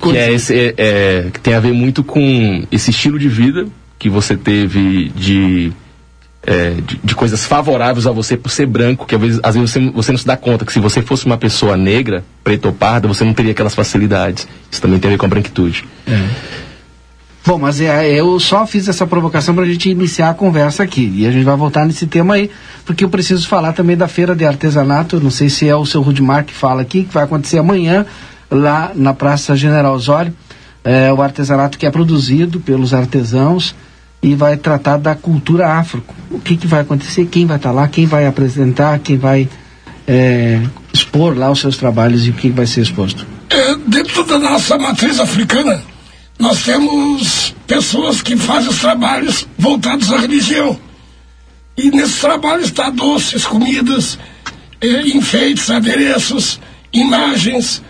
Que, 0.02 0.18
é 0.18 0.34
esse, 0.34 0.54
é, 0.54 0.74
é, 0.78 1.30
que 1.32 1.40
tem 1.40 1.54
a 1.54 1.60
ver 1.60 1.72
muito 1.72 2.04
com 2.04 2.66
esse 2.72 2.92
estilo 2.92 3.18
de 3.18 3.30
vida 3.30 3.68
que 3.98 4.10
você 4.10 4.36
teve 4.36 5.10
de, 5.16 5.72
é, 6.46 6.72
de, 6.72 7.00
de 7.02 7.16
coisas 7.16 7.46
favoráveis 7.46 8.06
a 8.06 8.12
você 8.12 8.36
por 8.36 8.50
ser 8.50 8.66
branco, 8.66 9.06
que 9.06 9.16
às 9.16 9.22
vezes, 9.22 9.40
às 9.42 9.56
vezes 9.56 9.72
você, 9.72 9.80
você 9.92 10.12
não 10.12 10.20
se 10.20 10.28
dá 10.28 10.36
conta 10.36 10.66
que 10.66 10.74
se 10.74 10.80
você 10.80 11.02
fosse 11.02 11.26
uma 11.26 11.38
pessoa 11.38 11.78
negra, 11.78 12.26
preta 12.44 12.68
ou 12.68 12.74
parda, 12.74 13.08
você 13.08 13.24
não 13.24 13.34
teria 13.34 13.54
aquelas 13.54 13.74
facilidades. 13.74 14.46
Isso 14.70 14.82
também 14.82 15.00
tem 15.00 15.08
a 15.08 15.12
ver 15.14 15.18
com 15.18 15.26
a 15.26 15.30
branquitude. 15.30 15.86
Bom, 17.46 17.58
mas 17.58 17.82
é, 17.82 18.10
eu 18.10 18.40
só 18.40 18.66
fiz 18.66 18.88
essa 18.88 19.06
provocação 19.06 19.54
para 19.54 19.66
a 19.66 19.68
gente 19.68 19.90
iniciar 19.90 20.30
a 20.30 20.34
conversa 20.34 20.82
aqui. 20.82 21.12
E 21.18 21.28
a 21.28 21.32
gente 21.32 21.44
vai 21.44 21.58
voltar 21.58 21.86
nesse 21.86 22.08
tema 22.08 22.36
aí, 22.36 22.50
porque 22.86 23.04
eu 23.04 23.10
preciso 23.10 23.48
falar 23.50 23.74
também 23.74 23.98
da 23.98 24.08
feira 24.08 24.34
de 24.34 24.46
artesanato. 24.46 25.20
Não 25.20 25.30
sei 25.30 25.50
se 25.50 25.68
é 25.68 25.76
o 25.76 25.86
seu 25.86 26.02
Rudimar 26.02 26.46
que 26.46 26.54
fala 26.54 26.82
aqui, 26.82 27.04
que 27.04 27.14
vai 27.14 27.26
acontecer 27.26 27.58
amanhã, 27.58 28.06
lá 28.54 28.92
na 28.96 29.14
Praça 29.14 29.56
General 29.56 29.94
Osório. 29.94 30.34
É 30.84 31.12
o 31.14 31.22
artesanato 31.22 31.78
que 31.78 31.86
é 31.86 31.92
produzido 31.92 32.60
pelos 32.60 32.94
artesãos 32.94 33.74
e 34.22 34.36
vai 34.36 34.58
tratar 34.58 34.98
da 34.98 35.16
cultura 35.16 35.68
afro. 35.68 36.04
O 36.30 36.40
que, 36.40 36.56
que 36.58 36.68
vai 36.68 36.82
acontecer? 36.82 37.26
Quem 37.26 37.46
vai 37.46 37.58
estar 37.58 37.72
lá? 37.72 37.88
Quem 37.88 38.06
vai 38.06 38.26
apresentar? 38.26 39.00
Quem 39.00 39.18
vai 39.18 39.50
é, 40.08 40.62
expor 40.94 41.38
lá 41.38 41.52
os 41.52 41.60
seus 41.60 41.78
trabalhos 41.78 42.26
e 42.28 42.30
o 42.30 42.34
que 42.34 42.50
vai 42.50 42.66
ser 42.66 42.82
exposto? 42.82 43.26
É, 43.50 43.76
dentro 43.88 44.24
da 44.24 44.40
nossa 44.40 44.78
matriz 44.78 45.20
africana, 45.20 45.82
nós 46.40 46.64
temos 46.64 47.56
pessoas 47.68 48.22
que 48.22 48.36
fazem 48.36 48.70
os 48.70 48.80
trabalhos 48.80 49.48
voltados 49.58 50.12
à 50.12 50.18
religião. 50.18 50.78
E 51.78 51.90
nesses 51.90 52.20
trabalhos 52.20 52.66
está 52.66 52.90
doces, 52.90 53.46
comidas, 53.46 54.20
eh, 54.82 55.08
enfeites, 55.08 55.70
adereços, 55.70 56.60
imagens. 56.92 57.82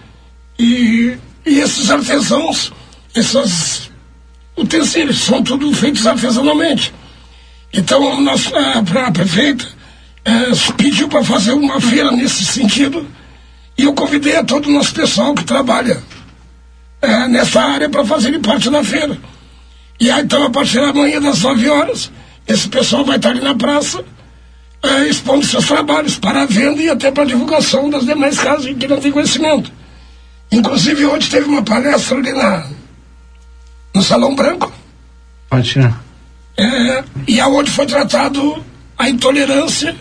E, 0.64 1.18
e 1.46 1.60
esses 1.60 1.92
artesãos, 1.92 2.72
esses 3.14 3.92
utensílios, 4.56 5.20
são 5.20 5.44
tudo 5.44 5.74
feitos 5.76 6.08
artesanalmente. 6.08 6.94
Então, 7.74 8.22
nós, 8.22 8.50
a, 8.54 8.80
a 8.80 9.12
prefeita 9.12 9.68
eh, 10.24 10.52
pediu 10.78 11.10
para 11.10 11.22
fazer 11.22 11.52
uma 11.52 11.82
feira 11.82 12.12
nesse 12.12 12.46
sentido. 12.46 13.06
E 13.78 13.84
eu 13.84 13.94
convidei 13.94 14.38
a 14.38 14.44
todo 14.44 14.70
o 14.70 14.72
nosso 14.72 14.94
pessoal 14.94 15.36
que 15.36 15.44
trabalha 15.44 16.02
eh, 17.02 17.28
nessa 17.28 17.62
área 17.62 17.90
para 17.90 18.06
fazerem 18.06 18.40
parte 18.40 18.70
da 18.70 18.82
feira. 18.86 19.18
E 20.00 20.10
aí, 20.10 20.24
então, 20.24 20.44
a 20.44 20.50
partir 20.50 20.80
da 20.80 20.94
manhã 20.94 21.20
das 21.20 21.42
9 21.42 21.70
horas, 21.70 22.10
esse 22.48 22.70
pessoal 22.70 23.04
vai 23.04 23.18
estar 23.18 23.32
ali 23.32 23.42
na 23.42 23.54
praça 23.54 24.02
eh, 24.82 25.10
expondo 25.10 25.46
seus 25.46 25.66
trabalhos 25.66 26.18
para 26.18 26.44
a 26.44 26.46
venda 26.46 26.82
e 26.82 26.90
até 26.90 27.12
para 27.12 27.24
a 27.24 27.28
divulgação 27.28 27.90
das 27.90 28.06
demais 28.06 28.40
casas 28.40 28.74
que 28.74 28.88
não 28.88 29.02
tem 29.02 29.12
conhecimento. 29.12 29.83
Inclusive, 30.54 31.06
hoje 31.06 31.30
teve 31.30 31.48
uma 31.48 31.64
palestra 31.64 32.18
ali 32.18 32.32
na, 32.32 32.68
no 33.94 34.04
Salão 34.04 34.36
Branco, 34.36 34.72
Pode 35.50 35.70
tirar. 35.70 36.04
é, 36.58 37.04
e 37.28 37.40
aonde 37.40 37.72
foi 37.72 37.86
tratado 37.86 38.64
a 38.98 39.10
intolerância 39.10 39.96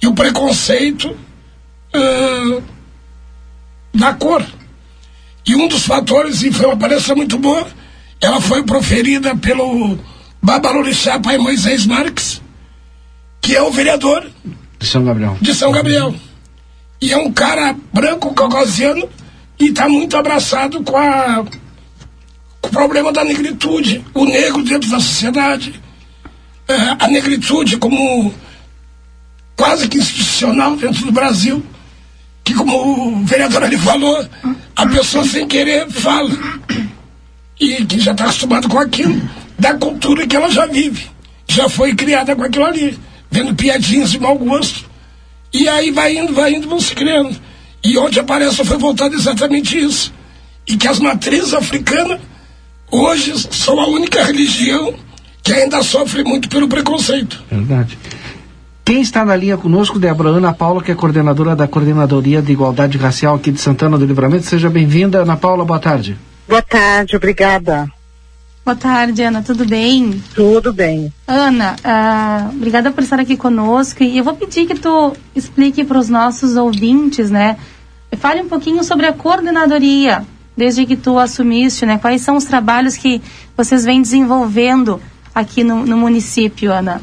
e 0.00 0.06
o 0.06 0.14
preconceito 0.14 1.16
é, 1.92 2.62
da 3.94 4.12
cor. 4.14 4.44
E 5.46 5.54
um 5.54 5.66
dos 5.68 5.84
fatores, 5.86 6.42
e 6.42 6.52
foi 6.52 6.66
uma 6.66 6.76
palestra 6.76 7.14
muito 7.14 7.38
boa, 7.38 7.66
ela 8.20 8.40
foi 8.40 8.62
proferida 8.62 9.34
pelo 9.36 9.98
Babalorixá 10.42 11.18
Pai 11.18 11.38
Moisés 11.38 11.86
Marques, 11.86 12.42
que 13.40 13.56
é 13.56 13.62
o 13.62 13.70
vereador 13.70 14.30
De 14.78 14.86
São 14.86 15.02
Gabriel. 15.04 15.36
de 15.40 15.54
São 15.54 15.72
Gabriel. 15.72 16.14
E 17.00 17.12
é 17.12 17.16
um 17.16 17.32
cara 17.32 17.74
branco, 17.92 18.34
caucasiano, 18.34 19.08
e 19.58 19.66
está 19.66 19.88
muito 19.88 20.16
abraçado 20.16 20.82
com, 20.82 20.96
a, 20.96 21.44
com 22.60 22.68
o 22.68 22.70
problema 22.70 23.12
da 23.12 23.24
negritude, 23.24 24.04
o 24.14 24.24
negro 24.24 24.62
dentro 24.62 24.88
da 24.88 25.00
sociedade, 25.00 25.80
é, 26.68 26.74
a 26.98 27.08
negritude 27.08 27.76
como 27.76 28.32
quase 29.56 29.88
que 29.88 29.98
institucional 29.98 30.76
dentro 30.76 31.04
do 31.04 31.12
Brasil, 31.12 31.64
que 32.44 32.54
como 32.54 33.08
o 33.08 33.24
vereador 33.24 33.64
ali 33.64 33.76
falou, 33.76 34.26
a 34.76 34.86
pessoa 34.86 35.24
sem 35.24 35.46
querer 35.48 35.90
fala. 35.90 36.30
e 37.60 37.84
que 37.84 37.98
já 37.98 38.12
está 38.12 38.24
acostumada 38.24 38.68
com 38.68 38.78
aquilo, 38.78 39.20
da 39.58 39.74
cultura 39.74 40.26
que 40.26 40.36
ela 40.36 40.50
já 40.50 40.66
vive. 40.66 41.10
Já 41.48 41.68
foi 41.68 41.94
criada 41.94 42.36
com 42.36 42.44
aquilo 42.44 42.64
ali, 42.64 42.96
vendo 43.30 43.54
piadinhas 43.54 44.12
de 44.12 44.20
mau 44.20 44.38
gosto. 44.38 44.88
E 45.52 45.68
aí 45.68 45.90
vai 45.90 46.16
indo, 46.16 46.32
vai 46.32 46.54
indo, 46.54 46.68
vão 46.68 46.78
se 46.78 46.94
criando. 46.94 47.36
E 47.88 47.96
onde 47.96 48.20
a 48.20 48.22
palestra 48.22 48.66
foi 48.66 48.76
voltada 48.76 49.14
exatamente 49.14 49.78
isso. 49.78 50.12
E 50.66 50.76
que 50.76 50.86
as 50.86 50.98
matrizes 50.98 51.54
africanas 51.54 52.20
hoje 52.90 53.32
são 53.50 53.80
a 53.80 53.86
única 53.86 54.22
religião 54.22 54.92
que 55.42 55.54
ainda 55.54 55.82
sofre 55.82 56.22
muito 56.22 56.50
pelo 56.50 56.68
preconceito. 56.68 57.42
Verdade. 57.50 57.98
Quem 58.84 59.00
está 59.00 59.24
na 59.24 59.34
linha 59.34 59.56
conosco, 59.56 59.98
Débora 59.98 60.28
Ana 60.28 60.52
Paula, 60.52 60.82
que 60.82 60.92
é 60.92 60.94
coordenadora 60.94 61.56
da 61.56 61.66
Coordenadoria 61.66 62.42
de 62.42 62.52
Igualdade 62.52 62.98
Racial 62.98 63.36
aqui 63.36 63.50
de 63.50 63.58
Santana 63.58 63.96
do 63.96 64.04
Livramento. 64.04 64.44
Seja 64.44 64.68
bem-vinda, 64.68 65.22
Ana 65.22 65.38
Paula, 65.38 65.64
boa 65.64 65.80
tarde. 65.80 66.14
Boa 66.46 66.60
tarde, 66.60 67.16
obrigada. 67.16 67.90
Boa 68.66 68.76
tarde, 68.76 69.22
Ana, 69.22 69.42
tudo 69.42 69.64
bem? 69.64 70.22
Tudo 70.34 70.74
bem. 70.74 71.10
Ana, 71.26 71.74
ah, 71.82 72.50
obrigada 72.52 72.90
por 72.90 73.02
estar 73.02 73.18
aqui 73.18 73.34
conosco 73.34 74.02
e 74.02 74.18
eu 74.18 74.24
vou 74.24 74.34
pedir 74.34 74.66
que 74.66 74.74
tu 74.74 75.14
explique 75.34 75.84
para 75.84 75.98
os 75.98 76.10
nossos 76.10 76.54
ouvintes, 76.54 77.30
né? 77.30 77.56
Fale 78.16 78.40
um 78.42 78.48
pouquinho 78.48 78.82
sobre 78.82 79.06
a 79.06 79.12
coordenadoria, 79.12 80.24
desde 80.56 80.84
que 80.86 80.96
tu 80.96 81.18
assumiste, 81.18 81.86
né? 81.86 81.98
Quais 81.98 82.22
são 82.22 82.36
os 82.36 82.44
trabalhos 82.44 82.96
que 82.96 83.22
vocês 83.56 83.84
vêm 83.84 84.02
desenvolvendo 84.02 85.00
aqui 85.34 85.62
no, 85.62 85.86
no 85.86 85.96
município, 85.96 86.72
Ana? 86.72 87.00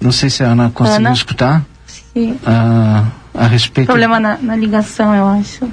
Não 0.00 0.12
sei 0.12 0.28
se 0.28 0.42
a 0.42 0.48
Ana 0.48 0.70
conseguiu 0.74 1.06
Ana? 1.06 1.12
escutar 1.12 1.62
Sim. 1.86 2.38
ah, 2.44 3.04
a 3.32 3.46
respeito. 3.46 3.86
Problema 3.86 4.20
na, 4.20 4.36
na 4.38 4.56
ligação, 4.56 5.14
eu 5.14 5.26
acho. 5.26 5.68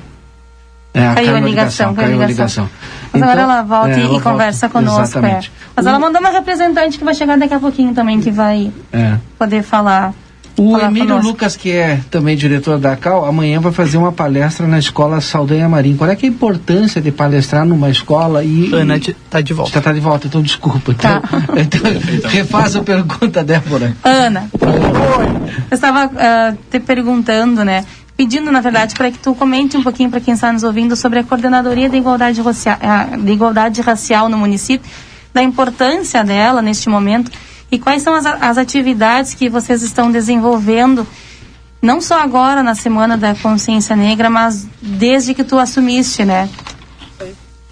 É, 0.93 1.13
caiu 1.15 1.35
a 1.35 1.39
ligação, 1.39 1.93
caiu 1.93 2.21
a 2.21 2.25
ligação. 2.25 2.69
Mas 3.13 3.21
agora 3.21 3.41
ela 3.41 3.61
volta 3.63 3.91
é, 3.91 3.99
e, 3.99 4.05
ela 4.05 4.17
e 4.17 4.21
conversa 4.21 4.67
volta, 4.67 4.91
conosco. 4.91 5.19
É. 5.19 5.41
Mas 5.75 5.85
ela 5.85 5.97
mandou 5.99 6.19
uma 6.19 6.29
representante 6.29 6.97
que 6.97 7.03
vai 7.03 7.13
chegar 7.13 7.37
daqui 7.37 7.53
a 7.53 7.59
pouquinho 7.59 7.93
também, 7.93 8.19
que 8.19 8.29
vai 8.31 8.71
É. 8.91 9.17
poder 9.37 9.63
falar. 9.63 10.13
O 10.57 10.77
Emílio 10.77 11.07
conosco. 11.07 11.27
Lucas, 11.27 11.55
que 11.55 11.71
é 11.71 11.99
também 12.09 12.35
diretor 12.35 12.77
da 12.77 12.95
CAL, 12.95 13.25
amanhã 13.25 13.59
vai 13.59 13.71
fazer 13.71 13.97
uma 13.97 14.11
palestra 14.11 14.67
na 14.67 14.77
escola 14.77 15.21
Saldanha 15.21 15.67
Marim. 15.67 15.95
Qual 15.95 16.09
é, 16.09 16.15
que 16.15 16.25
é 16.25 16.29
a 16.29 16.31
importância 16.31 17.01
de 17.01 17.11
palestrar 17.11 17.65
numa 17.65 17.89
escola 17.89 18.43
e. 18.43 18.73
Ana 18.73 18.97
está 18.97 19.41
de 19.41 19.53
volta. 19.53 19.77
Está 19.77 19.93
de 19.93 19.99
volta, 19.99 20.27
então 20.27 20.41
desculpa. 20.41 20.91
Então, 20.91 21.21
então, 21.57 22.29
refaz 22.29 22.75
a 22.75 22.83
pergunta, 22.83 23.43
Débora. 23.43 23.95
Ana, 24.03 24.49
eu 25.69 25.75
estava 25.75 26.11
ah, 26.15 26.53
te 26.69 26.79
perguntando, 26.79 27.63
né? 27.63 27.85
Pedindo, 28.15 28.51
na 28.51 28.61
verdade, 28.61 28.93
para 28.93 29.09
que 29.09 29.17
tu 29.17 29.33
comente 29.33 29.77
um 29.77 29.83
pouquinho 29.83 30.09
para 30.09 30.19
quem 30.19 30.33
está 30.33 30.51
nos 30.51 30.63
ouvindo 30.63 30.95
sobre 30.95 31.19
a 31.19 31.23
coordenadoria 31.23 31.89
de 31.89 31.97
igualdade, 31.97 32.41
racial, 32.41 32.77
ah, 32.81 33.07
de 33.17 33.31
igualdade 33.31 33.81
racial 33.81 34.29
no 34.29 34.37
município, 34.37 34.89
da 35.33 35.41
importância 35.41 36.23
dela 36.23 36.61
neste 36.61 36.89
momento 36.89 37.31
e 37.72 37.80
quais 37.80 38.01
são 38.01 38.13
as, 38.13 38.26
as 38.26 38.57
atividades 38.57 39.34
que 39.34 39.49
vocês 39.49 39.82
estão 39.82 40.11
desenvolvendo, 40.11 41.07
não 41.82 42.01
só 42.01 42.22
agora 42.22 42.61
na 42.61 42.76
Semana 42.76 43.17
da 43.17 43.34
Consciência 43.34 43.95
Negra, 43.95 44.30
mas 44.30 44.67
desde 44.82 45.34
que 45.34 45.43
tu 45.43 45.57
assumiste, 45.57 46.26
né? 46.26 46.49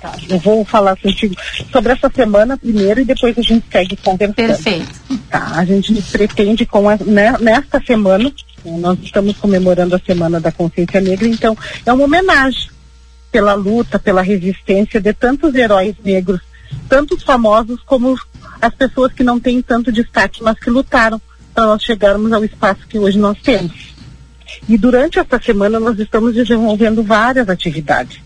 Tá, 0.02 0.14
eu 0.30 0.40
vou 0.40 0.64
falar 0.64 0.96
contigo 0.96 1.36
sobre 1.70 1.92
essa 1.92 2.10
semana 2.10 2.58
primeiro 2.58 3.02
e 3.02 3.06
depois 3.06 3.38
a 3.38 3.42
gente 3.42 3.66
segue 3.70 3.98
conversando. 3.98 4.36
Perfeito. 4.36 4.88
Tá, 5.30 5.52
a 5.56 5.66
gente 5.66 5.94
pretende 6.04 6.66
com 6.66 6.88
a, 6.88 6.98
né, 7.06 7.36
nesta 7.42 7.82
semana, 7.82 8.24
né, 8.64 8.78
nós 8.80 8.98
estamos 9.04 9.36
comemorando 9.38 9.96
a 9.96 10.00
Semana 10.00 10.40
da 10.40 10.54
Consciência 10.54 11.02
Negra, 11.02 11.28
então 11.28 11.58
é 11.86 11.92
uma 11.92 12.06
homenagem 12.06 12.70
pela 13.30 13.54
luta, 13.54 14.00
pela 14.00 14.22
resistência 14.22 15.02
de 15.02 15.14
tantos 15.14 15.54
heróis 15.54 15.96
negros, 16.04 16.40
tantos 16.88 17.24
famosos 17.24 17.82
como 17.84 18.18
as 18.62 18.74
pessoas 18.74 19.14
que 19.14 19.24
não 19.24 19.40
têm 19.40 19.62
tanto 19.62 19.92
destaque, 19.92 20.44
mas 20.44 20.60
que 20.60 20.70
lutaram 20.70 21.22
para 21.54 21.66
nós 21.66 21.84
chegarmos 21.84 22.32
ao 22.32 22.44
espaço 22.44 22.88
que 22.88 23.00
hoje 23.00 23.18
nós 23.18 23.38
temos. 23.42 23.94
E 24.68 24.78
durante 24.78 25.20
essa 25.20 25.40
semana 25.40 25.80
nós 25.80 25.98
estamos 26.00 26.34
desenvolvendo 26.34 27.04
várias 27.04 27.50
atividades. 27.50 28.20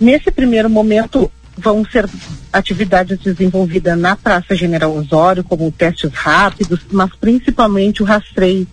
Nesse 0.00 0.30
primeiro 0.30 0.68
momento, 0.68 1.30
vão 1.56 1.84
ser 1.84 2.08
atividades 2.52 3.18
desenvolvidas 3.18 3.98
na 3.98 4.16
Praça 4.16 4.54
General 4.54 4.94
Osório, 4.94 5.44
como 5.44 5.70
testes 5.70 6.12
rápidos, 6.12 6.80
mas 6.90 7.10
principalmente 7.20 8.02
o 8.02 8.06
rastreio 8.06 8.66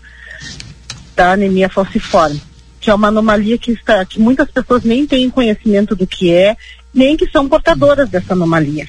da 1.15 1.33
anemia 1.33 1.69
falciforme, 1.69 2.41
que 2.79 2.89
é 2.89 2.93
uma 2.93 3.09
anomalia 3.09 3.57
que, 3.57 3.71
está, 3.71 4.03
que 4.05 4.19
muitas 4.19 4.49
pessoas 4.49 4.83
nem 4.83 5.05
têm 5.05 5.29
conhecimento 5.29 5.95
do 5.95 6.07
que 6.07 6.31
é, 6.33 6.57
nem 6.93 7.15
que 7.15 7.29
são 7.29 7.47
portadoras 7.47 8.09
dessa 8.09 8.33
anomalia. 8.33 8.87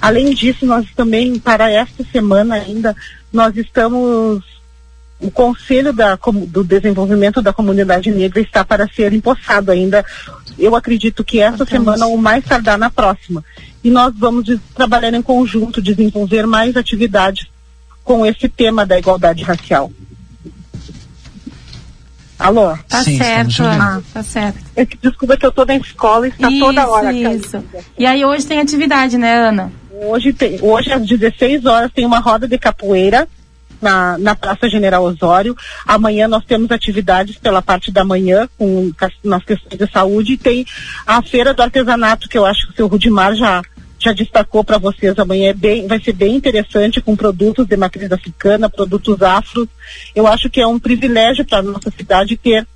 Além 0.00 0.32
disso, 0.34 0.64
nós 0.64 0.86
também, 0.94 1.38
para 1.38 1.70
esta 1.70 2.04
semana 2.10 2.54
ainda, 2.54 2.96
nós 3.32 3.56
estamos 3.56 4.42
o 5.20 5.30
Conselho 5.30 5.92
da, 5.92 6.18
do 6.48 6.62
Desenvolvimento 6.64 7.40
da 7.40 7.52
Comunidade 7.52 8.10
Negra 8.10 8.40
está 8.40 8.64
para 8.64 8.88
ser 8.88 9.12
empossado 9.12 9.70
ainda. 9.70 10.04
Eu 10.58 10.76
acredito 10.76 11.24
que 11.24 11.40
essa 11.40 11.64
semana 11.64 12.06
ou 12.06 12.16
mais 12.16 12.44
tardar 12.44 12.76
na 12.76 12.90
próxima. 12.90 13.44
E 13.82 13.90
nós 13.90 14.12
vamos 14.16 14.46
trabalhar 14.74 15.14
em 15.14 15.22
conjunto, 15.22 15.80
desenvolver 15.80 16.46
mais 16.46 16.76
atividades 16.76 17.46
com 18.02 18.26
esse 18.26 18.48
tema 18.48 18.84
da 18.84 18.98
igualdade 18.98 19.42
racial. 19.42 19.90
Alô? 22.44 22.76
Tá 22.86 23.02
certo, 23.02 23.62
Ana. 23.62 24.02
Tá 24.12 24.22
certo. 24.22 24.58
É 24.76 24.84
que, 24.84 24.98
desculpa 24.98 25.34
que 25.34 25.46
eu 25.46 25.50
tô 25.50 25.64
na 25.64 25.76
escola 25.76 26.26
e 26.26 26.30
está 26.30 26.50
Isso, 26.50 26.60
toda 26.60 26.86
hora. 26.86 27.10
isso. 27.10 27.64
E 27.98 28.04
aí 28.04 28.22
hoje 28.22 28.44
tem 28.46 28.60
atividade, 28.60 29.16
né, 29.16 29.34
Ana? 29.48 29.72
Hoje, 29.90 30.30
tem, 30.34 30.58
hoje 30.60 30.92
às 30.92 31.06
16 31.06 31.64
horas 31.64 31.90
tem 31.90 32.04
uma 32.04 32.18
roda 32.18 32.46
de 32.46 32.58
capoeira 32.58 33.26
na, 33.80 34.18
na 34.18 34.34
Praça 34.34 34.68
General 34.68 35.02
Osório. 35.02 35.56
Amanhã 35.86 36.28
nós 36.28 36.44
temos 36.44 36.70
atividades 36.70 37.36
pela 37.38 37.62
parte 37.62 37.90
da 37.90 38.04
manhã 38.04 38.46
com 38.58 38.92
nas 39.24 39.42
questões 39.42 39.78
de 39.78 39.90
saúde 39.90 40.34
e 40.34 40.36
tem 40.36 40.66
a 41.06 41.22
feira 41.22 41.54
do 41.54 41.62
artesanato 41.62 42.28
que 42.28 42.36
eu 42.36 42.44
acho 42.44 42.66
que 42.66 42.72
o 42.74 42.76
seu 42.76 42.86
Rudimar 42.88 43.34
já 43.34 43.62
já 44.04 44.12
destacou 44.12 44.62
para 44.62 44.76
vocês 44.78 45.18
amanhã 45.18 45.50
é 45.50 45.54
bem 45.54 45.86
vai 45.86 46.00
ser 46.00 46.12
bem 46.12 46.36
interessante 46.36 47.00
com 47.00 47.16
produtos 47.16 47.66
de 47.66 47.76
matriz 47.76 48.10
africana, 48.12 48.68
produtos 48.68 49.22
afros. 49.22 49.66
Eu 50.14 50.26
acho 50.26 50.50
que 50.50 50.60
é 50.60 50.66
um 50.66 50.78
privilégio 50.78 51.44
para 51.44 51.62
nossa 51.62 51.90
cidade 51.90 52.36
ter 52.36 52.66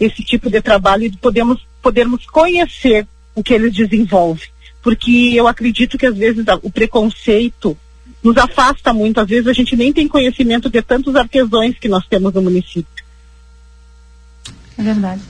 esse 0.00 0.24
tipo 0.24 0.50
de 0.50 0.60
trabalho 0.60 1.04
e 1.04 1.10
de 1.10 1.16
podemos 1.18 1.60
podermos 1.80 2.26
conhecer 2.26 3.06
o 3.34 3.42
que 3.42 3.54
eles 3.54 3.72
desenvolvem, 3.72 4.48
porque 4.82 5.32
eu 5.34 5.46
acredito 5.46 5.96
que 5.96 6.06
às 6.06 6.16
vezes 6.16 6.46
a- 6.48 6.58
o 6.62 6.70
preconceito 6.70 7.76
nos 8.22 8.36
afasta 8.36 8.92
muito, 8.92 9.20
às 9.20 9.28
vezes 9.28 9.46
a 9.46 9.52
gente 9.52 9.74
nem 9.76 9.92
tem 9.92 10.06
conhecimento 10.08 10.68
de 10.68 10.82
tantos 10.82 11.14
artesãos 11.16 11.76
que 11.78 11.88
nós 11.88 12.06
temos 12.06 12.32
no 12.34 12.42
município. 12.42 13.04
É 14.78 14.82
verdade. 14.82 15.22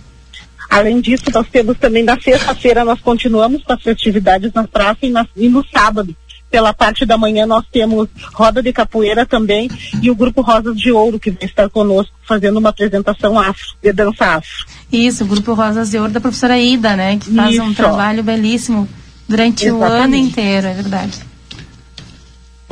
Além 0.70 1.00
disso, 1.00 1.24
nós 1.32 1.46
temos 1.48 1.76
também 1.78 2.02
na 2.02 2.18
sexta-feira 2.20 2.84
nós 2.84 3.00
continuamos 3.00 3.62
com 3.62 3.72
as 3.72 3.82
festividades 3.82 4.52
na 4.52 4.64
praça 4.66 4.98
e, 5.02 5.10
na- 5.10 5.26
e 5.36 5.48
no 5.48 5.64
sábado. 5.68 6.14
Pela 6.50 6.74
parte 6.74 7.06
da 7.06 7.16
manhã 7.16 7.46
nós 7.46 7.64
temos 7.72 8.08
roda 8.34 8.62
de 8.62 8.72
capoeira 8.74 9.24
também 9.24 9.70
e 10.02 10.10
o 10.10 10.14
grupo 10.14 10.42
Rosas 10.42 10.76
de 10.76 10.92
Ouro 10.92 11.18
que 11.18 11.30
vai 11.30 11.44
estar 11.44 11.70
conosco 11.70 12.12
fazendo 12.28 12.58
uma 12.58 12.68
apresentação 12.68 13.38
afro, 13.40 13.64
de 13.82 13.90
dança 13.92 14.36
afro. 14.36 14.66
Isso, 14.92 15.24
o 15.24 15.26
Grupo 15.26 15.54
Rosas 15.54 15.88
de 15.90 15.98
Ouro 15.98 16.12
da 16.12 16.20
professora 16.20 16.58
Ida, 16.58 16.94
né? 16.94 17.16
Que 17.18 17.30
faz 17.34 17.58
um 17.58 17.66
Isso. 17.68 17.74
trabalho 17.76 18.22
belíssimo 18.22 18.86
durante 19.26 19.70
o 19.70 19.76
ano 19.82 19.86
Exatamente. 19.94 20.26
inteiro, 20.28 20.66
é 20.66 20.74
verdade. 20.74 21.18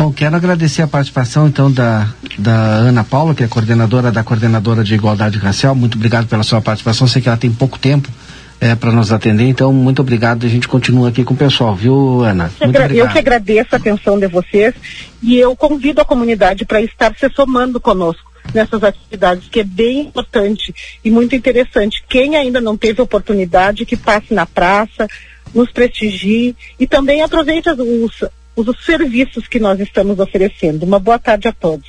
Bom, 0.01 0.11
quero 0.11 0.35
agradecer 0.35 0.81
a 0.81 0.87
participação 0.89 1.47
então 1.47 1.71
da, 1.71 2.09
da 2.39 2.53
Ana 2.55 3.05
Paula, 3.05 3.35
que 3.35 3.43
é 3.45 3.47
coordenadora 3.47 4.11
da 4.11 4.25
Coordenadora 4.25 4.83
de 4.83 4.95
Igualdade 4.95 5.37
Racial. 5.37 5.75
Muito 5.75 5.97
obrigado 5.97 6.27
pela 6.27 6.43
sua 6.43 6.59
participação. 6.63 7.07
Sei 7.07 7.21
que 7.21 7.29
ela 7.29 7.37
tem 7.37 7.51
pouco 7.53 7.79
tempo 7.79 8.09
para 8.79 8.93
nos 8.93 9.13
atender, 9.13 9.45
então 9.45 9.71
muito 9.75 10.01
obrigado. 10.01 10.47
A 10.47 10.49
gente 10.49 10.67
continua 10.67 11.11
aqui 11.11 11.23
com 11.23 11.35
o 11.35 11.37
pessoal, 11.37 11.77
viu, 11.77 12.23
Ana? 12.23 12.51
Eu 12.59 12.65
Muito 12.69 12.79
eu 12.79 12.85
obrigado. 12.87 13.13
que 13.13 13.19
agradeço 13.19 13.69
a 13.73 13.77
atenção 13.77 14.19
de 14.19 14.27
vocês 14.27 14.75
e 15.23 15.37
eu 15.37 15.55
convido 15.55 16.01
a 16.01 16.05
comunidade 16.05 16.65
para 16.65 16.81
estar 16.81 17.15
se 17.19 17.29
somando 17.37 17.79
conosco 17.79 18.31
nessas 18.55 18.83
atividades, 18.83 19.51
que 19.51 19.61
é 19.61 19.65
bem 19.65 20.01
importante 20.01 20.75
e 21.05 21.11
muito 21.11 21.37
interessante. 21.37 22.03
Quem 22.09 22.37
ainda 22.37 22.59
não 22.59 22.75
teve 22.75 23.03
oportunidade, 23.03 23.85
que 23.85 23.99
passe 23.99 24.33
na 24.33 24.47
praça, 24.47 25.07
nos 25.55 25.71
prestigie 25.71 26.57
e 26.79 26.87
também 26.87 27.21
aproveite 27.21 27.69
as- 27.69 27.79
os, 27.79 28.25
os 28.69 28.85
serviços 28.85 29.47
que 29.49 29.59
nós 29.59 29.79
estamos 29.81 30.19
oferecendo. 30.19 30.85
Uma 30.85 30.99
boa 30.99 31.19
tarde 31.19 31.49
a 31.49 31.53
todos. 31.53 31.89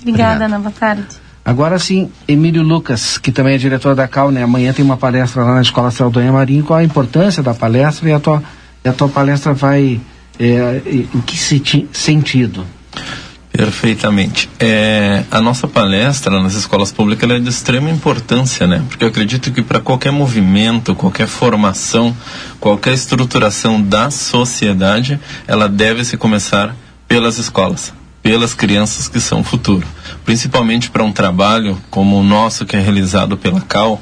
Obrigada, 0.00 0.44
Ana. 0.46 0.58
Boa 0.58 0.72
tarde. 0.72 1.04
Agora 1.44 1.76
sim, 1.78 2.08
Emílio 2.28 2.62
Lucas, 2.62 3.18
que 3.18 3.32
também 3.32 3.54
é 3.54 3.58
diretor 3.58 3.94
da 3.96 4.06
CAL, 4.06 4.30
né? 4.30 4.42
Amanhã 4.44 4.72
tem 4.72 4.84
uma 4.84 4.96
palestra 4.96 5.42
lá 5.44 5.54
na 5.54 5.62
Escola 5.62 5.90
Saldanha 5.90 6.30
Marinho. 6.32 6.62
Qual 6.64 6.78
a 6.78 6.84
importância 6.84 7.42
da 7.42 7.52
palestra 7.52 8.08
e 8.08 8.12
a 8.12 8.20
tua, 8.20 8.42
e 8.84 8.88
a 8.88 8.92
tua 8.92 9.08
palestra 9.08 9.52
vai 9.52 10.00
é, 10.38 10.80
em 10.86 11.20
que 11.26 11.36
senti- 11.36 11.88
sentido? 11.92 12.64
Perfeitamente. 13.52 14.48
É, 14.58 15.24
a 15.30 15.40
nossa 15.40 15.68
palestra 15.68 16.42
nas 16.42 16.54
escolas 16.54 16.90
públicas 16.90 17.30
é 17.30 17.38
de 17.38 17.50
extrema 17.50 17.90
importância, 17.90 18.66
né? 18.66 18.82
Porque 18.88 19.04
eu 19.04 19.08
acredito 19.08 19.52
que 19.52 19.60
para 19.60 19.78
qualquer 19.78 20.10
movimento, 20.10 20.94
qualquer 20.94 21.26
formação, 21.26 22.16
qualquer 22.58 22.94
estruturação 22.94 23.80
da 23.80 24.10
sociedade, 24.10 25.20
ela 25.46 25.68
deve 25.68 26.02
se 26.02 26.16
começar 26.16 26.74
pelas 27.06 27.36
escolas, 27.36 27.92
pelas 28.22 28.54
crianças 28.54 29.06
que 29.06 29.20
são 29.20 29.40
o 29.40 29.44
futuro. 29.44 29.86
Principalmente 30.24 30.90
para 30.90 31.04
um 31.04 31.12
trabalho 31.12 31.76
como 31.90 32.18
o 32.18 32.24
nosso 32.24 32.64
que 32.64 32.74
é 32.74 32.80
realizado 32.80 33.36
pela 33.36 33.60
CAL, 33.60 34.00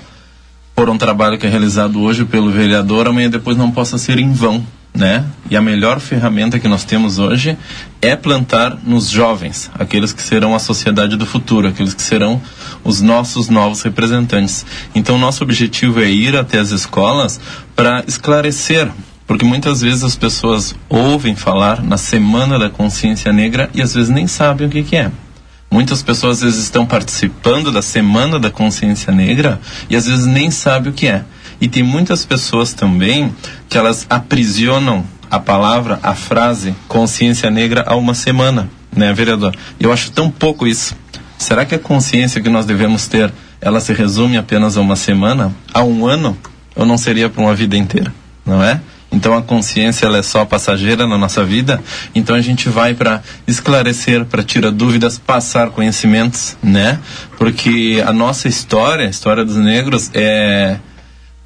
por 0.76 0.88
um 0.88 0.96
trabalho 0.96 1.36
que 1.36 1.46
é 1.46 1.50
realizado 1.50 2.00
hoje 2.00 2.24
pelo 2.24 2.52
vereador, 2.52 3.08
amanhã 3.08 3.28
depois 3.28 3.56
não 3.56 3.72
possa 3.72 3.98
ser 3.98 4.18
em 4.18 4.32
vão, 4.32 4.64
né? 4.92 5.24
E 5.48 5.56
a 5.56 5.60
melhor 5.60 6.00
ferramenta 6.00 6.58
que 6.58 6.68
nós 6.68 6.84
temos 6.84 7.18
hoje 7.18 7.56
é 8.02 8.16
plantar 8.16 8.76
nos 8.84 9.08
jovens, 9.08 9.70
aqueles 9.74 10.12
que 10.12 10.22
serão 10.22 10.54
a 10.54 10.58
sociedade 10.58 11.16
do 11.16 11.26
futuro, 11.26 11.68
aqueles 11.68 11.94
que 11.94 12.02
serão 12.02 12.40
os 12.84 13.00
nossos 13.00 13.48
novos 13.48 13.82
representantes. 13.82 14.64
Então, 14.94 15.18
nosso 15.18 15.44
objetivo 15.44 16.00
é 16.00 16.10
ir 16.10 16.36
até 16.36 16.58
as 16.58 16.70
escolas 16.70 17.40
para 17.74 18.04
esclarecer, 18.06 18.88
porque 19.26 19.44
muitas 19.44 19.80
vezes 19.80 20.02
as 20.02 20.16
pessoas 20.16 20.74
ouvem 20.88 21.36
falar 21.36 21.82
na 21.82 21.96
Semana 21.96 22.58
da 22.58 22.68
Consciência 22.68 23.32
Negra 23.32 23.70
e 23.72 23.82
às 23.82 23.94
vezes 23.94 24.10
nem 24.10 24.26
sabem 24.26 24.66
o 24.66 24.70
que, 24.70 24.82
que 24.82 24.96
é. 24.96 25.10
Muitas 25.70 26.02
pessoas 26.02 26.38
às 26.38 26.42
vezes 26.42 26.64
estão 26.64 26.84
participando 26.84 27.70
da 27.70 27.80
Semana 27.80 28.40
da 28.40 28.50
Consciência 28.50 29.12
Negra 29.12 29.60
e 29.88 29.94
às 29.94 30.06
vezes 30.06 30.26
nem 30.26 30.50
sabem 30.50 30.90
o 30.90 30.94
que 30.94 31.06
é. 31.06 31.24
E 31.60 31.68
tem 31.68 31.82
muitas 31.82 32.24
pessoas 32.24 32.72
também 32.72 33.34
que 33.68 33.76
elas 33.76 34.06
aprisionam 34.08 35.04
a 35.30 35.38
palavra, 35.38 36.00
a 36.02 36.14
frase 36.14 36.74
consciência 36.88 37.50
negra 37.50 37.84
a 37.86 37.94
uma 37.94 38.14
semana, 38.14 38.68
né, 38.94 39.12
vereador? 39.12 39.54
Eu 39.78 39.92
acho 39.92 40.10
tão 40.10 40.30
pouco 40.30 40.66
isso. 40.66 40.96
Será 41.38 41.64
que 41.64 41.74
a 41.74 41.78
consciência 41.78 42.40
que 42.40 42.48
nós 42.48 42.66
devemos 42.66 43.06
ter, 43.06 43.32
ela 43.60 43.80
se 43.80 43.92
resume 43.92 44.36
apenas 44.36 44.76
a 44.76 44.80
uma 44.80 44.96
semana, 44.96 45.54
a 45.72 45.82
um 45.82 46.06
ano, 46.06 46.36
ou 46.74 46.84
não 46.84 46.98
seria 46.98 47.28
para 47.28 47.42
uma 47.42 47.54
vida 47.54 47.76
inteira, 47.76 48.12
não 48.44 48.62
é? 48.62 48.80
Então 49.12 49.34
a 49.36 49.42
consciência 49.42 50.06
ela 50.06 50.18
é 50.18 50.22
só 50.22 50.44
passageira 50.44 51.06
na 51.06 51.18
nossa 51.18 51.44
vida. 51.44 51.82
Então 52.14 52.36
a 52.36 52.40
gente 52.40 52.68
vai 52.68 52.94
para 52.94 53.22
esclarecer, 53.46 54.24
para 54.24 54.42
tirar 54.42 54.70
dúvidas, 54.70 55.18
passar 55.18 55.70
conhecimentos, 55.70 56.56
né? 56.62 56.98
Porque 57.36 58.02
a 58.06 58.12
nossa 58.12 58.48
história, 58.48 59.06
a 59.06 59.10
história 59.10 59.44
dos 59.44 59.56
negros 59.56 60.10
é 60.14 60.78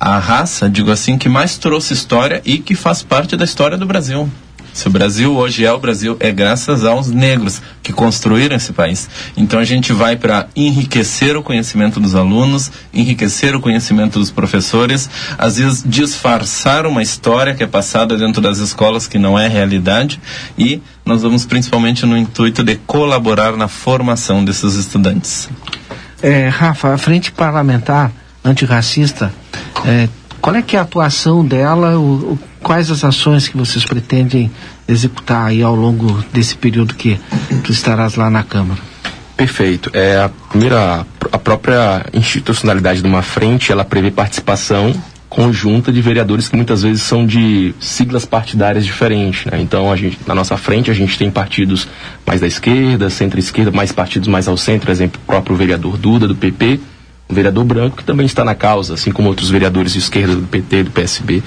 a 0.05 0.19
raça, 0.19 0.69
digo 0.69 0.91
assim, 0.91 1.17
que 1.17 1.31
mais 1.31 1.57
trouxe 1.57 1.95
história 1.95 2.43
e 2.45 2.59
que 2.59 2.75
faz 2.75 3.03
parte 3.03 3.39
da 3.39 3.45
história 3.47 3.79
do 3.79 3.87
Brasil. 3.87 4.29
Se 4.71 4.87
o 4.87 4.91
Brasil 4.91 5.35
hoje 5.35 5.65
é 5.65 5.73
o 5.73 5.79
Brasil, 5.79 6.15
é 6.21 6.31
graças 6.31 6.85
aos 6.85 7.09
negros 7.09 7.63
que 7.83 7.91
construíram 7.91 8.55
esse 8.55 8.75
país. 8.75 9.09
Então 9.35 9.59
a 9.59 9.65
gente 9.65 9.95
vai 9.95 10.15
para 10.15 10.47
enriquecer 10.55 11.39
o 11.39 11.43
conhecimento 11.43 11.99
dos 11.99 12.15
alunos, 12.15 12.71
enriquecer 12.93 13.57
o 13.57 13.61
conhecimento 13.61 14.19
dos 14.19 14.31
professores, 14.31 15.09
às 15.39 15.57
vezes 15.57 15.83
disfarçar 15.87 16.85
uma 16.85 17.01
história 17.01 17.55
que 17.55 17.63
é 17.63 17.67
passada 17.67 18.15
dentro 18.15 18.43
das 18.43 18.59
escolas 18.59 19.07
que 19.07 19.19
não 19.19 19.39
é 19.39 19.49
realidade 19.49 20.21
e 20.59 20.83
nós 21.07 21.23
vamos 21.23 21.47
principalmente 21.47 22.05
no 22.05 22.15
intuito 22.15 22.63
de 22.63 22.77
colaborar 22.77 23.57
na 23.57 23.69
formação 23.69 24.45
desses 24.45 24.75
estudantes. 24.75 25.49
É, 26.21 26.49
Rafa, 26.49 26.93
a 26.93 26.99
frente 26.99 27.33
parlamentar 27.33 28.13
antirracista, 28.45 29.33
é, 29.85 30.09
qual 30.41 30.55
é 30.55 30.63
que 30.63 30.77
é 30.77 30.79
a 30.79 30.83
atuação 30.83 31.45
dela, 31.45 31.99
o, 31.99 32.33
o, 32.33 32.39
quais 32.63 32.91
as 32.91 33.03
ações 33.03 33.49
que 33.49 33.57
vocês 33.57 33.85
pretendem 33.85 34.51
executar 34.87 35.47
aí 35.47 35.63
ao 35.63 35.75
longo 35.75 36.23
desse 36.33 36.55
período 36.55 36.95
que 36.95 37.19
tu 37.63 37.73
estarás 37.73 38.17
lá 38.17 38.29
na 38.29 38.43
Câmara? 38.43 38.81
Perfeito. 39.37 39.91
É, 39.93 40.23
a 40.23 40.29
primeira, 40.51 41.07
a 41.33 41.39
própria 41.39 42.05
institucionalidade 42.13 43.03
de 43.03 43.09
uma 43.09 43.23
frente, 43.23 43.73
ela 43.73 43.85
prevê 43.85 44.11
participação 44.11 44.95
conjunta 45.35 45.91
de 45.91 46.01
vereadores 46.01 46.49
que 46.49 46.55
muitas 46.55 46.83
vezes 46.83 47.03
são 47.03 47.27
de 47.27 47.75
siglas 47.81 48.25
partidárias 48.25 48.85
diferentes. 48.85 49.47
Né? 49.47 49.61
Então, 49.61 49.91
a 49.91 49.97
gente, 49.97 50.19
na 50.29 50.35
nossa 50.35 50.57
frente, 50.57 50.93
a 50.93 50.95
gente 50.95 51.19
tem 51.19 51.29
partidos 51.29 51.89
mais 52.25 52.41
da 52.41 52.47
esquerda, 52.47 53.11
centro-esquerda, 53.11 53.73
mais 53.73 53.91
partidos 53.91 54.29
mais 54.29 54.47
ao 54.47 54.57
centro, 54.57 54.93
exemplo, 54.93 55.21
o 55.25 55.27
próprio 55.27 55.57
vereador 55.57 55.97
Duda, 55.97 56.29
do 56.29 56.37
PP, 56.37 56.79
vereador 57.29 57.65
branco 57.65 57.97
que 57.97 58.05
também 58.05 58.27
está 58.27 58.45
na 58.45 58.55
causa, 58.55 58.95
assim 58.95 59.11
como 59.11 59.29
outros 59.29 59.51
vereadores 59.51 59.93
de 59.93 59.99
esquerda 59.99 60.37
do 60.37 60.47
PT, 60.47 60.85
do 60.85 60.91
PSB 60.91 61.43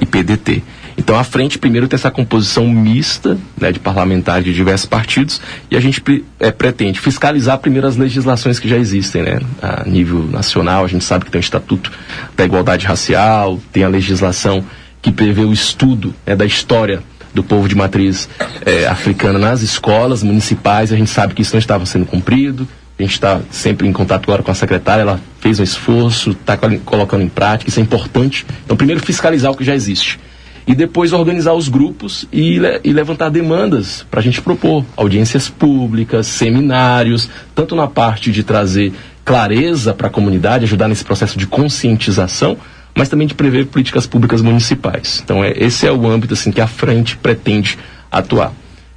e 0.00 0.06
PDT. 0.06 0.62
Então 0.96 1.18
a 1.18 1.24
frente 1.24 1.58
primeiro 1.58 1.88
tem 1.88 1.96
essa 1.96 2.10
composição 2.10 2.68
mista 2.68 3.38
né, 3.58 3.72
de 3.72 3.78
parlamentares 3.78 4.44
de 4.44 4.52
diversos 4.52 4.86
partidos 4.86 5.40
e 5.70 5.76
a 5.76 5.80
gente 5.80 6.02
é, 6.38 6.50
pretende 6.50 7.00
fiscalizar 7.00 7.58
primeiro 7.58 7.86
as 7.86 7.96
legislações 7.96 8.58
que 8.58 8.68
já 8.68 8.76
existem 8.76 9.22
né, 9.22 9.40
a 9.60 9.84
nível 9.84 10.24
nacional. 10.24 10.84
A 10.84 10.88
gente 10.88 11.04
sabe 11.04 11.24
que 11.24 11.30
tem 11.30 11.38
o 11.38 11.40
Estatuto 11.40 11.90
da 12.36 12.44
Igualdade 12.44 12.86
Racial, 12.86 13.58
tem 13.72 13.84
a 13.84 13.88
legislação 13.88 14.64
que 15.00 15.10
prevê 15.10 15.42
o 15.42 15.52
estudo 15.52 16.14
né, 16.26 16.36
da 16.36 16.44
história 16.44 17.02
do 17.34 17.42
povo 17.42 17.66
de 17.66 17.74
matriz 17.74 18.28
é, 18.64 18.86
africana 18.86 19.38
nas 19.38 19.62
escolas 19.62 20.22
municipais. 20.22 20.92
A 20.92 20.96
gente 20.96 21.10
sabe 21.10 21.34
que 21.34 21.42
isso 21.42 21.54
não 21.54 21.58
estava 21.58 21.86
sendo 21.86 22.04
cumprido. 22.04 22.68
A 23.02 23.04
gente 23.04 23.14
está 23.14 23.40
sempre 23.50 23.88
em 23.88 23.92
contato 23.92 24.22
agora 24.22 24.44
com 24.44 24.52
a 24.52 24.54
secretária, 24.54 25.02
ela 25.02 25.20
fez 25.40 25.58
um 25.58 25.64
esforço, 25.64 26.30
está 26.30 26.56
colocando 26.84 27.24
em 27.24 27.28
prática, 27.28 27.68
isso 27.68 27.80
é 27.80 27.82
importante. 27.82 28.46
Então, 28.64 28.76
primeiro, 28.76 29.04
fiscalizar 29.04 29.50
o 29.50 29.56
que 29.56 29.64
já 29.64 29.74
existe. 29.74 30.20
E 30.68 30.72
depois 30.72 31.12
organizar 31.12 31.52
os 31.52 31.68
grupos 31.68 32.28
e, 32.32 32.60
e 32.84 32.92
levantar 32.92 33.28
demandas 33.28 34.06
para 34.08 34.20
a 34.20 34.22
gente 34.22 34.40
propor 34.40 34.84
audiências 34.96 35.48
públicas, 35.48 36.28
seminários, 36.28 37.28
tanto 37.56 37.74
na 37.74 37.88
parte 37.88 38.30
de 38.30 38.44
trazer 38.44 38.92
clareza 39.24 39.92
para 39.92 40.06
a 40.06 40.10
comunidade, 40.10 40.62
ajudar 40.62 40.86
nesse 40.86 41.04
processo 41.04 41.36
de 41.36 41.48
conscientização, 41.48 42.56
mas 42.94 43.08
também 43.08 43.26
de 43.26 43.34
prever 43.34 43.66
políticas 43.66 44.06
públicas 44.06 44.40
municipais. 44.40 45.20
Então, 45.24 45.42
é, 45.42 45.52
esse 45.56 45.88
é 45.88 45.90
o 45.90 46.06
âmbito 46.06 46.34
assim, 46.34 46.52
que 46.52 46.60
a 46.60 46.68
frente 46.68 47.16
pretende 47.16 47.76
atuar. 48.12 48.52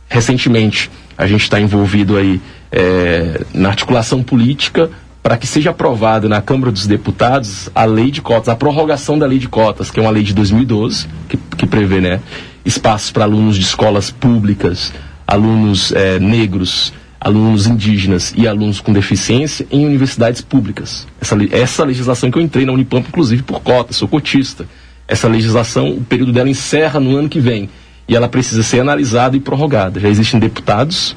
Recentemente, 0.08 0.92
a 1.18 1.26
gente 1.26 1.42
está 1.42 1.60
envolvido 1.60 2.18
aí 2.18 2.40
é, 2.76 3.42
na 3.54 3.70
articulação 3.70 4.22
política 4.22 4.92
para 5.24 5.38
que 5.38 5.48
seja 5.48 5.72
aprovada 5.72 6.30
na 6.30 6.42
Câmara 6.42 6.72
dos 6.72 6.86
Deputados 6.86 7.70
a 7.74 7.86
lei 7.86 8.12
de 8.12 8.22
cotas, 8.22 8.50
a 8.50 8.56
prorrogação 8.56 9.18
da 9.18 9.26
lei 9.26 9.40
de 9.40 9.48
cotas, 9.48 9.90
que 9.90 10.00
é 10.00 10.04
uma 10.04 10.12
lei 10.12 10.22
de 10.22 10.34
2012, 10.36 11.08
que, 11.30 11.38
que 11.58 11.66
prevê 11.66 12.00
né, 12.00 12.20
espaços 12.64 13.10
para 13.10 13.24
alunos 13.24 13.56
de 13.56 13.64
escolas 13.64 14.12
públicas, 14.12 14.94
alunos 15.26 15.92
é, 15.94 16.20
negros, 16.20 16.94
alunos 17.20 17.66
indígenas 17.66 18.36
e 18.38 18.48
alunos 18.48 18.80
com 18.80 18.94
deficiência 18.94 19.66
em 19.72 19.84
universidades 19.84 20.42
públicas. 20.42 21.08
Essa, 21.20 21.36
essa 21.52 21.84
legislação 21.84 22.30
que 22.30 22.38
eu 22.38 22.42
entrei 22.44 22.66
na 22.66 22.74
Unipamp, 22.74 23.08
inclusive, 23.08 23.42
por 23.42 23.62
cotas, 23.62 23.96
sou 23.96 24.08
cotista. 24.08 24.68
Essa 25.08 25.28
legislação, 25.28 25.90
o 25.90 26.02
período 26.02 26.32
dela 26.32 26.50
encerra 26.50 27.00
no 27.00 27.16
ano 27.16 27.30
que 27.30 27.40
vem 27.40 27.68
e 28.08 28.16
ela 28.16 28.28
precisa 28.28 28.62
ser 28.62 28.80
analisada 28.80 29.36
e 29.36 29.40
prorrogada. 29.40 30.00
Já 30.00 30.10
existem 30.10 30.40
deputados 30.40 31.16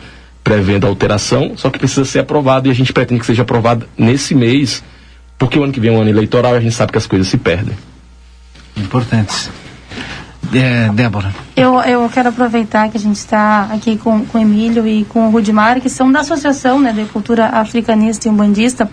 prevendo 0.48 0.86
alteração, 0.86 1.52
só 1.58 1.68
que 1.68 1.78
precisa 1.78 2.06
ser 2.06 2.20
aprovado 2.20 2.68
e 2.68 2.70
a 2.70 2.74
gente 2.74 2.90
pretende 2.90 3.20
que 3.20 3.26
seja 3.26 3.42
aprovado 3.42 3.86
nesse 3.98 4.34
mês, 4.34 4.82
porque 5.36 5.58
o 5.58 5.62
ano 5.62 5.74
que 5.74 5.78
vem 5.78 5.90
é 5.90 5.92
um 5.92 6.00
ano 6.00 6.08
eleitoral 6.08 6.54
e 6.54 6.56
a 6.56 6.60
gente 6.60 6.74
sabe 6.74 6.90
que 6.90 6.96
as 6.96 7.06
coisas 7.06 7.28
se 7.28 7.36
perdem. 7.36 7.76
Importantes. 8.74 9.50
É, 10.54 10.88
Débora. 10.88 11.34
Eu, 11.54 11.78
eu 11.80 12.08
quero 12.08 12.30
aproveitar 12.30 12.88
que 12.88 12.96
a 12.96 13.00
gente 13.00 13.16
está 13.16 13.64
aqui 13.64 13.98
com, 13.98 14.24
com 14.24 14.38
o 14.38 14.40
Emílio 14.40 14.88
e 14.88 15.04
com 15.04 15.28
o 15.28 15.30
Rudimar, 15.30 15.82
que 15.82 15.90
são 15.90 16.10
da 16.10 16.20
Associação 16.20 16.80
né, 16.80 16.94
de 16.94 17.04
Cultura 17.04 17.48
Africanista 17.48 18.26
e 18.26 18.30
Umbandista, 18.30 18.90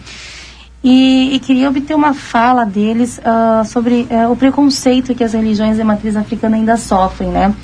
e, 0.84 1.36
e 1.36 1.40
queria 1.40 1.70
obter 1.70 1.96
uma 1.96 2.14
fala 2.14 2.66
deles 2.66 3.18
uh, 3.20 3.64
sobre 3.64 4.10
uh, 4.12 4.30
o 4.30 4.36
preconceito 4.36 5.16
que 5.16 5.24
as 5.24 5.32
religiões 5.32 5.78
de 5.78 5.84
matriz 5.86 6.18
africana 6.18 6.58
ainda 6.58 6.76
sofrem, 6.76 7.30
né? 7.30 7.56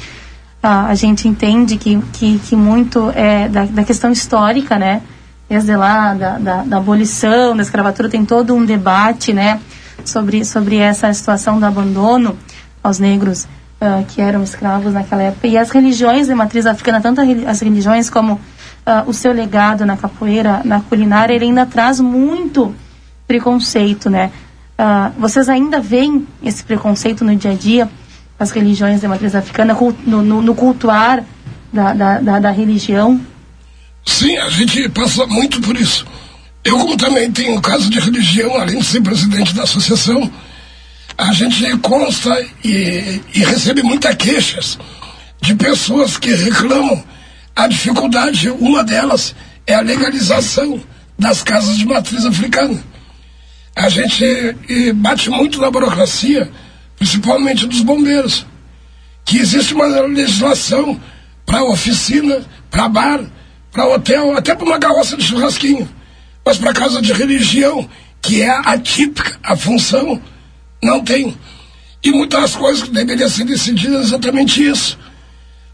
A, 0.61 0.87
a 0.87 0.95
gente 0.95 1.27
entende 1.27 1.77
que, 1.77 1.99
que, 2.13 2.39
que 2.39 2.55
muito 2.55 3.11
é 3.15 3.49
da, 3.49 3.65
da 3.65 3.83
questão 3.83 4.11
histórica, 4.11 4.77
né? 4.77 5.01
Desde 5.49 5.75
lá, 5.75 6.13
da, 6.13 6.37
da, 6.37 6.63
da, 6.63 6.77
abolição, 6.77 7.55
da 7.55 7.61
escravatura, 7.61 8.07
tem 8.07 8.23
todo 8.23 8.53
um 8.53 8.63
debate, 8.63 9.33
né? 9.33 9.59
Sobre, 10.05 10.45
sobre 10.45 10.77
essa 10.77 11.11
situação 11.13 11.59
do 11.59 11.65
abandono 11.65 12.37
aos 12.83 12.99
negros 12.99 13.47
uh, 13.81 14.03
que 14.07 14.21
eram 14.21 14.43
escravos 14.43 14.93
naquela 14.93 15.23
época. 15.23 15.47
E 15.47 15.57
as 15.57 15.69
religiões 15.69 16.27
de 16.27 16.35
matriz 16.35 16.65
africana, 16.65 17.01
tanto 17.01 17.21
as 17.47 17.59
religiões 17.59 18.09
como 18.09 18.33
uh, 18.33 18.39
o 19.07 19.13
seu 19.13 19.33
legado 19.33 19.85
na 19.85 19.97
capoeira, 19.97 20.61
na 20.63 20.79
culinária, 20.81 21.33
ele 21.33 21.45
ainda 21.45 21.65
traz 21.65 21.99
muito 21.99 22.73
preconceito, 23.27 24.09
né? 24.09 24.31
Uh, 24.79 25.11
vocês 25.19 25.49
ainda 25.49 25.79
veem 25.79 26.27
esse 26.43 26.63
preconceito 26.63 27.23
no 27.23 27.35
dia 27.35 27.51
a 27.51 27.55
dia? 27.55 27.89
As 28.41 28.49
religiões 28.49 28.99
de 28.99 29.07
matriz 29.07 29.35
africana, 29.35 29.77
no, 30.03 30.23
no, 30.23 30.41
no 30.41 30.55
cultuar 30.55 31.23
da, 31.71 31.93
da, 31.93 32.19
da, 32.19 32.39
da, 32.39 32.51
religião? 32.51 33.21
Sim, 34.03 34.35
a 34.37 34.49
gente 34.49 34.89
passa 34.89 35.27
muito 35.27 35.61
por 35.61 35.77
isso. 35.77 36.07
Eu, 36.63 36.79
como 36.79 36.97
também 36.97 37.31
tenho 37.31 37.61
caso 37.61 37.87
de 37.87 37.99
religião, 37.99 38.55
além 38.59 38.79
de 38.79 38.85
ser 38.85 39.01
presidente 39.01 39.53
da 39.53 39.61
associação, 39.61 40.31
a 41.15 41.31
gente 41.33 41.77
consta 41.77 42.35
e, 42.63 43.21
e 43.35 43.43
recebe 43.43 43.83
muitas 43.83 44.15
queixas 44.15 44.79
de 45.39 45.53
pessoas 45.53 46.17
que 46.17 46.33
reclamam 46.33 47.03
A 47.55 47.67
dificuldade, 47.67 48.49
uma 48.49 48.83
delas, 48.83 49.35
é 49.67 49.75
a 49.75 49.81
legalização 49.81 50.81
das 51.17 51.43
casas 51.43 51.77
de 51.77 51.85
matriz 51.85 52.25
africana. 52.25 52.81
A 53.75 53.87
gente 53.87 54.25
bate 54.95 55.29
muito 55.29 55.61
na 55.61 55.69
burocracia, 55.69 56.49
principalmente 57.01 57.65
dos 57.65 57.81
bombeiros, 57.81 58.45
que 59.25 59.39
existe 59.39 59.73
uma 59.73 59.87
legislação 59.87 61.01
para 61.47 61.63
oficina, 61.63 62.45
para 62.69 62.87
bar, 62.87 63.21
para 63.71 63.87
hotel, 63.87 64.37
até 64.37 64.53
para 64.53 64.67
uma 64.67 64.77
carroça 64.77 65.17
de 65.17 65.23
churrasquinho. 65.23 65.89
Mas 66.45 66.59
para 66.59 66.71
casa 66.73 67.01
de 67.01 67.11
religião, 67.11 67.89
que 68.21 68.43
é 68.43 68.49
atípica 68.49 69.35
a 69.41 69.55
função, 69.55 70.21
não 70.83 71.03
tem. 71.03 71.35
E 72.03 72.11
muitas 72.11 72.55
coisas 72.55 72.83
que 72.83 72.91
deveriam 72.91 73.27
ser 73.27 73.45
decididas 73.45 74.09
exatamente 74.09 74.63
isso. 74.63 74.99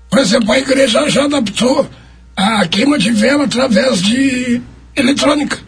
Por 0.10 0.20
exemplo, 0.20 0.50
a 0.54 0.60
igreja 0.60 1.10
já 1.10 1.26
adaptou 1.26 1.90
a 2.38 2.66
queima 2.68 2.98
de 2.98 3.12
vela 3.12 3.44
através 3.44 4.02
de 4.02 4.62
eletrônica, 4.96 5.60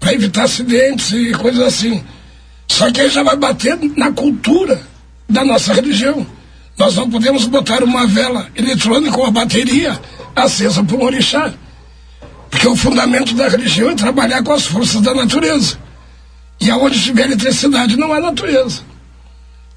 para 0.00 0.14
evitar 0.14 0.44
acidentes 0.44 1.12
e 1.12 1.32
coisas 1.32 1.60
assim. 1.60 2.02
Só 2.70 2.90
que 2.90 3.00
aí 3.00 3.08
já 3.08 3.22
vai 3.22 3.36
bater 3.36 3.78
na 3.96 4.12
cultura 4.12 4.80
da 5.28 5.44
nossa 5.44 5.72
religião. 5.72 6.26
Nós 6.76 6.94
não 6.94 7.10
podemos 7.10 7.46
botar 7.46 7.82
uma 7.82 8.06
vela 8.06 8.48
eletrônica 8.54 9.16
ou 9.16 9.24
uma 9.24 9.32
bateria 9.32 10.00
acesa 10.36 10.84
por 10.84 11.00
um 11.00 11.04
orixá. 11.04 11.52
Porque 12.50 12.68
o 12.68 12.76
fundamento 12.76 13.34
da 13.34 13.48
religião 13.48 13.90
é 13.90 13.94
trabalhar 13.94 14.42
com 14.42 14.52
as 14.52 14.66
forças 14.66 15.00
da 15.02 15.14
natureza. 15.14 15.78
E 16.60 16.70
aonde 16.70 17.02
tiver 17.02 17.24
eletricidade 17.24 17.96
não 17.96 18.12
há 18.12 18.20
natureza. 18.20 18.82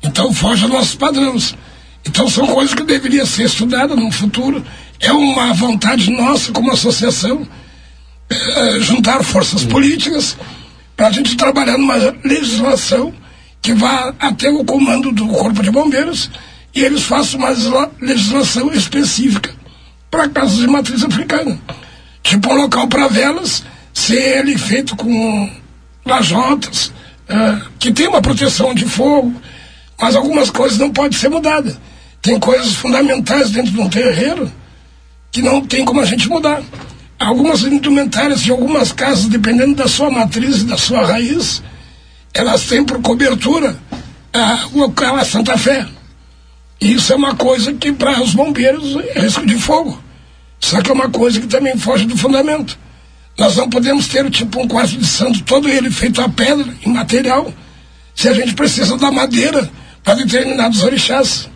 Então 0.03 0.33
foge 0.33 0.63
aos 0.63 0.71
nossos 0.71 0.95
padrões. 0.95 1.55
Então 2.05 2.29
são 2.29 2.47
coisas 2.47 2.73
que 2.73 2.83
deveriam 2.83 3.25
ser 3.25 3.43
estudadas 3.43 3.97
no 3.97 4.11
futuro. 4.11 4.63
É 4.99 5.11
uma 5.11 5.53
vontade 5.53 6.09
nossa 6.11 6.51
como 6.51 6.71
associação 6.71 7.47
eh, 8.29 8.79
juntar 8.79 9.23
forças 9.23 9.63
políticas 9.65 10.35
para 10.35 10.60
a 11.07 11.11
gente 11.11 11.35
trabalhar 11.35 11.77
numa 11.77 11.95
legislação 12.23 13.13
que 13.61 13.73
vá 13.73 14.13
até 14.19 14.49
o 14.49 14.65
comando 14.65 15.11
do 15.11 15.27
Corpo 15.27 15.61
de 15.61 15.71
Bombeiros 15.71 16.29
e 16.73 16.83
eles 16.83 17.03
façam 17.03 17.39
uma 17.39 17.51
legislação 17.99 18.71
específica 18.73 19.53
para 20.09 20.29
casos 20.29 20.59
de 20.59 20.67
matriz 20.67 21.03
africana. 21.03 21.59
Tipo 22.23 22.51
um 22.51 22.55
local 22.55 22.87
para 22.87 23.07
velas, 23.07 23.63
ser 23.93 24.39
ele 24.39 24.57
feito 24.57 24.95
com 24.95 25.49
lajotas, 26.05 26.87
uh, 27.29 27.69
que 27.79 27.91
tem 27.91 28.07
uma 28.07 28.21
proteção 28.21 28.73
de 28.73 28.85
fogo, 28.85 29.33
mas 29.99 30.15
algumas 30.15 30.49
coisas 30.49 30.77
não 30.77 30.91
podem 30.91 31.17
ser 31.17 31.29
mudadas. 31.29 31.77
Tem 32.21 32.39
coisas 32.39 32.73
fundamentais 32.73 33.51
dentro 33.51 33.71
de 33.71 33.79
um 33.79 33.89
terreiro 33.89 34.51
que 35.31 35.41
não 35.41 35.65
tem 35.65 35.85
como 35.85 36.01
a 36.01 36.05
gente 36.05 36.27
mudar. 36.27 36.61
Algumas 37.21 37.61
indumentárias 37.61 38.41
de 38.41 38.49
algumas 38.49 38.91
casas, 38.91 39.27
dependendo 39.27 39.75
da 39.75 39.87
sua 39.87 40.09
matriz 40.09 40.61
e 40.61 40.65
da 40.65 40.75
sua 40.75 41.05
raiz, 41.05 41.61
elas 42.33 42.63
têm 42.63 42.83
por 42.83 42.99
cobertura 42.99 43.77
uh, 44.35 44.75
o 44.75 44.79
local 44.79 45.17
a 45.17 45.23
Santa 45.23 45.55
Fé. 45.55 45.85
E 46.81 46.93
isso 46.93 47.13
é 47.13 47.15
uma 47.15 47.35
coisa 47.35 47.73
que 47.73 47.93
para 47.93 48.19
os 48.23 48.33
bombeiros 48.33 48.97
é 49.15 49.19
risco 49.19 49.45
de 49.45 49.55
fogo. 49.55 50.01
Só 50.59 50.81
que 50.81 50.89
é 50.89 50.93
uma 50.93 51.09
coisa 51.09 51.39
que 51.39 51.45
também 51.45 51.77
foge 51.77 52.05
do 52.05 52.17
fundamento. 52.17 52.77
Nós 53.37 53.55
não 53.55 53.69
podemos 53.69 54.07
ter 54.07 54.27
tipo 54.31 54.59
um 54.59 54.67
quarto 54.67 54.97
de 54.97 55.05
santo 55.05 55.43
todo 55.43 55.69
ele 55.69 55.91
feito 55.91 56.19
a 56.21 56.27
pedra, 56.27 56.73
em 56.83 56.91
material, 56.91 57.53
se 58.15 58.29
a 58.29 58.33
gente 58.33 58.55
precisa 58.55 58.97
da 58.97 59.11
madeira 59.11 59.69
para 60.03 60.15
determinados 60.15 60.81
orixás. 60.81 61.47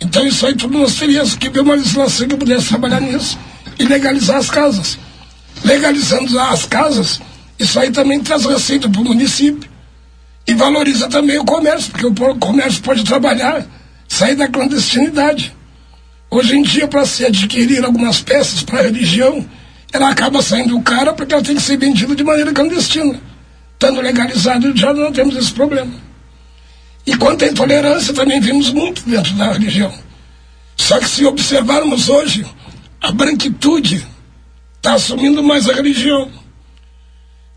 Então 0.00 0.26
isso 0.26 0.46
aí 0.46 0.54
tudo 0.54 0.78
nós 0.78 0.94
teríamos 0.94 1.34
que 1.36 1.50
ver 1.50 1.60
uma 1.60 1.74
legislação 1.74 2.26
que 2.26 2.36
pudesse 2.36 2.68
trabalhar 2.68 3.00
nisso 3.00 3.38
e 3.78 3.84
legalizar 3.84 4.36
as 4.36 4.50
casas. 4.50 4.98
Legalizando 5.64 6.38
as 6.38 6.66
casas, 6.66 7.20
isso 7.58 7.78
aí 7.78 7.90
também 7.90 8.20
traz 8.20 8.44
receita 8.44 8.88
para 8.88 9.00
o 9.00 9.04
município. 9.04 9.70
E 10.46 10.54
valoriza 10.54 11.08
também 11.08 11.38
o 11.38 11.44
comércio, 11.44 11.90
porque 11.90 12.06
o 12.06 12.34
comércio 12.36 12.82
pode 12.82 13.04
trabalhar, 13.04 13.66
sair 14.08 14.34
da 14.34 14.48
clandestinidade. 14.48 15.54
Hoje 16.30 16.56
em 16.56 16.62
dia, 16.62 16.86
para 16.86 17.06
se 17.06 17.24
adquirir 17.24 17.84
algumas 17.84 18.20
peças 18.20 18.62
para 18.62 18.80
a 18.80 18.82
religião, 18.82 19.46
ela 19.92 20.10
acaba 20.10 20.42
saindo 20.42 20.80
cara 20.82 21.12
porque 21.12 21.32
ela 21.32 21.42
tem 21.42 21.54
que 21.54 21.62
ser 21.62 21.78
vendida 21.78 22.14
de 22.14 22.24
maneira 22.24 22.52
clandestina. 22.52 23.20
Estando 23.72 24.00
legalizado, 24.00 24.76
já 24.76 24.92
não 24.92 25.12
temos 25.12 25.36
esse 25.36 25.52
problema. 25.52 25.92
E 27.06 27.16
quanto 27.16 27.44
à 27.44 27.48
intolerância, 27.48 28.12
também 28.12 28.40
vimos 28.40 28.70
muito 28.70 29.02
dentro 29.08 29.32
da 29.34 29.52
religião. 29.52 29.92
Só 30.76 30.98
que 30.98 31.08
se 31.08 31.24
observarmos 31.24 32.08
hoje, 32.08 32.44
a 33.04 33.12
branquitude 33.12 34.02
está 34.76 34.94
assumindo 34.94 35.42
mais 35.42 35.68
a 35.68 35.74
religião. 35.74 36.30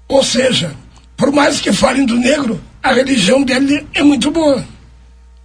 Ou 0.06 0.22
seja, 0.22 0.76
por 1.16 1.32
mais 1.32 1.62
que 1.62 1.72
falem 1.72 2.06
do 2.06 2.18
negro, 2.18 2.62
a 2.84 2.92
religião 2.92 3.42
dele 3.44 3.88
é 3.94 4.04
muito 4.04 4.30
boa. 4.30 4.66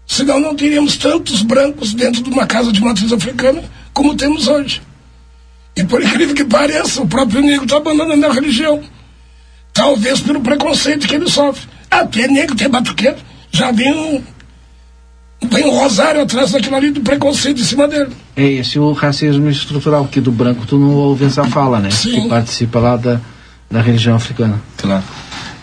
Senão 0.04 0.40
não 0.40 0.56
teríamos 0.56 0.96
tantos 0.96 1.42
brancos 1.42 1.94
dentro 1.94 2.20
de 2.20 2.28
uma 2.28 2.48
casa 2.48 2.72
de 2.72 2.80
matriz 2.80 3.12
africana 3.12 3.62
como 3.92 4.16
temos 4.16 4.48
hoje. 4.48 4.82
E 5.76 5.84
por 5.84 6.02
incrível 6.02 6.34
que 6.34 6.44
pareça, 6.44 7.00
o 7.00 7.06
próprio 7.06 7.40
negro 7.40 7.62
está 7.62 7.76
abandonando 7.76 8.26
a 8.26 8.32
religião. 8.32 8.82
Talvez 9.72 10.20
pelo 10.20 10.40
preconceito 10.40 11.06
que 11.06 11.14
ele 11.14 11.30
sofre. 11.30 11.68
Até 11.88 12.26
negro 12.26 12.56
tem 12.56 12.68
batuqueiro. 12.68 13.18
Já 13.52 13.70
vem 13.70 13.92
um, 13.92 14.24
vem 15.50 15.66
um 15.66 15.78
rosário 15.78 16.22
atrás 16.22 16.52
daquilo 16.52 16.76
ali 16.76 16.90
do 16.90 17.00
preconceito 17.00 17.60
em 17.60 17.64
cima 17.64 17.88
dele. 17.88 18.10
É 18.36 18.44
esse 18.44 18.78
o 18.78 18.92
racismo 18.92 19.48
estrutural, 19.48 20.06
que 20.06 20.20
do 20.20 20.32
branco 20.32 20.66
tu 20.66 20.78
não 20.78 20.90
ouve 20.94 21.24
essa 21.24 21.44
fala, 21.44 21.78
né? 21.78 21.90
Sim. 21.90 22.22
Que 22.22 22.28
participa 22.28 22.78
lá 22.78 22.96
da, 22.96 23.20
da 23.70 23.80
religião 23.80 24.16
africana. 24.16 24.60
Claro. 24.76 25.04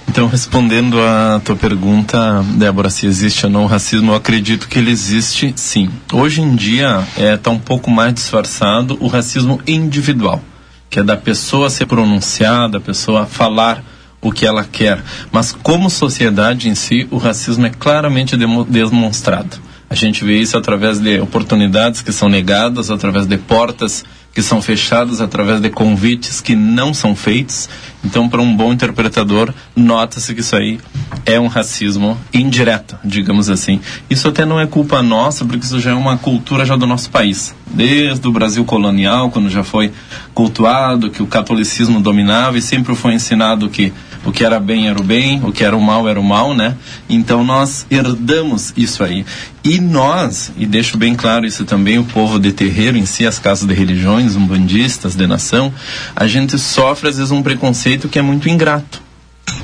Então, 0.09 0.27
respondendo 0.27 0.99
à 0.99 1.39
tua 1.39 1.55
pergunta, 1.55 2.43
Débora, 2.55 2.89
se 2.89 3.05
existe 3.05 3.45
ou 3.45 3.51
não 3.51 3.65
o 3.65 3.67
racismo, 3.67 4.11
eu 4.11 4.15
acredito 4.15 4.67
que 4.67 4.79
ele 4.79 4.89
existe, 4.89 5.53
sim. 5.55 5.87
Hoje 6.11 6.41
em 6.41 6.55
dia, 6.55 7.07
está 7.11 7.21
é, 7.21 7.37
tá 7.37 7.51
um 7.51 7.59
pouco 7.59 7.91
mais 7.91 8.15
disfarçado 8.15 8.97
o 8.99 9.07
racismo 9.07 9.61
individual, 9.67 10.41
que 10.89 10.99
é 10.99 11.03
da 11.03 11.15
pessoa 11.15 11.69
ser 11.69 11.85
pronunciada, 11.85 12.69
da 12.69 12.79
pessoa 12.79 13.27
falar 13.27 13.83
o 14.19 14.31
que 14.31 14.47
ela 14.47 14.63
quer. 14.63 14.99
Mas, 15.31 15.51
como 15.51 15.91
sociedade 15.91 16.69
em 16.69 16.73
si, 16.73 17.07
o 17.11 17.17
racismo 17.17 17.67
é 17.67 17.69
claramente 17.69 18.35
demo, 18.35 18.65
demonstrado. 18.65 19.68
A 19.89 19.95
gente 19.95 20.23
vê 20.23 20.39
isso 20.39 20.57
através 20.57 20.99
de 20.99 21.19
oportunidades 21.19 22.01
que 22.01 22.11
são 22.11 22.29
negadas, 22.29 22.91
através 22.91 23.25
de 23.25 23.37
portas 23.37 24.05
que 24.33 24.43
são 24.43 24.61
fechadas 24.61 25.21
através 25.21 25.59
de 25.59 25.69
convites 25.69 26.39
que 26.39 26.55
não 26.55 26.93
são 26.93 27.15
feitos. 27.15 27.67
Então, 28.05 28.29
para 28.29 28.41
um 28.41 28.55
bom 28.55 28.71
interpretador, 28.71 29.53
nota-se 29.75 30.33
que 30.33 30.41
isso 30.41 30.55
aí 30.55 30.79
é 31.25 31.39
um 31.39 31.47
racismo 31.47 32.17
indireto, 32.33 32.97
digamos 33.03 33.49
assim. 33.49 33.81
Isso 34.09 34.27
até 34.27 34.45
não 34.45 34.59
é 34.59 34.67
culpa 34.67 35.01
nossa, 35.01 35.43
porque 35.43 35.65
isso 35.65 35.79
já 35.79 35.91
é 35.91 35.95
uma 35.95 36.17
cultura 36.17 36.65
já 36.65 36.75
do 36.75 36.85
nosso 36.85 37.09
país. 37.09 37.55
Desde 37.67 38.25
o 38.27 38.31
Brasil 38.31 38.63
colonial, 38.63 39.29
quando 39.29 39.49
já 39.49 39.63
foi 39.63 39.91
cultuado, 40.33 41.09
que 41.09 41.21
o 41.21 41.27
catolicismo 41.27 41.99
dominava 41.99 42.57
e 42.57 42.61
sempre 42.61 42.95
foi 42.95 43.13
ensinado 43.13 43.67
que 43.69 43.91
o 44.25 44.31
que 44.31 44.43
era 44.43 44.59
bem 44.59 44.87
era 44.87 44.99
o 44.99 45.03
bem, 45.03 45.41
o 45.43 45.51
que 45.51 45.63
era 45.63 45.75
o 45.75 45.81
mal 45.81 46.07
era 46.07 46.19
o 46.19 46.23
mal, 46.23 46.53
né? 46.53 46.75
Então 47.07 47.43
nós 47.43 47.85
herdamos 47.89 48.73
isso 48.75 49.03
aí. 49.03 49.25
E 49.63 49.79
nós, 49.79 50.51
e 50.57 50.65
deixo 50.65 50.97
bem 50.97 51.15
claro 51.15 51.45
isso 51.45 51.65
também, 51.65 51.97
o 51.97 52.03
povo 52.03 52.39
de 52.39 52.51
terreiro 52.51 52.97
em 52.97 53.05
si, 53.05 53.25
as 53.25 53.39
casas 53.39 53.67
de 53.67 53.73
religiões, 53.73 54.35
umbandistas, 54.35 55.15
de 55.15 55.25
nação, 55.25 55.73
a 56.15 56.27
gente 56.27 56.57
sofre 56.57 57.09
às 57.09 57.17
vezes 57.17 57.31
um 57.31 57.41
preconceito 57.41 58.09
que 58.09 58.19
é 58.19 58.21
muito 58.21 58.49
ingrato 58.49 59.01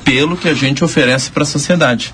pelo 0.03 0.37
que 0.37 0.49
a 0.49 0.53
gente 0.53 0.83
oferece 0.83 1.29
para 1.31 1.43
a 1.43 1.45
sociedade. 1.45 2.13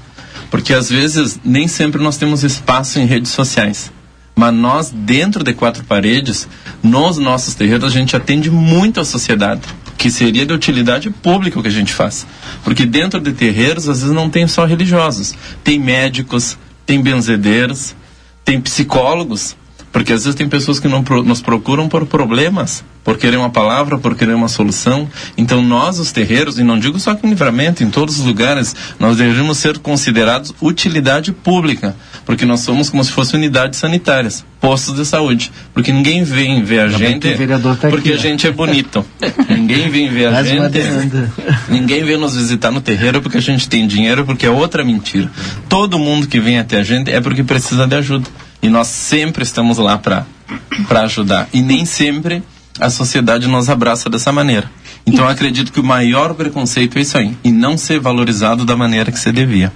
Porque 0.49 0.73
às 0.73 0.89
vezes 0.89 1.39
nem 1.43 1.67
sempre 1.67 2.01
nós 2.01 2.17
temos 2.17 2.43
espaço 2.43 2.99
em 2.99 3.05
redes 3.05 3.31
sociais. 3.31 3.91
Mas 4.35 4.53
nós, 4.53 4.89
dentro 4.89 5.43
de 5.43 5.53
quatro 5.53 5.83
paredes, 5.83 6.47
nos 6.81 7.17
nossos 7.17 7.53
terreiros, 7.53 7.85
a 7.85 7.89
gente 7.89 8.15
atende 8.15 8.49
muito 8.49 8.99
a 8.99 9.05
sociedade 9.05 9.61
que 10.01 10.09
seria 10.09 10.47
de 10.47 10.51
utilidade 10.51 11.11
pública 11.11 11.59
o 11.59 11.61
que 11.61 11.67
a 11.67 11.71
gente 11.71 11.93
faz. 11.93 12.25
Porque 12.63 12.87
dentro 12.87 13.21
de 13.21 13.33
terreiros, 13.33 13.87
às 13.87 14.01
vezes, 14.01 14.15
não 14.15 14.31
tem 14.31 14.47
só 14.47 14.65
religiosos. 14.65 15.35
Tem 15.63 15.79
médicos, 15.79 16.57
tem 16.87 16.99
benzedeiros, 17.03 17.95
tem 18.43 18.59
psicólogos, 18.59 19.55
porque 19.91 20.11
às 20.11 20.23
vezes 20.23 20.35
tem 20.35 20.49
pessoas 20.49 20.79
que 20.79 20.87
não 20.87 21.03
nos 21.23 21.39
procuram 21.39 21.87
por 21.87 22.07
problemas, 22.07 22.83
por 23.03 23.15
querer 23.15 23.37
uma 23.37 23.51
palavra, 23.51 23.99
por 23.99 24.15
querer 24.15 24.33
uma 24.33 24.47
solução. 24.47 25.07
Então 25.37 25.61
nós, 25.61 25.99
os 25.99 26.11
terreiros, 26.11 26.57
e 26.57 26.63
não 26.63 26.79
digo 26.79 26.99
só 26.99 27.11
aqui 27.11 27.27
em 27.27 27.29
Livramento, 27.29 27.83
em 27.83 27.91
todos 27.91 28.19
os 28.19 28.25
lugares, 28.25 28.75
nós 28.99 29.17
devemos 29.17 29.59
ser 29.59 29.77
considerados 29.77 30.51
utilidade 30.59 31.31
pública, 31.31 31.95
porque 32.25 32.45
nós 32.45 32.61
somos 32.61 32.89
como 32.89 33.03
se 33.03 33.11
fossem 33.11 33.39
unidades 33.39 33.79
sanitárias, 33.79 34.45
postos 34.59 34.95
de 34.95 35.05
saúde. 35.05 35.51
Porque 35.73 35.91
ninguém 35.91 36.23
vem 36.23 36.63
ver 36.63 36.81
a 36.81 36.87
gente 36.89 37.27
tá 37.35 37.89
porque 37.89 38.09
aqui, 38.09 38.13
a 38.13 38.17
gente 38.17 38.47
é 38.47 38.51
bonito. 38.51 39.05
ninguém 39.49 39.89
vem 39.89 40.09
ver 40.09 40.27
a 40.27 40.31
Mais 40.31 40.47
gente. 40.47 40.79
Ninguém 41.69 42.03
vem 42.03 42.17
nos 42.17 42.35
visitar 42.35 42.71
no 42.71 42.81
terreiro 42.81 43.21
porque 43.21 43.37
a 43.37 43.41
gente 43.41 43.67
tem 43.67 43.87
dinheiro, 43.87 44.25
porque 44.25 44.45
é 44.45 44.49
outra 44.49 44.83
mentira. 44.83 45.29
Todo 45.67 45.97
mundo 45.99 46.27
que 46.27 46.39
vem 46.39 46.59
até 46.59 46.79
a 46.79 46.83
gente 46.83 47.11
é 47.11 47.19
porque 47.19 47.43
precisa 47.43 47.87
de 47.87 47.95
ajuda. 47.95 48.29
E 48.61 48.69
nós 48.69 48.87
sempre 48.87 49.43
estamos 49.43 49.77
lá 49.77 49.97
para 49.97 50.25
ajudar. 51.03 51.49
E 51.51 51.61
nem 51.61 51.85
sempre 51.85 52.43
a 52.79 52.89
sociedade 52.89 53.47
nos 53.47 53.69
abraça 53.69 54.09
dessa 54.09 54.31
maneira. 54.31 54.69
Então 55.05 55.25
eu 55.25 55.31
acredito 55.31 55.71
que 55.71 55.79
o 55.79 55.83
maior 55.83 56.33
preconceito 56.33 56.97
é 56.97 57.01
isso 57.01 57.17
aí, 57.17 57.35
e 57.43 57.51
não 57.51 57.77
ser 57.77 57.99
valorizado 57.99 58.65
da 58.65 58.75
maneira 58.75 59.11
que 59.11 59.19
se 59.19 59.31
devia. 59.31 59.71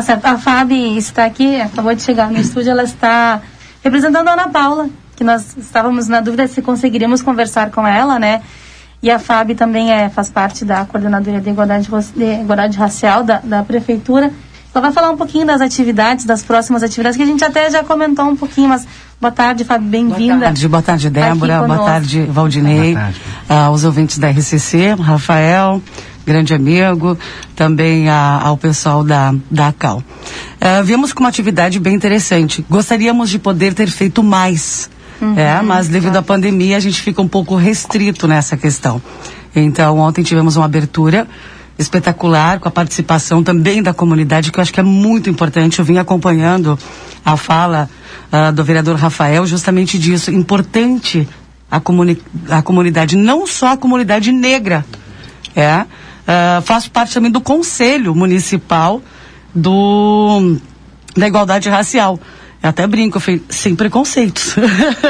Tá 0.00 0.02
certo. 0.02 0.24
A 0.24 0.38
Fábio 0.38 0.96
está 0.96 1.26
aqui, 1.26 1.60
acabou 1.60 1.94
de 1.94 2.00
chegar 2.00 2.30
no 2.30 2.38
estúdio, 2.38 2.70
ela 2.70 2.84
está 2.84 3.42
representando 3.84 4.28
a 4.28 4.32
Ana 4.32 4.48
Paula, 4.48 4.88
que 5.14 5.22
nós 5.22 5.54
estávamos 5.58 6.08
na 6.08 6.22
dúvida 6.22 6.46
se 6.46 6.62
conseguiríamos 6.62 7.20
conversar 7.20 7.70
com 7.70 7.86
ela, 7.86 8.18
né? 8.18 8.40
E 9.02 9.10
a 9.10 9.18
Fábio 9.18 9.54
também 9.54 9.92
é, 9.92 10.08
faz 10.08 10.30
parte 10.30 10.64
da 10.64 10.86
Coordenadoria 10.86 11.38
de 11.38 11.50
Igualdade, 11.50 11.86
de 12.16 12.24
Igualdade 12.24 12.78
Racial 12.78 13.22
da, 13.22 13.40
da 13.44 13.62
Prefeitura. 13.62 14.30
Ela 14.74 14.82
vai 14.82 14.92
falar 14.92 15.10
um 15.10 15.18
pouquinho 15.18 15.44
das 15.44 15.60
atividades, 15.60 16.24
das 16.24 16.42
próximas 16.42 16.82
atividades, 16.82 17.18
que 17.18 17.22
a 17.22 17.26
gente 17.26 17.44
até 17.44 17.70
já 17.70 17.84
comentou 17.84 18.24
um 18.24 18.36
pouquinho, 18.36 18.70
mas 18.70 18.86
boa 19.20 19.32
tarde, 19.32 19.64
Fábio, 19.64 19.86
bem-vinda. 19.86 20.34
Boa 20.34 20.44
tarde, 20.46 20.68
boa 20.68 20.82
tarde, 20.82 21.10
Débora, 21.10 21.62
boa 21.62 21.84
tarde, 21.84 22.22
Valdinei, 22.22 22.94
boa 22.94 23.04
tarde. 23.04 23.20
Uh, 23.50 23.70
os 23.70 23.84
ouvintes 23.84 24.16
da 24.16 24.30
RCC, 24.30 24.94
Rafael, 24.94 25.82
grande 26.30 26.54
amigo, 26.54 27.18
também 27.56 28.08
a, 28.08 28.40
ao 28.42 28.56
pessoal 28.56 29.02
da, 29.02 29.34
da 29.50 29.72
CAL. 29.72 29.98
Uh, 29.98 30.84
viemos 30.84 31.12
com 31.12 31.24
uma 31.24 31.28
atividade 31.28 31.80
bem 31.80 31.94
interessante. 31.94 32.64
Gostaríamos 32.70 33.28
de 33.28 33.38
poder 33.38 33.74
ter 33.74 33.88
feito 33.88 34.22
mais, 34.22 34.88
uhum, 35.20 35.34
é, 35.36 35.60
mas 35.60 35.88
devido 35.88 36.16
à 36.16 36.22
pandemia 36.22 36.76
a 36.76 36.80
gente 36.80 37.00
fica 37.00 37.20
um 37.20 37.28
pouco 37.28 37.56
restrito 37.56 38.28
nessa 38.28 38.56
questão. 38.56 39.02
Então, 39.54 39.98
ontem 39.98 40.22
tivemos 40.22 40.54
uma 40.56 40.66
abertura 40.66 41.26
espetacular 41.76 42.60
com 42.60 42.68
a 42.68 42.70
participação 42.70 43.42
também 43.42 43.82
da 43.82 43.92
comunidade, 43.92 44.52
que 44.52 44.58
eu 44.58 44.62
acho 44.62 44.72
que 44.72 44.80
é 44.80 44.84
muito 44.84 45.28
importante. 45.28 45.78
Eu 45.78 45.84
vim 45.84 45.98
acompanhando 45.98 46.78
a 47.24 47.36
fala 47.36 47.90
uh, 48.32 48.52
do 48.52 48.62
vereador 48.62 48.96
Rafael 48.96 49.44
justamente 49.46 49.98
disso. 49.98 50.30
Importante 50.30 51.26
a, 51.70 51.80
comuni 51.80 52.20
a 52.48 52.62
comunidade, 52.62 53.16
não 53.16 53.46
só 53.46 53.72
a 53.72 53.76
comunidade 53.76 54.32
negra, 54.32 54.84
é, 55.54 55.84
uh, 56.30 56.62
faço 56.62 56.90
parte 56.90 57.14
também 57.14 57.30
do 57.30 57.40
conselho 57.40 58.14
municipal 58.14 59.02
do, 59.54 60.56
da 61.16 61.26
igualdade 61.26 61.68
racial. 61.68 62.18
Eu 62.62 62.68
até 62.68 62.86
brinco, 62.86 63.16
eu 63.16 63.20
falei, 63.20 63.42
sem 63.48 63.74
preconceitos. 63.74 64.54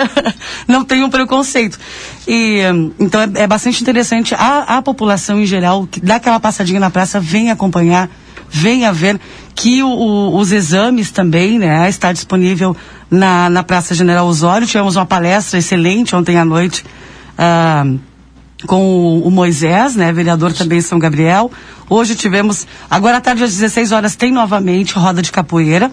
não 0.69 0.85
tenho 0.85 1.11
preconceito. 1.11 1.79
E, 2.27 2.61
então 2.99 3.21
é, 3.21 3.43
é 3.43 3.47
bastante 3.47 3.83
interessante 3.83 4.35
a, 4.35 4.79
a 4.79 4.83
população 4.83 5.41
em 5.41 5.47
geral, 5.47 5.87
que 5.87 6.01
dá 6.01 6.17
aquela 6.17 6.39
passadinha 6.39 6.79
na 6.79 6.91
praça, 6.91 7.19
vem 7.19 7.51
acompanhar, 7.51 8.09
venha 8.49 8.93
ver 8.93 9.21
que 9.55 9.83
o, 9.83 9.89
o, 9.89 10.37
os 10.39 10.53
exames 10.53 11.11
também, 11.11 11.59
né, 11.59 11.89
está 11.89 12.13
disponível 12.13 12.77
na, 13.11 13.51
na 13.51 13.65
Praça 13.65 13.95
General 13.95 14.27
Osório. 14.27 14.67
Tivemos 14.67 14.95
uma 14.95 15.07
palestra 15.07 15.59
excelente 15.59 16.15
ontem 16.15 16.39
à 16.39 16.45
noite. 16.45 16.85
Uh, 17.37 17.99
com 18.67 19.21
o, 19.21 19.31
Moisés, 19.31 19.97
né, 19.97 20.13
vereador 20.13 20.53
também 20.53 20.79
em 20.79 20.83
São 20.83 20.99
Gabriel. 20.99 21.51
Hoje 21.89 22.15
tivemos, 22.15 22.67
agora 22.91 23.19
à 23.19 23.21
tarde 23.21 23.45
às 23.45 23.51
16 23.51 23.93
horas 23.93 24.17
tem 24.17 24.33
novamente 24.33 24.95
roda 24.95 25.23
de 25.23 25.33
capoeira. 25.33 25.91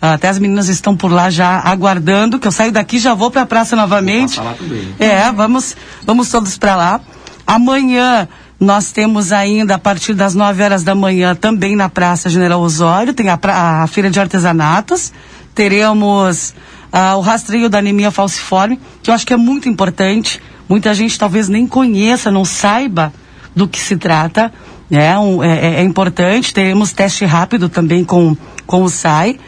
Até 0.00 0.28
as 0.28 0.38
meninas 0.38 0.68
estão 0.68 0.96
por 0.96 1.10
lá 1.10 1.30
já 1.30 1.60
aguardando 1.60 2.38
que 2.38 2.46
eu 2.46 2.52
saio 2.52 2.70
daqui 2.70 2.98
já 2.98 3.14
vou 3.14 3.30
para 3.30 3.42
a 3.42 3.46
praça 3.46 3.74
novamente. 3.74 4.36
Vou 4.36 4.44
lá 4.44 4.54
também. 4.54 4.94
É, 4.98 5.32
vamos, 5.32 5.76
vamos 6.04 6.28
todos 6.28 6.58
para 6.58 6.76
lá. 6.76 7.00
Amanhã 7.46 8.28
nós 8.58 8.92
temos 8.92 9.32
ainda 9.32 9.74
a 9.74 9.78
partir 9.78 10.14
das 10.14 10.34
9 10.34 10.62
horas 10.62 10.82
da 10.82 10.94
manhã 10.94 11.34
também 11.34 11.74
na 11.74 11.88
Praça 11.88 12.28
General 12.30 12.60
Osório 12.60 13.12
tem 13.12 13.28
a, 13.28 13.38
a 13.42 13.86
feira 13.86 14.10
de 14.10 14.20
artesanatos. 14.20 15.12
Teremos 15.54 16.54
ah, 16.92 17.16
o 17.16 17.20
rastreio 17.20 17.68
da 17.68 17.78
anemia 17.78 18.10
falciforme, 18.10 18.78
que 19.02 19.10
eu 19.10 19.14
acho 19.14 19.26
que 19.26 19.32
é 19.32 19.36
muito 19.36 19.68
importante. 19.68 20.40
Muita 20.68 20.94
gente 20.94 21.18
talvez 21.18 21.48
nem 21.48 21.66
conheça, 21.66 22.30
não 22.30 22.44
saiba 22.44 23.12
do 23.54 23.68
que 23.68 23.78
se 23.78 23.96
trata. 23.96 24.52
Né? 24.88 25.18
Um, 25.18 25.42
é, 25.42 25.80
é, 25.80 25.82
importante. 25.82 26.52
Teremos 26.52 26.92
teste 26.92 27.24
rápido 27.24 27.68
também 27.68 28.04
com, 28.04 28.36
com 28.66 28.82
o 28.82 28.88
SAI 28.88 29.38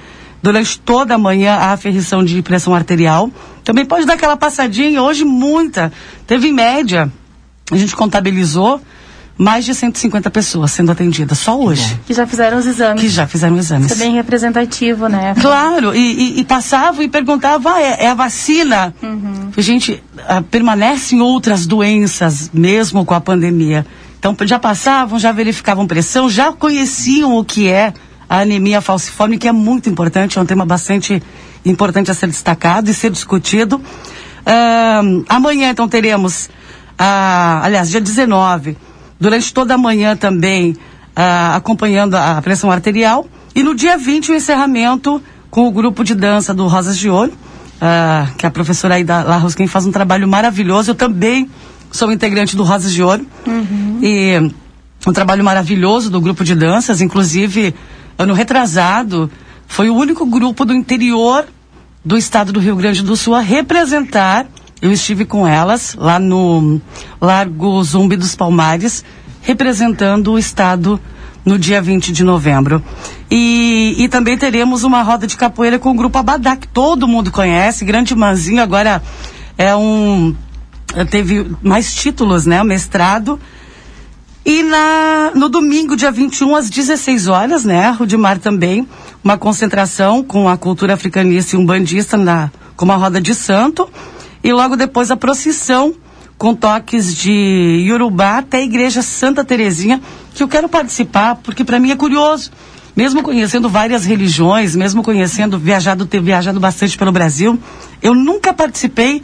durante 0.43 0.79
toda 0.79 1.14
a 1.14 1.19
manhã 1.19 1.55
a 1.55 1.73
aferição 1.73 2.25
de 2.25 2.41
pressão 2.43 2.75
arterial. 2.75 3.31
Também 3.64 3.85
pode 3.85 4.07
dar 4.07 4.14
aquela 4.14 4.37
passadinha, 4.37 5.03
hoje 5.03 5.25
muita. 5.25 5.93
Teve 6.27 6.49
em 6.49 6.53
média, 6.53 7.11
a 7.71 7.77
gente 7.77 7.97
contabilizou 7.97 8.81
mais 9.39 9.64
de 9.64 9.74
150 9.74 10.30
pessoas 10.30 10.70
sendo 10.70 10.91
atendidas 10.91 11.39
só 11.39 11.59
hoje. 11.59 12.01
Que 12.07 12.14
já 12.14 12.26
fizeram 12.26 12.59
os 12.59 12.66
exames. 12.66 13.03
Que 13.03 13.09
já 13.09 13.26
fizeram 13.26 13.57
exames. 13.59 13.93
Isso 13.93 14.03
é 14.03 14.07
bem 14.07 14.14
representativo, 14.14 15.09
né? 15.09 15.34
Claro, 15.41 15.95
e, 15.95 15.99
e, 15.99 16.41
e 16.41 16.45
passavam 16.45 17.03
e 17.03 17.09
perguntavam, 17.09 17.72
ah, 17.72 17.80
é, 17.80 18.05
é 18.05 18.09
a 18.09 18.14
vacina? 18.14 18.95
Uhum. 19.03 19.51
Gente, 19.59 20.03
ah, 20.26 20.43
permanecem 20.43 21.20
outras 21.20 21.66
doenças, 21.66 22.51
mesmo 22.53 23.05
com 23.05 23.14
a 23.14 23.20
pandemia. 23.20 23.87
Então 24.18 24.34
já 24.47 24.59
passavam, 24.59 25.18
já 25.18 25.32
verificavam 25.32 25.87
pressão, 25.87 26.28
já 26.28 26.53
conheciam 26.53 27.37
o 27.37 27.45
que 27.45 27.68
é 27.68 27.93
a 28.28 28.41
anemia 28.41 28.80
falciforme, 28.80 29.39
que 29.39 29.47
é 29.47 29.53
muito 29.53 29.89
importante, 29.89 30.39
é 30.39 30.41
um 30.41 30.47
tema 30.47 30.66
bastante 30.66 31.22
importante 31.64 32.11
a 32.11 32.14
ser 32.14 32.26
destacado 32.26 32.91
e 32.91 32.95
ser 32.95 33.11
discutido. 33.11 33.76
Uh, 33.76 35.24
amanhã, 35.28 35.70
então, 35.70 35.89
teremos, 35.89 36.49
aliás, 36.99 37.91
dia 37.91 38.01
19, 38.01 38.76
durante 39.19 39.53
toda 39.53 39.75
a 39.75 39.79
manhã 39.79 40.17
também, 40.17 40.73
uh, 40.73 41.57
acompanhando 41.57 42.14
a 42.14 42.41
pressão 42.43 42.71
arterial. 42.71 43.27
E 43.55 43.62
no 43.62 43.75
dia 43.75 43.97
20, 43.97 44.33
o 44.33 44.35
encerramento 44.35 45.23
com 45.51 45.67
o 45.67 45.71
grupo 45.71 46.05
de 46.05 46.14
dança 46.14 46.53
do 46.53 46.67
Rosas 46.67 46.99
de 46.99 47.09
Ouro, 47.09 47.33
ah, 47.81 48.29
que 48.37 48.45
a 48.45 48.51
professora 48.51 48.95
Aida 48.95 49.23
Larrosquim 49.23 49.67
faz 49.67 49.87
um 49.87 49.93
trabalho 49.93 50.29
maravilhoso. 50.29 50.91
Eu 50.91 50.95
também 50.95 51.49
sou 51.91 52.12
integrante 52.12 52.57
do 52.57 52.62
Rosas 52.62 52.93
de 52.93 53.03
Ouro. 53.03 53.27
Uhum. 53.47 53.99
E 54.03 54.53
um 55.07 55.12
trabalho 55.12 55.45
maravilhoso 55.45 56.11
do 56.11 56.21
grupo 56.21 56.45
de 56.45 56.55
danças, 56.55 57.01
inclusive 57.01 57.75
ano 58.19 58.35
retrasado, 58.35 59.31
foi 59.67 59.89
o 59.89 59.95
único 59.95 60.27
grupo 60.27 60.64
do 60.64 60.75
interior 60.75 61.47
do 62.05 62.17
estado 62.17 62.53
do 62.53 62.61
Rio 62.61 62.77
Grande 62.77 63.03
do 63.03 63.17
Sul 63.17 63.35
a 63.35 63.41
representar. 63.41 64.47
Eu 64.81 64.93
estive 64.93 65.24
com 65.24 65.47
elas 65.47 65.95
lá 65.99 66.18
no 66.18 66.81
Largo 67.20 67.83
Zumbi 67.83 68.16
dos 68.16 68.35
Palmares, 68.35 69.05
representando 69.43 70.33
o 70.33 70.39
estado 70.39 71.01
no 71.45 71.59
dia 71.59 71.81
20 71.81 72.12
de 72.12 72.24
novembro. 72.24 72.83
E, 73.31 73.95
e 73.99 74.09
também 74.09 74.37
teremos 74.37 74.85
uma 74.85 75.03
roda 75.03 75.27
de 75.27 75.37
capoeira 75.37 75.79
com 75.79 75.91
o 75.91 75.95
grupo 75.95 76.18
Abadá, 76.18 76.57
que 76.57 76.68
todo 76.68 77.09
mundo 77.09 77.31
conhece, 77.31 77.85
Grande 77.85 78.14
Manzinho, 78.14 78.62
agora 78.62 79.03
é 79.57 79.74
um. 79.74 80.35
Teve 81.11 81.51
mais 81.62 81.95
títulos, 81.95 82.47
né? 82.47 82.62
O 82.62 82.64
mestrado 82.64 83.39
e 84.49 84.62
na, 84.62 85.33
no 85.35 85.49
domingo, 85.49 85.97
dia 85.97 86.12
21, 86.12 86.55
às 86.55 86.70
16 86.70 87.27
horas, 87.27 87.64
né, 87.64 87.91
Rudimar 87.91 88.39
também, 88.39 88.87
uma 89.24 89.37
concentração 89.37 90.22
com 90.22 90.49
a 90.49 90.57
cultura 90.57 90.95
africanista 90.95 91.57
e 91.57 91.59
umbandista 91.59 92.16
na, 92.16 92.49
com 92.77 92.85
uma 92.85 92.95
roda 92.95 93.20
de 93.20 93.35
santo. 93.35 93.91
E 94.47 94.53
logo 94.53 94.76
depois 94.76 95.11
a 95.11 95.16
procissão 95.16 95.92
com 96.38 96.55
toques 96.55 97.16
de 97.16 97.84
Yorubá 97.84 98.38
até 98.38 98.59
a 98.59 98.62
igreja 98.62 99.03
Santa 99.03 99.44
Terezinha, 99.44 100.01
que 100.36 100.40
eu 100.40 100.47
quero 100.47 100.68
participar, 100.68 101.34
porque 101.42 101.64
para 101.64 101.80
mim 101.80 101.90
é 101.90 101.97
curioso. 101.97 102.53
Mesmo 102.94 103.24
conhecendo 103.24 103.68
várias 103.68 104.05
religiões, 104.05 104.76
mesmo 104.76 105.03
conhecendo, 105.03 105.59
viajado, 105.59 106.07
ter 106.07 106.20
viajado 106.20 106.61
bastante 106.61 106.97
pelo 106.97 107.11
Brasil, 107.11 107.59
eu 108.01 108.14
nunca 108.14 108.55
participei 108.55 109.20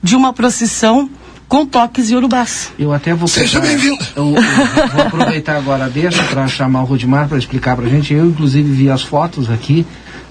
de 0.00 0.14
uma 0.14 0.32
procissão 0.32 1.10
com 1.48 1.66
toques 1.66 2.08
iorubás. 2.08 2.70
Eu 2.78 2.92
até 2.92 3.12
vou 3.14 3.26
Seja 3.26 3.58
bem-vindo. 3.58 4.06
Eu, 4.14 4.36
eu, 4.36 4.88
vou 4.92 5.02
aproveitar 5.02 5.56
agora, 5.56 5.90
deixa 5.90 6.22
para 6.22 6.46
chamar 6.46 6.82
o 6.82 6.84
Rudimar 6.84 7.26
para 7.26 7.38
explicar 7.38 7.74
para 7.74 7.86
a 7.86 7.88
gente. 7.88 8.14
Eu, 8.14 8.26
inclusive, 8.26 8.70
vi 8.70 8.88
as 8.88 9.02
fotos 9.02 9.50
aqui 9.50 9.84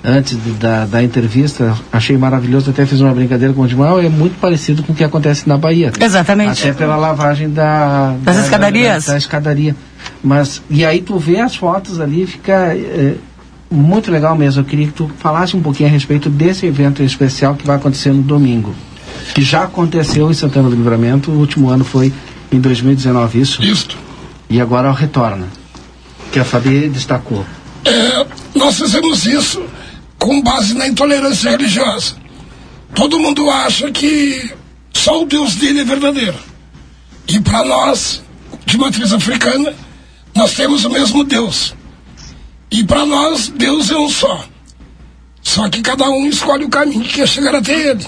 antes 0.08 0.42
de, 0.42 0.52
da, 0.52 0.86
da 0.86 1.04
entrevista, 1.04 1.78
achei 1.92 2.18
maravilhoso, 2.18 2.70
até 2.70 2.86
fiz 2.86 3.02
uma 3.02 3.14
brincadeira 3.14 3.54
com 3.54 3.60
o 3.60 3.64
Rudimar, 3.64 3.98
é 3.98 4.08
muito 4.08 4.40
parecido 4.40 4.82
com 4.82 4.94
o 4.94 4.96
que 4.96 5.04
acontece 5.04 5.48
na 5.50 5.58
Bahia. 5.58 5.92
Exatamente. 6.00 6.62
Até 6.62 6.72
pela 6.72 6.96
lavagem 6.96 7.50
da, 7.50 8.16
das 8.24 8.38
da, 8.38 8.42
escadarias. 8.44 9.06
Da, 9.06 9.12
da, 9.12 9.18
escadaria. 9.18 9.76
Mas, 10.24 10.62
e 10.70 10.86
aí 10.86 11.02
tu 11.02 11.20
vê 11.20 11.42
as 11.42 11.56
fotos 11.56 12.00
ali, 12.00 12.26
fica 12.26 12.54
é, 12.74 13.16
muito 13.70 14.10
legal 14.10 14.36
mesmo. 14.36 14.62
Eu 14.62 14.66
queria 14.66 14.88
que 14.88 14.94
tu 14.94 15.12
falasse 15.18 15.58
um 15.58 15.62
pouquinho 15.62 15.90
a 15.90 15.92
respeito 15.92 16.30
desse 16.30 16.66
evento 16.66 17.04
especial 17.04 17.56
que 17.56 17.68
vai 17.68 17.76
acontecer 17.76 18.14
no 18.14 18.22
domingo 18.22 18.74
que 19.34 19.42
já 19.42 19.64
aconteceu 19.64 20.30
em 20.30 20.34
Santana 20.34 20.70
do 20.70 20.76
Livramento. 20.76 21.32
O 21.32 21.40
último 21.40 21.70
ano 21.70 21.84
foi 21.84 22.14
em 22.52 22.60
2019, 22.60 23.42
isso? 23.42 23.64
Isso. 23.64 23.98
E 24.50 24.62
agora 24.62 24.92
retorna, 24.92 25.48
que 26.32 26.40
a 26.40 26.46
Fabi 26.46 26.88
destacou. 26.88 27.46
É, 27.84 28.26
nós 28.56 28.80
fizemos 28.80 29.26
isso 29.26 29.62
com 30.18 30.42
base 30.42 30.74
na 30.74 30.88
intolerância 30.88 31.52
religiosa. 31.52 32.16
Todo 32.96 33.20
mundo 33.20 33.50
acha 33.50 33.92
que 33.92 34.52
só 34.94 35.22
o 35.22 35.26
Deus 35.26 35.56
dele 35.56 35.82
é 35.82 35.84
verdadeiro. 35.84 36.38
E 37.28 37.40
para 37.40 37.64
nós, 37.64 38.22
de 38.66 38.78
matriz 38.78 39.14
africana, 39.14 39.74
nós 40.34 40.54
temos 40.54 40.86
o 40.86 40.90
mesmo 40.90 41.24
Deus. 41.24 41.76
E 42.72 42.84
para 42.84 43.06
nós, 43.06 43.50
Deus 43.50 43.90
é 43.92 43.98
um 43.98 44.10
só. 44.10 44.46
Só 45.42 45.70
que 45.70 45.82
cada 45.82 46.10
um 46.10 46.28
escolhe 46.28 46.66
o 46.66 46.70
caminho 46.70 47.04
que 47.04 47.14
quer 47.14 47.28
chegar 47.28 47.56
até 47.56 47.90
ele. 47.90 48.06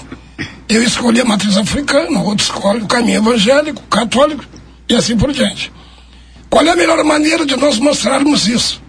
Eu 0.68 0.82
escolhi 0.82 1.20
a 1.20 1.24
matriz 1.24 1.56
africana, 1.56 2.20
outro 2.20 2.44
escolhe 2.44 2.82
o 2.82 2.86
caminho 2.86 3.18
evangélico, 3.18 3.82
católico 3.84 4.44
e 4.88 4.94
assim 4.94 5.16
por 5.16 5.32
diante. 5.32 5.72
Qual 6.48 6.64
é 6.64 6.70
a 6.70 6.76
melhor 6.76 7.02
maneira 7.04 7.46
de 7.46 7.56
nós 7.56 7.78
mostrarmos 7.78 8.46
isso? 8.46 8.82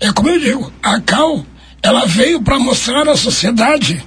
É 0.00 0.12
como 0.12 0.28
eu 0.30 0.38
digo, 0.38 0.72
a 0.82 1.00
CAL, 1.00 1.44
ela 1.82 2.06
veio 2.06 2.42
para 2.42 2.58
mostrar 2.58 3.08
à 3.08 3.16
sociedade 3.16 4.04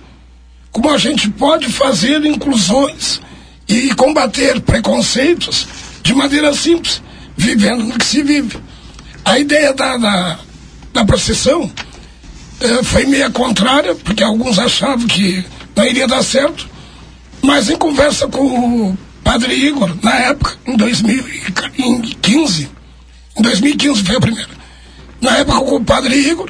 como 0.72 0.90
a 0.90 0.98
gente 0.98 1.30
pode 1.30 1.68
fazer 1.72 2.24
inclusões 2.26 3.22
e 3.68 3.94
combater 3.96 4.60
preconceitos 4.62 5.68
de 6.02 6.14
maneira 6.14 6.54
simples, 6.54 7.02
vivendo 7.36 7.84
no 7.84 7.98
que 7.98 8.06
se 8.06 8.24
vive. 8.24 8.58
A 9.24 9.38
ideia 9.38 9.74
da, 9.74 9.98
da, 9.98 10.40
da 10.94 11.06
procissão 11.06 11.72
eh, 12.60 12.84
foi 12.84 13.06
meia 13.06 13.30
contrária, 13.30 13.96
porque 13.96 14.24
alguns 14.24 14.58
achavam 14.60 15.08
que 15.08 15.44
não 15.76 15.86
iria 15.86 16.08
dar 16.08 16.24
certo, 16.24 16.68
mas 17.42 17.70
em 17.70 17.78
conversa 17.78 18.28
com 18.28 18.90
o 18.90 18.98
padre 19.24 19.54
Igor, 19.54 19.96
na 20.02 20.16
época, 20.20 20.58
em 20.66 20.76
2015, 20.76 22.70
em 23.38 23.42
2015 23.42 24.04
foi 24.04 24.16
a 24.16 24.22
primeira, 24.22 24.50
na 25.22 25.38
época 25.38 25.60
com 25.60 25.76
o 25.76 25.84
padre 25.84 26.16
Igor, 26.16 26.50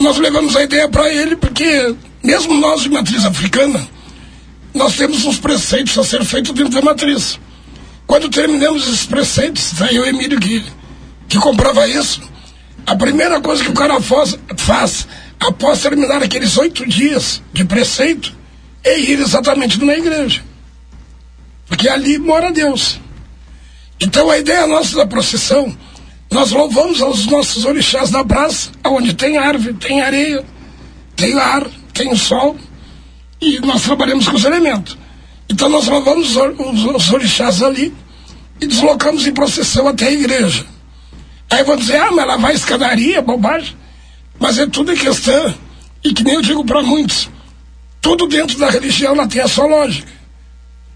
nós 0.00 0.16
levamos 0.16 0.56
a 0.56 0.62
ideia 0.62 0.88
para 0.88 1.12
ele, 1.12 1.36
porque 1.36 1.94
mesmo 2.22 2.54
nós 2.54 2.80
de 2.80 2.88
matriz 2.88 3.24
africana, 3.24 3.86
nós 4.74 4.96
temos 4.96 5.24
uns 5.24 5.38
preceitos 5.38 5.96
a 5.98 6.04
ser 6.04 6.24
feitos 6.24 6.52
dentro 6.52 6.72
da 6.72 6.82
matriz. 6.82 7.38
Quando 8.06 8.28
terminamos 8.28 8.86
esses 8.86 9.04
preceitos, 9.04 9.72
daí 9.78 9.98
o 9.98 10.06
Emílio 10.06 10.40
que, 10.40 10.64
que 11.28 11.38
comprava 11.38 11.86
isso, 11.86 12.22
a 12.86 12.96
primeira 12.96 13.40
coisa 13.40 13.62
que 13.62 13.70
o 13.70 13.74
cara 13.74 14.00
faz, 14.00 14.38
faz 14.56 15.06
após 15.38 15.80
terminar 15.80 16.22
aqueles 16.22 16.56
oito 16.56 16.88
dias 16.88 17.42
de 17.52 17.64
preceito 17.64 18.34
é 18.82 18.98
ir 18.98 19.20
exatamente 19.20 19.78
numa 19.78 19.94
igreja. 19.94 20.42
Porque 21.66 21.88
ali 21.88 22.18
mora 22.18 22.50
Deus. 22.50 22.98
Então 24.00 24.30
a 24.30 24.38
ideia 24.38 24.66
nossa 24.66 24.96
da 24.96 25.06
procissão, 25.06 25.76
nós 26.30 26.52
louvamos 26.52 27.02
aos 27.02 27.26
nossos 27.26 27.64
orixás 27.64 28.10
da 28.10 28.24
praça, 28.24 28.70
onde 28.84 29.14
tem 29.14 29.36
árvore, 29.36 29.74
tem 29.74 30.00
areia, 30.00 30.44
tem 31.16 31.38
ar, 31.38 31.66
tem 31.92 32.14
sol, 32.14 32.56
e 33.40 33.58
nós 33.60 33.82
trabalhamos 33.82 34.28
com 34.28 34.36
os 34.36 34.44
elementos. 34.44 34.96
Então 35.48 35.68
nós 35.68 35.88
louvamos 35.88 36.36
os, 36.36 36.84
os, 36.84 37.12
orixás 37.12 37.62
ali 37.62 37.92
e 38.60 38.66
deslocamos 38.66 39.26
em 39.26 39.32
procissão 39.32 39.88
até 39.88 40.06
a 40.06 40.12
igreja. 40.12 40.64
Aí 41.50 41.64
vão 41.64 41.76
dizer, 41.76 41.96
ah, 41.96 42.12
mas 42.12 42.24
ela 42.24 42.36
vai 42.36 42.54
escadaria, 42.54 43.20
bobagem. 43.20 43.76
Mas 44.38 44.58
é 44.58 44.66
tudo 44.66 44.92
em 44.92 44.96
questão, 44.96 45.52
e 46.04 46.14
que 46.14 46.22
nem 46.22 46.34
eu 46.34 46.42
digo 46.42 46.64
para 46.64 46.82
muitos, 46.82 47.28
tudo 48.00 48.28
dentro 48.28 48.56
da 48.56 48.70
religião 48.70 49.14
ela 49.14 49.26
tem 49.26 49.42
a 49.42 49.48
sua 49.48 49.66
lógica. 49.66 50.10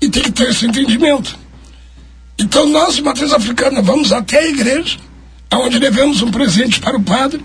E 0.00 0.08
tem 0.08 0.22
que 0.22 0.32
ter 0.32 0.50
esse 0.50 0.64
entendimento. 0.64 1.36
Então 2.38 2.66
nós, 2.66 3.00
matriz 3.00 3.32
africana, 3.32 3.82
vamos 3.82 4.12
até 4.12 4.38
a 4.38 4.48
igreja, 4.48 4.98
onde 5.52 5.78
levamos 5.78 6.22
um 6.22 6.30
presente 6.30 6.80
para 6.80 6.96
o 6.96 7.02
padre 7.02 7.42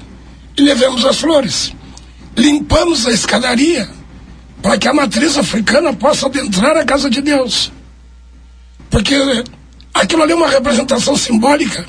e 0.57 0.61
levamos 0.61 1.05
as 1.05 1.19
flores. 1.19 1.73
Limpamos 2.35 3.05
a 3.05 3.11
escadaria 3.11 3.89
para 4.61 4.77
que 4.77 4.87
a 4.87 4.93
matriz 4.93 5.37
africana 5.37 5.93
possa 5.93 6.27
adentrar 6.27 6.75
a 6.77 6.85
casa 6.85 7.09
de 7.09 7.21
Deus. 7.21 7.71
Porque 8.89 9.15
aquilo 9.93 10.23
ali 10.23 10.31
é 10.31 10.35
uma 10.35 10.49
representação 10.49 11.15
simbólica 11.15 11.85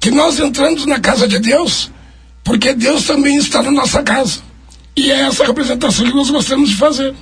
que 0.00 0.10
nós 0.10 0.38
entramos 0.38 0.86
na 0.86 1.00
casa 1.00 1.26
de 1.26 1.38
Deus, 1.38 1.90
porque 2.44 2.72
Deus 2.72 3.04
também 3.04 3.36
está 3.36 3.62
na 3.62 3.70
nossa 3.70 4.02
casa. 4.02 4.40
E 4.96 5.10
é 5.10 5.20
essa 5.22 5.44
representação 5.44 6.06
que 6.06 6.14
nós 6.14 6.30
gostamos 6.30 6.70
de 6.70 6.76
fazer. 6.76 7.14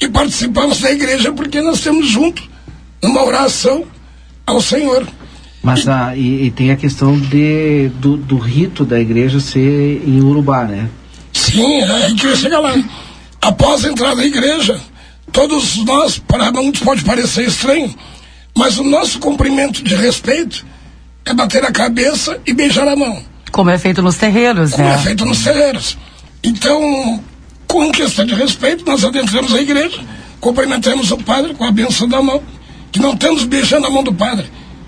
E 0.00 0.08
participamos 0.08 0.80
da 0.80 0.92
igreja 0.92 1.32
porque 1.32 1.60
nós 1.60 1.76
estamos 1.76 2.06
juntos 2.06 2.48
numa 3.02 3.24
oração 3.24 3.86
ao 4.46 4.60
Senhor. 4.60 5.06
Mas 5.66 5.84
e, 5.84 5.90
a, 5.90 6.16
e, 6.16 6.44
e, 6.46 6.50
tem 6.52 6.70
a 6.70 6.76
questão 6.76 7.18
de, 7.18 7.88
do, 7.96 8.16
do, 8.16 8.38
rito 8.38 8.84
da 8.84 9.00
igreja 9.00 9.40
ser 9.40 10.00
em 10.06 10.20
Urubá, 10.20 10.62
né? 10.62 10.88
Sim, 11.32 11.80
é, 11.80 11.90
a 11.90 12.08
gente 12.08 12.24
vai 12.24 12.36
chegar 12.36 12.60
lá. 12.60 12.72
Após 13.42 13.84
entrar 13.84 14.14
na 14.14 14.24
igreja, 14.24 14.80
todos 15.32 15.84
nós, 15.84 16.18
para 16.20 16.52
muitos 16.52 16.82
pode 16.82 17.02
parecer 17.02 17.48
estranho, 17.48 17.92
mas 18.56 18.78
o 18.78 18.84
nosso 18.84 19.18
cumprimento 19.18 19.82
de 19.82 19.96
respeito 19.96 20.64
é 21.24 21.34
bater 21.34 21.64
a 21.64 21.72
cabeça 21.72 22.38
e 22.46 22.54
beijar 22.54 22.86
a 22.86 22.94
mão. 22.94 23.20
Como 23.50 23.68
é 23.68 23.76
feito 23.76 24.00
nos 24.00 24.16
terreiros, 24.16 24.70
Como 24.70 24.84
né? 24.86 24.94
é 24.94 24.98
feito 24.98 25.24
nos 25.24 25.42
terreiros. 25.42 25.98
Então, 26.44 27.20
com 27.66 27.90
questão 27.90 28.24
de 28.24 28.36
respeito, 28.36 28.84
nós 28.86 29.04
adentramos 29.04 29.52
a 29.52 29.60
igreja, 29.60 29.98
cumprimentamos 30.38 31.10
o 31.10 31.18
padre 31.18 31.54
com 31.54 31.64
a 31.64 31.72
benção 31.72 32.08
da 32.08 32.22
mão, 32.22 32.40
que 32.92 33.00
não 33.00 33.14
estamos 33.14 33.42
beijando 33.42 33.88
a 33.88 33.90
mão 33.90 34.04
do 34.04 34.14
padre. 34.14 34.46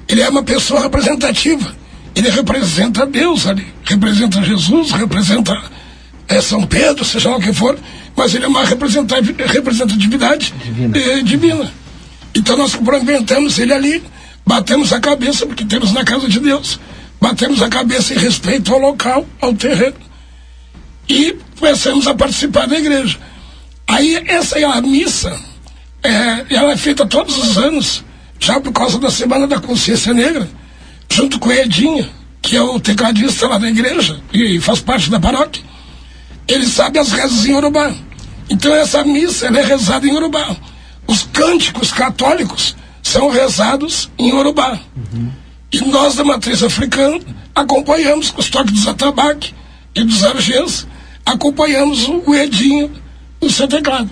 Ele 0.09 0.22
é 0.22 0.28
uma 0.28 0.42
pessoa 0.42 0.80
representativa. 0.80 1.76
Ele 2.14 2.30
representa 2.30 3.06
Deus 3.06 3.46
ali, 3.46 3.66
representa 3.84 4.42
Jesus, 4.42 4.90
representa 4.90 5.56
é, 6.26 6.40
São 6.40 6.62
Pedro, 6.66 7.04
seja 7.04 7.30
lá 7.30 7.36
o 7.36 7.40
que 7.40 7.52
for, 7.52 7.78
mas 8.16 8.34
ele 8.34 8.44
é 8.44 8.48
uma 8.48 8.64
representatividade 8.64 10.52
divina. 10.52 10.98
Eh, 10.98 11.22
divina. 11.22 11.72
Então 12.34 12.56
nós 12.56 12.74
cumprimentamos 12.74 13.59
ele 13.59 13.72
ali, 13.72 14.02
batemos 14.44 14.92
a 14.92 15.00
cabeça, 15.00 15.46
porque 15.46 15.64
temos 15.64 15.92
na 15.92 16.04
casa 16.04 16.28
de 16.28 16.40
Deus, 16.40 16.80
batemos 17.20 17.62
a 17.62 17.68
cabeça 17.68 18.14
em 18.14 18.18
respeito 18.18 18.74
ao 18.74 18.80
local, 18.80 19.24
ao 19.40 19.54
terreno, 19.54 19.94
e 21.09 21.36
começamos 21.59 22.06
a 22.06 22.14
participar 22.14 22.66
da 22.66 22.78
igreja. 22.78 23.18
Aí 23.86 24.16
essa 24.26 24.59
é 24.59 24.64
a 24.64 24.80
missa, 24.80 25.38
é, 26.02 26.54
ela 26.54 26.72
é 26.72 26.76
feita 26.76 27.06
todos 27.06 27.38
os 27.38 27.56
anos, 27.56 28.04
já 28.39 28.61
por 28.61 28.72
causa 28.72 28.99
da 28.99 29.11
Semana 29.11 29.47
da 29.47 29.61
Consciência 29.61 30.14
Negra, 30.14 30.49
junto 31.11 31.39
com 31.39 31.49
o 31.49 31.53
Edinho, 31.53 32.09
que 32.41 32.57
é 32.57 32.62
o 32.62 32.78
tecladista 32.80 33.47
lá 33.47 33.59
da 33.59 33.68
igreja 33.68 34.20
e 34.32 34.61
faz 34.61 34.80
parte 34.80 35.11
da 35.11 35.20
paróquia. 35.20 35.62
Ele 36.47 36.66
sabe 36.66 36.99
as 36.99 37.12
rezas 37.12 37.45
em 37.45 37.55
Urubá. 37.55 37.93
Então 38.49 38.74
essa 38.74 39.05
missa 39.05 39.47
é 39.47 39.62
rezada 39.62 40.07
em 40.07 40.14
Urubá. 40.14 40.57
Os 41.07 41.24
cânticos 41.24 41.93
católicos 41.93 42.76
são 43.03 43.30
rezados 43.30 44.11
em 44.18 44.32
Urubá. 44.32 44.78
Uhum. 44.97 45.30
E 45.70 45.80
nós 45.82 46.14
da 46.14 46.24
matriz 46.24 46.62
africana 46.62 47.20
acompanhamos 47.55 48.30
com 48.30 48.41
os 48.41 48.49
toques 48.49 48.72
dos 48.72 48.86
atabaque 48.86 49.55
e 49.95 50.05
dos 50.05 50.24
argês, 50.24 50.86
acompanhamos 51.26 52.09
o 52.09 52.34
Edinho 52.34 52.91
no 53.41 53.51
seu 53.51 53.68
teclado. 53.68 54.11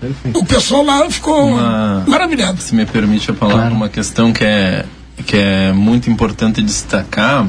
Perfeito. 0.00 0.38
O 0.38 0.44
pessoal 0.44 0.84
lá 0.84 1.10
ficou 1.10 1.48
uma, 1.48 2.04
maravilhado. 2.06 2.60
Se 2.60 2.74
me 2.74 2.84
permite 2.86 3.30
a 3.30 3.34
palavra, 3.34 3.62
claro. 3.62 3.74
uma 3.74 3.88
questão 3.88 4.32
que 4.32 4.44
é, 4.44 4.84
que 5.26 5.36
é 5.36 5.72
muito 5.72 6.10
importante 6.10 6.62
destacar. 6.62 7.46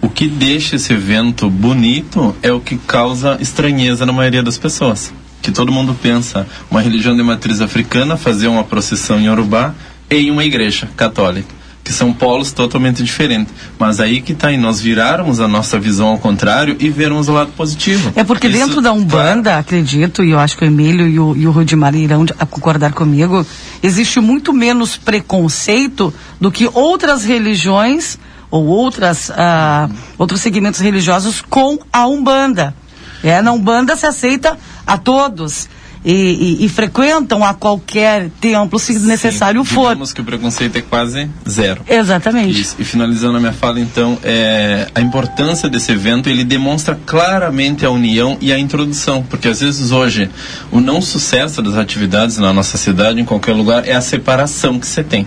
O 0.00 0.08
que 0.08 0.28
deixa 0.28 0.76
esse 0.76 0.92
evento 0.92 1.48
bonito 1.48 2.36
é 2.42 2.52
o 2.52 2.60
que 2.60 2.76
causa 2.76 3.38
estranheza 3.40 4.04
na 4.04 4.12
maioria 4.12 4.42
das 4.42 4.58
pessoas. 4.58 5.12
Que 5.40 5.50
todo 5.50 5.72
mundo 5.72 5.96
pensa, 6.00 6.46
uma 6.70 6.80
religião 6.80 7.16
de 7.16 7.22
matriz 7.22 7.60
africana 7.60 8.16
fazer 8.16 8.48
uma 8.48 8.64
procissão 8.64 9.18
em 9.18 9.28
Urubá 9.28 9.74
em 10.10 10.30
uma 10.30 10.44
igreja 10.44 10.88
católica 10.96 11.54
que 11.86 11.92
são 11.92 12.12
polos 12.12 12.50
totalmente 12.50 13.00
diferentes. 13.00 13.54
Mas 13.78 14.00
aí 14.00 14.20
que 14.20 14.32
está, 14.32 14.52
em 14.52 14.58
nós 14.58 14.80
virarmos 14.80 15.38
a 15.38 15.46
nossa 15.46 15.78
visão 15.78 16.08
ao 16.08 16.18
contrário 16.18 16.76
e 16.80 16.90
vermos 16.90 17.28
o 17.28 17.32
lado 17.32 17.52
positivo. 17.52 18.12
É 18.16 18.24
porque 18.24 18.48
Isso, 18.48 18.58
dentro 18.58 18.82
da 18.82 18.92
Umbanda, 18.92 19.50
claro. 19.50 19.60
acredito, 19.60 20.24
e 20.24 20.32
eu 20.32 20.38
acho 20.40 20.58
que 20.58 20.64
o 20.64 20.66
Emílio 20.66 21.06
e 21.06 21.20
o, 21.20 21.36
e 21.36 21.46
o 21.46 21.52
Rudimar 21.52 21.94
irão 21.94 22.26
concordar 22.50 22.92
comigo, 22.92 23.46
existe 23.84 24.18
muito 24.18 24.52
menos 24.52 24.96
preconceito 24.96 26.12
do 26.40 26.50
que 26.50 26.68
outras 26.74 27.24
religiões 27.24 28.18
ou 28.50 28.66
outras, 28.66 29.28
uh, 29.28 29.88
outros 30.18 30.40
segmentos 30.40 30.80
religiosos 30.80 31.40
com 31.40 31.78
a 31.92 32.08
Umbanda. 32.08 32.74
É, 33.22 33.40
na 33.40 33.52
Umbanda 33.52 33.94
se 33.94 34.06
aceita 34.06 34.58
a 34.84 34.98
todos 34.98 35.68
e, 36.06 36.60
e, 36.60 36.64
e 36.64 36.68
frequentam 36.68 37.44
a 37.44 37.52
qualquer 37.52 38.30
templo, 38.40 38.78
se 38.78 38.94
Sim, 38.94 39.08
necessário 39.08 39.64
for. 39.64 39.88
Digamos 39.88 40.12
que 40.12 40.20
o 40.20 40.24
preconceito 40.24 40.76
é 40.76 40.80
quase 40.80 41.28
zero. 41.48 41.82
Exatamente. 41.88 42.60
Isso. 42.60 42.76
E 42.78 42.84
finalizando 42.84 43.36
a 43.36 43.40
minha 43.40 43.52
fala, 43.52 43.80
então, 43.80 44.16
é, 44.22 44.86
a 44.94 45.00
importância 45.00 45.68
desse 45.68 45.90
evento, 45.90 46.28
ele 46.28 46.44
demonstra 46.44 46.96
claramente 47.04 47.84
a 47.84 47.90
união 47.90 48.38
e 48.40 48.52
a 48.52 48.58
introdução, 48.58 49.24
porque 49.28 49.48
às 49.48 49.60
vezes 49.60 49.90
hoje 49.90 50.30
o 50.70 50.80
não 50.80 51.02
sucesso 51.02 51.60
das 51.60 51.74
atividades 51.74 52.38
na 52.38 52.52
nossa 52.52 52.78
cidade, 52.78 53.20
em 53.20 53.24
qualquer 53.24 53.52
lugar, 53.52 53.84
é 53.84 53.94
a 53.94 54.00
separação 54.00 54.78
que 54.78 54.86
você 54.86 55.02
tem. 55.02 55.26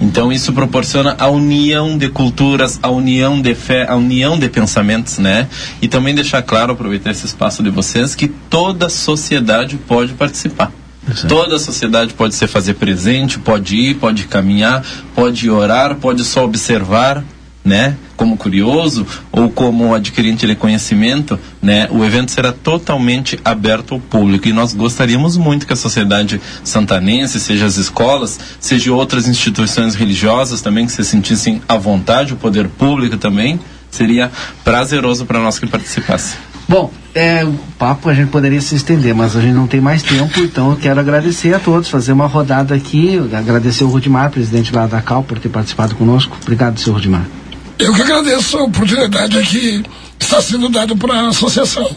Então 0.00 0.32
isso 0.32 0.52
proporciona 0.52 1.14
a 1.18 1.28
união 1.28 1.98
de 1.98 2.08
culturas, 2.08 2.80
a 2.82 2.90
união 2.90 3.40
de 3.40 3.54
fé, 3.54 3.86
a 3.86 3.94
união 3.94 4.38
de 4.38 4.48
pensamentos, 4.48 5.18
né? 5.18 5.46
E 5.82 5.88
também 5.88 6.14
deixar 6.14 6.42
claro, 6.42 6.72
aproveitar 6.72 7.10
esse 7.10 7.26
espaço 7.26 7.62
de 7.62 7.68
vocês, 7.68 8.14
que 8.14 8.26
toda 8.26 8.88
sociedade 8.88 9.76
pode 9.76 10.14
participar. 10.14 10.72
Exato. 11.08 11.28
Toda 11.28 11.56
a 11.56 11.58
sociedade 11.58 12.14
pode 12.14 12.34
se 12.34 12.46
fazer 12.46 12.74
presente, 12.74 13.38
pode 13.38 13.76
ir, 13.76 13.94
pode 13.94 14.24
caminhar, 14.24 14.84
pode 15.14 15.50
orar, 15.50 15.96
pode 15.96 16.24
só 16.24 16.44
observar. 16.44 17.22
Né, 17.64 17.96
como 18.16 18.36
curioso 18.36 19.06
ou 19.30 19.50
como 19.50 19.94
adquirente 19.94 20.46
de 20.46 20.54
conhecimento, 20.54 21.38
né, 21.60 21.88
o 21.90 22.04
evento 22.04 22.30
será 22.30 22.52
totalmente 22.52 23.38
aberto 23.44 23.94
ao 23.94 24.00
público 24.00 24.48
e 24.48 24.52
nós 24.52 24.72
gostaríamos 24.72 25.36
muito 25.36 25.66
que 25.66 25.72
a 25.72 25.76
sociedade 25.76 26.40
santanense, 26.64 27.38
seja 27.38 27.66
as 27.66 27.76
escolas, 27.76 28.38
seja 28.58 28.92
outras 28.92 29.28
instituições 29.28 29.94
religiosas 29.94 30.60
também 30.60 30.86
que 30.86 30.92
se 30.92 31.04
sentissem 31.04 31.60
à 31.68 31.76
vontade, 31.76 32.32
o 32.32 32.36
poder 32.36 32.68
público 32.68 33.16
também, 33.16 33.60
seria 33.90 34.30
prazeroso 34.64 35.26
para 35.26 35.40
nós 35.40 35.58
que 35.58 35.66
participasse. 35.66 36.36
Bom, 36.68 36.92
é, 37.12 37.44
o 37.44 37.52
papo 37.76 38.08
a 38.08 38.14
gente 38.14 38.28
poderia 38.28 38.60
se 38.60 38.76
estender, 38.76 39.12
mas 39.12 39.34
a 39.34 39.40
gente 39.40 39.54
não 39.54 39.66
tem 39.66 39.80
mais 39.80 40.04
tempo, 40.04 40.38
então 40.38 40.70
eu 40.70 40.76
quero 40.76 41.00
agradecer 41.00 41.52
a 41.52 41.58
todos, 41.58 41.88
fazer 41.88 42.12
uma 42.12 42.28
rodada 42.28 42.76
aqui, 42.76 43.18
agradecer 43.32 43.82
o 43.82 43.88
Rudimar, 43.88 44.30
presidente 44.30 44.72
lá 44.72 44.86
da 44.86 45.02
CAL, 45.02 45.24
por 45.24 45.38
ter 45.40 45.48
participado 45.48 45.96
conosco. 45.96 46.36
Obrigado, 46.40 46.78
senhor 46.78 46.94
Rudimar. 46.94 47.39
Eu 47.80 47.94
que 47.94 48.02
agradeço 48.02 48.58
a 48.58 48.62
oportunidade 48.64 49.42
que 49.46 49.82
está 50.18 50.40
sendo 50.40 50.68
dada 50.68 50.94
para 50.94 51.14
a 51.14 51.28
associação. 51.28 51.90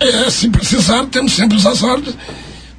É, 0.00 0.28
se 0.28 0.48
precisar, 0.48 1.04
temos 1.06 1.32
sempre 1.32 1.56
as 1.56 1.82
ordens, 1.82 2.16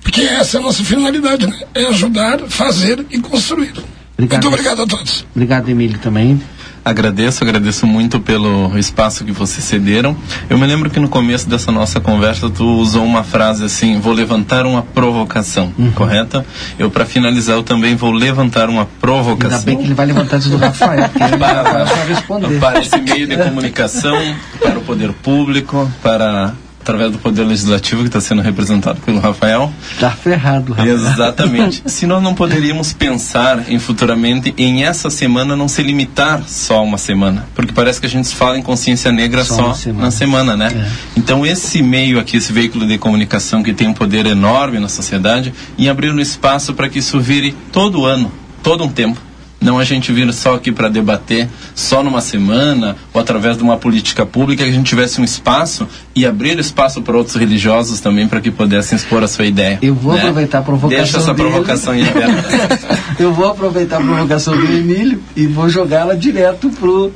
porque 0.01 0.21
essa 0.21 0.57
é 0.57 0.59
a 0.59 0.63
nossa 0.63 0.83
finalidade, 0.83 1.47
né? 1.47 1.57
É 1.73 1.85
ajudar, 1.85 2.39
fazer 2.49 3.05
e 3.09 3.19
construir. 3.19 3.73
Obrigado. 4.17 4.43
Muito 4.43 4.47
obrigado 4.47 4.81
a 4.81 4.87
todos. 4.87 5.25
Obrigado, 5.33 5.69
Emílio, 5.69 5.97
também. 5.99 6.41
Agradeço, 6.85 7.43
agradeço 7.43 7.87
muito 7.87 8.19
pelo 8.19 8.77
espaço 8.77 9.25
que 9.25 9.31
vocês 9.31 9.63
cederam. 9.65 10.15
Eu 10.47 10.55
me 10.55 10.67
lembro 10.67 10.87
que 10.87 10.99
no 10.99 11.09
começo 11.09 11.49
dessa 11.49 11.71
nossa 11.71 11.99
conversa 11.99 12.47
tu 12.47 12.63
usou 12.63 13.03
uma 13.03 13.23
frase 13.23 13.65
assim: 13.65 13.99
vou 13.99 14.13
levantar 14.13 14.67
uma 14.67 14.83
provocação, 14.83 15.73
Uhum. 15.79 15.89
correta? 15.93 16.45
Eu 16.77 16.91
para 16.91 17.03
finalizar 17.03 17.55
eu 17.55 17.63
também 17.63 17.95
vou 17.95 18.11
levantar 18.11 18.69
uma 18.69 18.85
provocação. 19.01 19.57
Ainda 19.57 19.65
bem 19.65 19.77
que 19.77 19.83
ele 19.85 19.95
vai 19.95 20.05
levantar 20.05 20.35
antes 20.35 20.47
do 20.47 20.57
Rafael, 20.57 21.09
porque 21.09 21.23
ele 21.23 21.37
vai 21.37 21.63
vai 21.63 22.07
responder. 22.07 22.59
para 22.59 22.79
esse 22.79 22.97
meio 23.01 23.27
de 23.27 23.35
comunicação, 23.37 24.17
para 24.59 24.77
o 24.77 24.81
poder 24.81 25.11
público, 25.11 25.91
para 26.03 26.53
através 26.85 27.11
do 27.11 27.17
poder 27.17 27.43
legislativo 27.43 28.01
que 28.03 28.09
está 28.09 28.21
sendo 28.21 28.43
representado 28.43 29.01
pelo 29.01 29.19
Rafael. 29.19 29.73
Tá 29.99 30.11
ferrado, 30.11 30.71
Rafael. 30.71 30.93
Exatamente. 30.95 31.81
Se 31.89 32.05
nós 32.05 32.21
não 32.21 32.35
poderíamos 32.35 32.93
pensar 32.93 33.71
em 33.71 33.79
futuramente 33.79 34.53
em 34.55 34.83
essa 34.83 35.09
semana 35.09 35.55
não 35.55 35.67
se 35.67 35.81
limitar 35.81 36.43
só 36.47 36.77
a 36.77 36.81
uma 36.81 36.99
semana, 36.99 37.47
porque 37.55 37.73
parece 37.73 37.99
que 37.99 38.05
a 38.05 38.09
gente 38.09 38.29
fala 38.35 38.59
em 38.59 38.61
consciência 38.61 39.11
negra 39.11 39.43
Só 39.43 39.55
só, 39.55 39.73
semana. 39.73 40.05
na 40.05 40.11
semana, 40.11 40.55
né? 40.55 40.91
Então 41.17 41.43
esse 41.43 41.81
meio 41.81 42.19
aqui, 42.19 42.37
esse 42.37 42.53
veículo 42.53 42.85
de 42.85 42.99
comunicação 42.99 43.63
que 43.63 43.73
tem 43.73 43.87
um 43.87 43.93
poder 43.93 44.27
enorme 44.27 44.79
na 44.79 44.87
sociedade, 44.87 45.51
em 45.79 45.89
abrir 45.89 46.11
um 46.11 46.19
espaço 46.19 46.75
para 46.75 46.87
que 46.87 46.99
isso 46.99 47.19
vire 47.19 47.55
todo 47.71 48.05
ano, 48.05 48.31
todo 48.61 48.83
um 48.83 48.89
tempo. 48.89 49.19
Não 49.60 49.80
a 49.80 49.84
gente 49.84 50.11
vir 50.11 50.32
só 50.34 50.56
aqui 50.56 50.72
para 50.72 50.90
debater 50.90 51.49
só 51.73 52.03
numa 52.03 52.22
semana 52.22 52.95
ou 53.14 53.19
através 53.19 53.57
de 53.57 53.64
uma 53.64 53.77
política 53.77 54.26
pública, 54.26 54.64
que 54.64 54.69
a 54.69 54.73
gente 54.73 54.88
tivesse 54.88 55.19
um 55.19 55.23
espaço 55.23 55.88
e 56.15 56.26
abrir 56.26 56.60
espaço 56.60 57.02
para 57.02 57.18
outros 57.18 57.36
religiosos 57.36 57.99
também 57.99 58.27
para 58.27 58.41
que 58.41 58.52
pudessem 58.52 58.95
expor 58.95 59.23
a 59.23 59.27
sua 59.27 59.45
ideia. 59.45 59.80
Eu 59.82 59.95
vou 59.95 60.14
né? 60.14 60.19
aproveitar 60.19 60.60
a 60.60 60.61
provocação 60.61 61.03
Deixa 61.03 61.18
essa 61.18 61.34
dele. 61.34 61.49
provocação 61.49 61.94
aberto. 61.94 63.06
Eu 63.18 63.34
vou 63.34 63.49
aproveitar 63.49 63.98
a 63.98 64.02
provocação 64.02 64.56
do 64.56 64.65
Emílio 64.65 65.22
e 65.36 65.48
vou 65.48 65.69
jogá-la 65.69 66.15
direto 66.15 66.69
pro. 66.69 67.11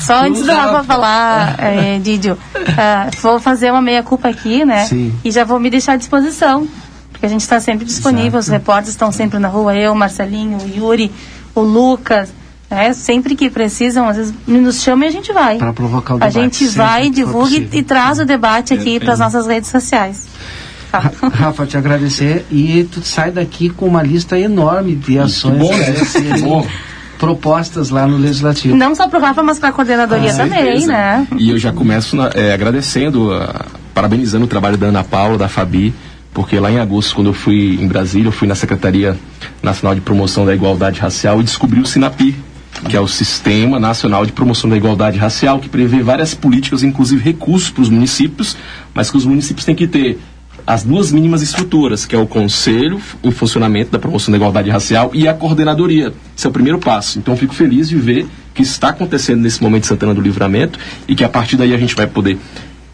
Só 0.00 0.20
pro 0.20 0.28
antes 0.28 0.42
do 0.42 0.52
Rafa 0.52 0.84
falar, 0.84 1.56
é, 1.58 1.98
Didio, 1.98 2.38
ah, 2.78 3.10
vou 3.20 3.40
fazer 3.40 3.70
uma 3.70 3.82
meia-culpa 3.82 4.28
aqui, 4.28 4.64
né? 4.64 4.84
Sim. 4.86 5.12
E 5.24 5.30
já 5.30 5.44
vou 5.44 5.58
me 5.58 5.68
deixar 5.68 5.94
à 5.94 5.96
disposição. 5.96 6.66
Porque 7.10 7.26
a 7.26 7.28
gente 7.28 7.42
está 7.42 7.60
sempre 7.60 7.84
disponível, 7.84 8.38
os 8.38 8.48
repórteres 8.48 8.90
estão 8.90 9.12
sempre 9.12 9.38
na 9.38 9.48
rua, 9.48 9.76
eu, 9.76 9.94
Marcelinho, 9.94 10.56
o 10.56 10.66
Yuri, 10.66 11.12
o 11.54 11.60
Lucas. 11.60 12.32
né? 12.70 12.92
sempre 12.92 13.34
que 13.34 13.50
precisam, 13.50 14.08
às 14.08 14.16
vezes 14.16 14.34
nos 14.46 14.80
chamam 14.82 15.04
e 15.06 15.08
a 15.08 15.12
gente 15.12 15.32
vai. 15.32 15.58
Para 15.58 15.72
provocar 15.72 16.14
o 16.14 16.16
a 16.16 16.20
debate. 16.28 16.34
gente 16.34 16.56
sempre 16.56 16.76
vai, 16.76 17.10
divulga 17.10 17.56
e, 17.56 17.68
e 17.72 17.82
traz 17.82 18.18
o 18.20 18.24
debate 18.24 18.72
aqui 18.74 19.00
para 19.00 19.12
as 19.12 19.18
nossas 19.18 19.46
redes 19.46 19.68
sociais. 19.70 20.28
Tá. 20.92 21.10
Rafa, 21.32 21.66
te 21.66 21.76
agradecer 21.76 22.44
e 22.50 22.84
tu 22.90 23.00
sai 23.02 23.30
daqui 23.30 23.70
com 23.70 23.86
uma 23.86 24.02
lista 24.02 24.38
enorme 24.38 24.94
de 24.96 25.18
ações 25.18 25.58
bom, 25.58 25.76
né? 25.76 25.92
Que 26.12 26.40
bom. 26.42 26.66
propostas 27.18 27.90
lá 27.90 28.06
no 28.06 28.16
Legislativo. 28.16 28.74
Não 28.76 28.94
só 28.94 29.06
para 29.08 29.18
o 29.18 29.22
Rafa, 29.22 29.42
mas 29.42 29.58
para 29.58 29.68
a 29.68 29.72
coordenadoria 29.72 30.30
Com 30.32 30.36
também, 30.38 30.64
certeza. 30.64 30.86
né? 30.92 31.26
E 31.38 31.50
eu 31.50 31.58
já 31.58 31.72
começo 31.72 32.16
na- 32.16 32.30
eh, 32.34 32.52
agradecendo, 32.54 33.32
ah, 33.32 33.66
parabenizando 33.94 34.44
o 34.46 34.48
trabalho 34.48 34.76
da 34.78 34.86
Ana 34.86 35.04
Paula, 35.04 35.36
da 35.36 35.48
Fabi, 35.48 35.94
porque 36.32 36.58
lá 36.58 36.70
em 36.70 36.78
agosto, 36.78 37.14
quando 37.14 37.28
eu 37.28 37.34
fui 37.34 37.78
em 37.80 37.86
Brasília, 37.86 38.28
eu 38.28 38.32
fui 38.32 38.46
na 38.46 38.54
Secretaria 38.54 39.18
Nacional 39.62 39.94
de 39.94 40.00
Promoção 40.00 40.46
da 40.46 40.54
Igualdade 40.54 41.00
Racial 41.00 41.40
e 41.40 41.44
descobri 41.44 41.80
o 41.80 41.86
SINAPI, 41.86 42.36
que 42.88 42.96
é 42.96 43.00
o 43.00 43.08
Sistema 43.08 43.80
Nacional 43.80 44.24
de 44.24 44.32
Promoção 44.32 44.70
da 44.70 44.76
Igualdade 44.76 45.18
Racial, 45.18 45.58
que 45.58 45.68
prevê 45.68 46.02
várias 46.02 46.34
políticas, 46.34 46.82
inclusive 46.82 47.22
recursos 47.22 47.70
para 47.70 47.82
os 47.82 47.90
municípios, 47.90 48.56
mas 48.94 49.10
que 49.10 49.16
os 49.16 49.26
municípios 49.26 49.64
têm 49.64 49.74
que 49.74 49.88
ter 49.88 50.18
as 50.66 50.84
duas 50.84 51.10
mínimas 51.10 51.42
estruturas, 51.42 52.06
que 52.06 52.14
é 52.14 52.18
o 52.18 52.26
Conselho 52.26 53.00
em 53.24 53.30
funcionamento 53.30 53.90
da 53.90 53.98
promoção 53.98 54.30
da 54.30 54.36
igualdade 54.36 54.70
racial 54.70 55.10
e 55.12 55.26
a 55.26 55.34
coordenadoria. 55.34 56.12
Esse 56.36 56.46
é 56.46 56.50
o 56.50 56.52
primeiro 56.52 56.78
passo. 56.78 57.18
Então, 57.18 57.36
fico 57.36 57.54
feliz 57.54 57.88
de 57.88 57.96
ver 57.96 58.26
que 58.54 58.62
está 58.62 58.90
acontecendo 58.90 59.40
nesse 59.40 59.62
momento 59.62 59.86
Santana 59.86 60.14
do 60.14 60.20
Livramento 60.20 60.78
e 61.08 61.14
que 61.14 61.24
a 61.24 61.28
partir 61.28 61.56
daí 61.56 61.74
a 61.74 61.78
gente 61.78 61.94
vai 61.94 62.06
poder 62.06 62.38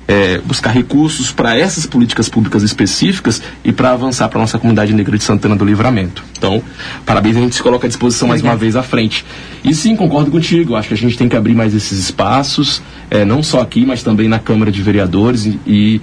eh, 0.09 0.41
buscar 0.45 0.71
recursos 0.71 1.33
para 1.33 1.57
essas 1.59 1.85
políticas 1.87 2.29
públicas 2.29 2.63
específicas 2.63 3.43
e 3.65 3.73
para 3.73 3.91
avançar 3.93 4.29
para 4.29 4.39
a 4.39 4.43
nossa 4.43 4.59
comunidade 4.59 4.93
negra 4.93 5.17
de 5.19 5.25
Santana 5.25 5.57
do 5.57 5.65
Livramento. 5.65 6.23
Então, 6.39 6.63
parabéns, 7.05 7.37
a 7.37 7.41
gente 7.41 7.55
se 7.57 7.63
coloca 7.63 7.87
à 7.87 7.89
disposição 7.89 8.29
mais 8.29 8.41
uma 8.43 8.57
vez 8.57 8.77
à 8.77 8.83
frente. 8.83 9.25
E 9.65 9.75
sim, 9.75 9.97
concordo 9.97 10.31
contigo, 10.31 10.77
acho 10.77 10.89
que 10.89 10.95
a 10.95 10.97
gente 10.97 11.17
tem 11.19 11.29
que 11.29 11.35
abrir 11.37 11.55
mais 11.55 11.75
esses 11.75 11.99
espaços, 11.99 12.81
eh, 13.11 13.25
não 13.25 13.43
só 13.43 13.61
aqui, 13.61 13.85
mas 13.85 14.03
também 14.03 14.29
na 14.29 14.39
Câmara 14.39 14.71
de 14.71 14.81
Vereadores 14.83 15.45
e- 15.47 15.59
e 15.67 16.01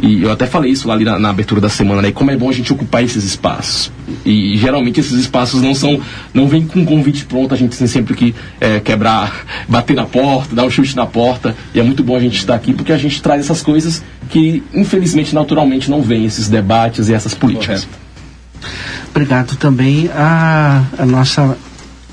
e 0.00 0.22
eu 0.22 0.30
até 0.30 0.46
falei 0.46 0.70
isso 0.70 0.86
lá 0.86 0.94
ali 0.94 1.04
na, 1.04 1.18
na 1.18 1.30
abertura 1.30 1.60
da 1.60 1.68
semana, 1.68 2.02
né? 2.02 2.12
Como 2.12 2.30
é 2.30 2.36
bom 2.36 2.50
a 2.50 2.52
gente 2.52 2.72
ocupar 2.72 3.02
esses 3.02 3.24
espaços. 3.24 3.90
E, 4.24 4.56
geralmente 4.58 5.00
esses 5.00 5.18
espaços 5.18 5.62
não 5.62 5.74
são, 5.74 6.00
não 6.34 6.46
vem 6.46 6.66
com 6.66 6.80
um 6.80 6.84
convite 6.84 7.24
pronto, 7.24 7.54
a 7.54 7.56
gente 7.56 7.76
tem 7.76 7.86
sempre 7.86 8.14
que 8.14 8.34
eh, 8.60 8.80
quebrar, 8.80 9.44
bater 9.68 9.96
na 9.96 10.04
porta, 10.04 10.54
dar 10.54 10.64
um 10.64 10.70
chute 10.70 10.94
na 10.94 11.06
porta. 11.06 11.56
E 11.74 11.80
é 11.80 11.82
muito 11.82 12.04
bom 12.04 12.14
a 12.14 12.20
gente 12.20 12.36
estar 12.38 12.54
aqui 12.54 12.72
porque 12.72 12.92
a 12.92 12.98
gente 12.98 13.22
traz 13.22 13.40
essas 13.40 13.62
coisas 13.62 14.02
que, 14.28 14.62
infelizmente, 14.74 15.34
naturalmente 15.34 15.90
não 15.90 16.02
vem, 16.02 16.26
esses 16.26 16.48
debates 16.48 17.08
e 17.08 17.14
essas 17.14 17.34
políticas. 17.34 17.88
Obrigado 19.10 19.56
também 19.56 20.10
a, 20.14 20.82
a 20.98 21.06
nossa 21.06 21.56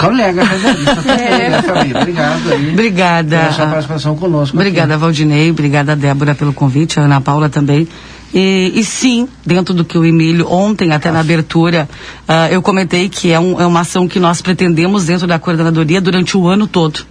colega 0.06 0.44
radialista 0.46 0.96
também, 0.96 1.26
É. 1.28 1.50
né, 1.50 1.62
Fabi? 1.62 1.96
Obrigado 1.96 2.52
aí. 2.54 2.70
Obrigada. 2.72 3.38
Pela 3.40 3.52
sua 3.54 3.68
participação 3.68 4.16
conosco. 4.16 4.56
Obrigada, 4.58 4.98
Valdinei. 4.98 5.52
Obrigada, 5.52 5.96
Débora, 5.96 6.36
pelo 6.36 6.54
convite. 6.54 7.00
A 7.00 7.04
Ana 7.04 7.22
Paula 7.22 7.50
também. 7.50 7.88
E, 8.34 8.72
e 8.76 8.84
sim, 8.84 9.28
dentro 9.46 9.74
do 9.76 9.86
que 9.86 9.96
o 9.98 10.04
Emílio, 10.04 10.52
ontem, 10.52 10.92
até 10.92 11.12
na 11.12 11.20
abertura, 11.20 11.88
ah, 12.28 12.50
eu 12.50 12.62
comentei 12.64 13.08
que 13.08 13.32
é, 13.32 13.40
um- 13.40 13.62
é 13.62 13.66
uma 13.66 13.82
ação 13.82 14.08
que 14.08 14.20
nós 14.20 14.42
pretendemos 14.42 15.06
dentro 15.06 15.28
da 15.28 15.38
coordenadoria 15.38 16.02
durante 16.02 16.36
o 16.36 16.48
ano 16.48 16.66
todo. 16.66 17.06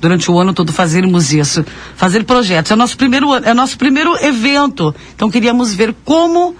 Durante 0.00 0.30
o 0.30 0.38
ano 0.38 0.52
todo 0.52 0.72
fazermos 0.72 1.32
isso. 1.32 1.64
Fazer 1.96 2.22
projetos. 2.24 2.70
É 2.70 2.74
o 2.74 2.76
nosso 2.76 2.96
primeiro, 2.96 3.32
ano- 3.32 3.46
é 3.46 3.50
o 3.50 3.54
nosso 3.54 3.76
primeiro 3.76 4.14
evento. 4.24 4.94
Então 5.16 5.28
queríamos 5.28 5.74
ver 5.74 5.92
como 6.04 6.54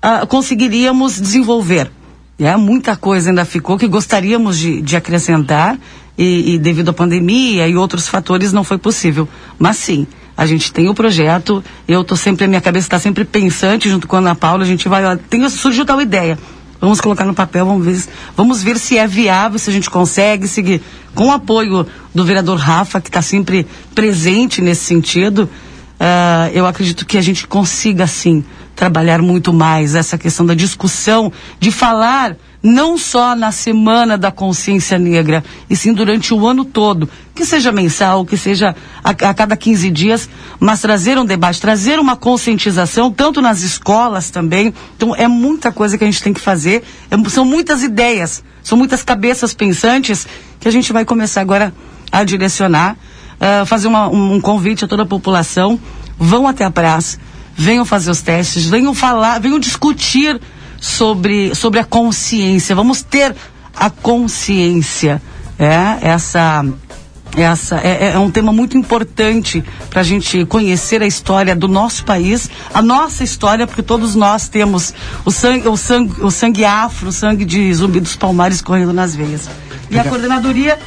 ah, 0.00 0.26
conseguiríamos 0.26 1.20
desenvolver. 1.20 1.90
É, 2.38 2.56
muita 2.56 2.96
coisa 2.96 3.30
ainda 3.30 3.44
ficou 3.44 3.78
que 3.78 3.86
gostaríamos 3.86 4.58
de, 4.58 4.82
de 4.82 4.96
acrescentar 4.96 5.78
e, 6.16 6.54
e 6.54 6.58
devido 6.58 6.88
à 6.88 6.92
pandemia 6.92 7.68
e 7.68 7.76
outros 7.76 8.08
fatores 8.08 8.52
não 8.52 8.64
foi 8.64 8.78
possível. 8.78 9.28
Mas 9.58 9.76
sim, 9.76 10.06
a 10.36 10.46
gente 10.46 10.72
tem 10.72 10.88
o 10.88 10.94
projeto, 10.94 11.62
eu 11.86 12.02
tô 12.02 12.16
sempre, 12.16 12.44
a 12.44 12.48
minha 12.48 12.60
cabeça 12.60 12.86
está 12.86 12.98
sempre 12.98 13.24
pensante 13.24 13.88
junto 13.88 14.08
com 14.08 14.16
a 14.16 14.18
Ana 14.18 14.34
Paula, 14.34 14.64
a 14.64 14.66
gente 14.66 14.88
vai, 14.88 15.16
tem, 15.28 15.48
surgiu 15.48 15.84
tal 15.84 16.00
ideia. 16.00 16.38
Vamos 16.80 17.00
colocar 17.00 17.24
no 17.24 17.32
papel, 17.32 17.64
vamos 17.64 17.86
ver, 17.86 18.12
vamos 18.36 18.60
ver 18.60 18.76
se 18.76 18.98
é 18.98 19.06
viável, 19.06 19.56
se 19.56 19.70
a 19.70 19.72
gente 19.72 19.88
consegue 19.88 20.48
seguir. 20.48 20.82
Com 21.14 21.28
o 21.28 21.30
apoio 21.30 21.86
do 22.12 22.24
vereador 22.24 22.58
Rafa, 22.58 23.00
que 23.00 23.08
está 23.08 23.22
sempre 23.22 23.66
presente 23.94 24.60
nesse 24.60 24.84
sentido, 24.84 25.48
ah, 26.00 26.50
eu 26.52 26.66
acredito 26.66 27.06
que 27.06 27.16
a 27.16 27.20
gente 27.20 27.46
consiga, 27.46 28.08
sim, 28.08 28.44
trabalhar 28.74 29.20
muito 29.22 29.52
mais 29.52 29.94
essa 29.94 30.16
questão 30.18 30.44
da 30.46 30.54
discussão, 30.54 31.32
de 31.60 31.70
falar 31.70 32.36
não 32.62 32.96
só 32.96 33.34
na 33.34 33.50
semana 33.50 34.16
da 34.16 34.30
consciência 34.30 34.96
negra, 34.98 35.42
e 35.68 35.74
sim 35.74 35.92
durante 35.92 36.32
o 36.32 36.46
ano 36.46 36.64
todo, 36.64 37.08
que 37.34 37.44
seja 37.44 37.72
mensal, 37.72 38.24
que 38.24 38.36
seja 38.36 38.74
a, 39.02 39.10
a 39.10 39.34
cada 39.34 39.56
15 39.56 39.90
dias, 39.90 40.28
mas 40.60 40.80
trazer 40.80 41.18
um 41.18 41.24
debate, 41.24 41.60
trazer 41.60 41.98
uma 41.98 42.14
conscientização, 42.16 43.10
tanto 43.10 43.40
nas 43.42 43.62
escolas 43.62 44.30
também. 44.30 44.72
Então, 44.96 45.14
é 45.16 45.26
muita 45.26 45.72
coisa 45.72 45.98
que 45.98 46.04
a 46.04 46.06
gente 46.06 46.22
tem 46.22 46.32
que 46.32 46.40
fazer, 46.40 46.84
é- 47.10 47.28
são 47.28 47.44
muitas 47.44 47.82
ideias, 47.82 48.44
são 48.62 48.78
muitas 48.78 49.02
cabeças 49.02 49.52
pensantes 49.52 50.26
que 50.60 50.68
a 50.68 50.70
gente 50.72 50.92
vai 50.92 51.04
começar 51.04 51.40
agora 51.40 51.74
a 52.12 52.22
direcionar 52.22 52.96
ah, 53.40 53.64
fazer 53.66 53.88
uma- 53.88 54.08
um, 54.08 54.34
um 54.34 54.40
convite 54.40 54.84
a 54.84 54.88
toda 54.88 55.02
a 55.02 55.06
população. 55.06 55.80
Vão 56.16 56.46
até 56.46 56.64
a 56.64 56.70
praça, 56.70 57.18
venham 57.56 57.84
fazer 57.84 58.10
os 58.10 58.22
testes, 58.22 58.66
venham 58.66 58.94
falar, 58.94 59.40
venham 59.40 59.58
discutir 59.58 60.40
sobre, 60.80 61.54
sobre 61.54 61.78
a 61.80 61.84
consciência. 61.84 62.74
Vamos 62.74 63.02
ter 63.02 63.34
a 63.74 63.90
consciência. 63.90 65.22
É, 65.58 66.08
essa 66.08 66.64
essa 67.36 67.76
é, 67.76 68.12
é 68.12 68.18
um 68.18 68.30
tema 68.30 68.52
muito 68.52 68.76
importante 68.76 69.64
para 69.88 70.00
a 70.00 70.04
gente 70.04 70.44
conhecer 70.44 71.02
a 71.02 71.06
história 71.06 71.56
do 71.56 71.66
nosso 71.66 72.04
país, 72.04 72.50
a 72.74 72.82
nossa 72.82 73.24
história, 73.24 73.66
porque 73.66 73.82
todos 73.82 74.14
nós 74.14 74.48
temos 74.48 74.92
o 75.24 75.30
sangue, 75.30 75.66
o 75.66 75.76
sangue, 75.76 76.20
o 76.20 76.30
sangue 76.30 76.64
afro, 76.64 77.08
o 77.08 77.12
sangue 77.12 77.44
de 77.44 77.72
zumbi 77.72 78.00
dos 78.00 78.16
palmares 78.16 78.60
correndo 78.60 78.92
nas 78.92 79.14
veias. 79.14 79.48
E 79.90 79.98
a 79.98 80.04
coordenadoria 80.04 80.78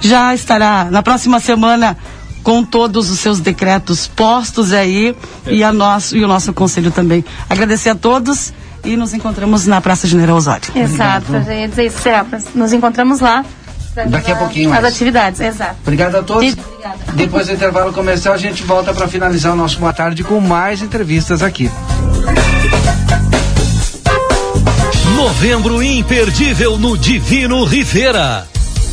já 0.00 0.34
estará 0.34 0.88
na 0.90 1.02
próxima 1.02 1.38
semana 1.38 1.96
com 2.42 2.64
todos 2.64 3.10
os 3.10 3.18
seus 3.20 3.40
decretos 3.40 4.06
postos 4.06 4.72
aí 4.72 5.14
e, 5.46 5.62
a 5.62 5.72
nosso, 5.72 6.16
e 6.16 6.24
o 6.24 6.28
nosso 6.28 6.52
conselho 6.52 6.90
também. 6.90 7.24
Agradecer 7.48 7.90
a 7.90 7.94
todos 7.94 8.52
e 8.84 8.96
nos 8.96 9.14
encontramos 9.14 9.66
na 9.66 9.80
Praça 9.80 10.06
General 10.08 10.36
Osório. 10.36 10.70
Exato, 10.74 11.32
eu 11.34 11.52
ia 11.52 11.68
dizer 11.68 11.86
isso, 11.86 12.00
Selma. 12.02 12.38
Nos 12.54 12.72
encontramos 12.72 13.20
lá. 13.20 13.44
Daqui 14.08 14.32
a 14.32 14.36
pouquinho 14.36 14.72
As 14.72 14.80
mais. 14.80 14.94
atividades, 14.94 15.38
exato. 15.40 15.76
Obrigado 15.82 16.14
a 16.16 16.22
todos. 16.22 16.44
E- 16.44 16.56
Obrigada. 16.58 16.96
Depois 17.12 17.46
do 17.46 17.52
intervalo 17.52 17.92
comercial, 17.92 18.32
a 18.34 18.38
gente 18.38 18.62
volta 18.62 18.92
para 18.94 19.06
finalizar 19.06 19.52
o 19.52 19.56
nosso 19.56 19.78
Boa 19.78 19.92
Tarde 19.92 20.24
com 20.24 20.40
mais 20.40 20.80
entrevistas 20.80 21.42
aqui. 21.42 21.70
Novembro 25.14 25.82
imperdível 25.82 26.78
no 26.78 26.96
Divino 26.96 27.64
Rivera. 27.64 28.48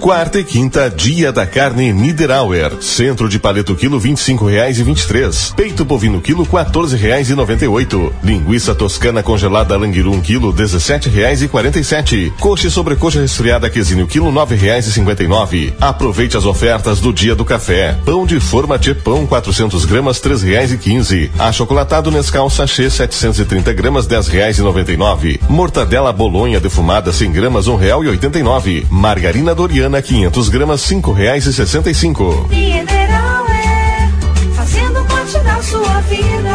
Quarta 0.06 0.38
e 0.38 0.44
quinta, 0.44 0.88
dia 0.88 1.32
da 1.32 1.44
carne 1.44 1.92
Niederauer. 1.92 2.80
Centro 2.80 3.28
de 3.28 3.40
paleto 3.40 3.74
quilo 3.74 3.98
vinte 3.98 4.18
e 4.18 4.20
cinco 4.20 4.46
reais 4.46 4.78
e 4.78 4.84
vinte 4.84 5.00
e 5.00 5.06
três. 5.08 5.52
Peito 5.56 5.84
bovino 5.84 6.20
quilo 6.20 6.46
quatorze 6.46 6.96
reais 6.96 7.28
e 7.28 7.34
noventa 7.34 7.64
e 7.64 7.66
oito. 7.68 8.14
Linguiça 8.22 8.72
toscana 8.72 9.20
congelada 9.20 9.76
Languirum 9.76 10.20
quilo 10.20 10.52
dezessete 10.52 11.08
reais 11.08 11.42
e 11.42 11.48
quarenta 11.48 11.80
e 11.80 11.84
sete. 11.84 12.32
Coxa 12.38 12.68
e 12.68 12.70
sobrecoxa 12.70 13.20
resfriada 13.20 13.68
quesinho 13.68 14.06
quilo 14.06 14.30
nove 14.30 14.54
reais 14.54 14.86
e 14.86 14.92
cinquenta 14.92 15.24
e 15.24 15.26
nove. 15.26 15.74
Aproveite 15.80 16.36
as 16.36 16.44
ofertas 16.44 17.00
do 17.00 17.12
dia 17.12 17.34
do 17.34 17.44
café. 17.44 17.98
Pão 18.04 18.24
de 18.24 18.38
forma 18.38 18.78
de 18.78 18.94
pão 18.94 19.26
400 19.26 19.84
gramas 19.86 20.20
três 20.20 20.40
reais 20.40 20.70
e 20.70 20.78
quinze. 20.78 21.32
Achocolatado 21.36 22.12
Nescau 22.12 22.48
sachê 22.48 22.88
730 22.88 23.72
gramas 23.72 24.06
dez 24.06 24.28
reais 24.28 24.56
e 24.56 24.62
noventa 24.62 24.92
e 24.92 24.96
nove. 24.96 25.40
Mortadela 25.48 26.12
bolonha 26.12 26.60
defumada 26.60 27.12
100 27.12 27.32
gramas 27.32 27.66
um 27.66 27.74
real 27.74 28.04
e 28.04 28.08
oitenta 28.08 28.38
e 28.38 28.42
nove. 28.44 28.86
Margarina 28.88 29.52
Doriana 29.52 29.95
500 30.02 30.48
gramas 30.48 30.80
cinco 30.82 31.12
reais 31.12 31.46
e 31.46 31.52
sessenta 31.52 31.90
e 31.90 31.94
cinco. 31.94 32.46
Mineral 32.48 33.46
é 33.48 34.08
fazendo 34.54 35.04
parte 35.06 35.38
da 35.40 35.62
sua 35.62 36.00
vida. 36.02 36.50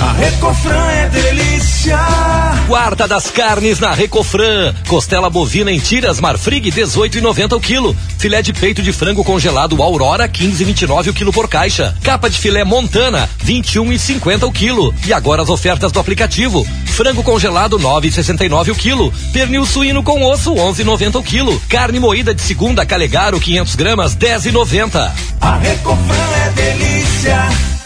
A 0.00 0.12
Recofran 0.18 0.90
é 0.90 1.08
delícia. 1.08 1.98
Quarta 2.66 3.06
das 3.06 3.30
carnes 3.30 3.78
na 3.78 3.92
Recofran. 3.92 4.74
Costela 4.88 5.30
bovina 5.30 5.70
em 5.70 5.78
tiras 5.78 6.20
Marfrig 6.20 6.72
18,90 6.72 7.52
o 7.52 7.60
quilo. 7.60 7.96
Filé 8.18 8.42
de 8.42 8.52
peito 8.52 8.82
de 8.82 8.92
frango 8.92 9.22
congelado 9.22 9.80
Aurora 9.80 10.28
15,29 10.28 11.10
o 11.10 11.14
quilo 11.14 11.32
por 11.32 11.48
caixa. 11.48 11.94
Capa 12.02 12.28
de 12.28 12.36
filé 12.36 12.64
Montana 12.64 13.30
21,50 13.44 14.48
o 14.48 14.50
quilo. 14.50 14.92
E 15.06 15.12
agora 15.12 15.42
as 15.42 15.48
ofertas 15.48 15.92
do 15.92 16.00
aplicativo. 16.00 16.66
Frango 16.86 17.22
congelado 17.22 17.78
9,69 17.78 18.72
o 18.72 18.74
quilo. 18.74 19.14
Pernil 19.32 19.64
suíno 19.64 20.02
com 20.02 20.24
osso 20.24 20.52
11,90 20.52 21.20
o 21.20 21.22
quilo. 21.22 21.62
Carne 21.68 22.00
moída 22.00 22.34
de 22.34 22.42
segunda 22.42 22.84
Calegaro 22.84 23.38
500 23.38 23.76
gramas 23.76 24.16
10,90. 24.16 25.12
A 25.40 25.56
Recofran 25.58 26.30
é 26.44 26.50
delícia. 26.50 27.85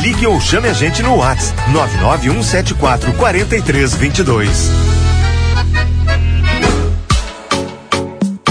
Ligue 0.00 0.26
ou 0.26 0.40
chame 0.40 0.66
a 0.66 0.72
gente 0.72 1.02
no 1.02 1.16
WhatsApp 1.16 1.70
99174 1.72 3.12
4322. 3.14 4.70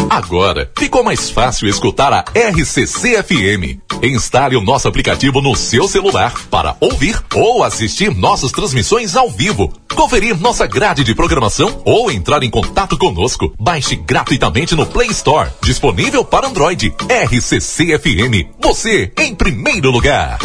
Agora 0.10 0.70
ficou 0.78 1.04
mais 1.04 1.32
fácil 1.32 1.68
escutar 1.68 2.14
a 2.14 2.24
RCC 2.36 3.24
FM. 3.24 3.80
Instale 4.04 4.56
o 4.56 4.62
nosso 4.62 4.88
aplicativo 4.88 5.42
no 5.42 5.56
seu 5.56 5.88
celular 5.88 6.34
para 6.52 6.76
ouvir 6.80 7.20
ou 7.34 7.64
assistir 7.64 8.16
nossas 8.16 8.52
transmissões 8.52 9.16
ao 9.16 9.30
vivo, 9.30 9.74
conferir 9.96 10.40
nossa 10.40 10.68
grade 10.68 11.04
de 11.04 11.16
programação 11.16 11.82
ou 11.84 12.12
entrar 12.12 12.44
em 12.44 12.50
contato 12.50 12.96
conosco. 12.98 13.52
Baixe 13.60 13.96
gratuitamente 13.96 14.76
no 14.76 14.86
Play 14.86 15.10
Store, 15.10 15.50
disponível 15.62 16.24
para 16.24 16.48
Android. 16.48 16.94
RCC 17.10 17.98
FM, 17.98 18.56
você 18.62 19.12
em 19.18 19.34
primeiro 19.34 19.90
lugar. 19.90 20.38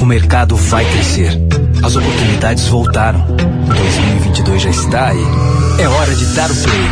O 0.00 0.06
mercado 0.06 0.56
vai 0.56 0.84
crescer. 0.86 1.38
As 1.82 1.94
oportunidades 1.94 2.66
voltaram. 2.68 3.20
2022 3.66 4.62
já 4.62 4.70
está 4.70 5.08
aí. 5.08 5.24
É 5.78 5.86
hora 5.86 6.14
de 6.14 6.24
dar 6.34 6.50
o 6.50 6.54
play. 6.54 6.90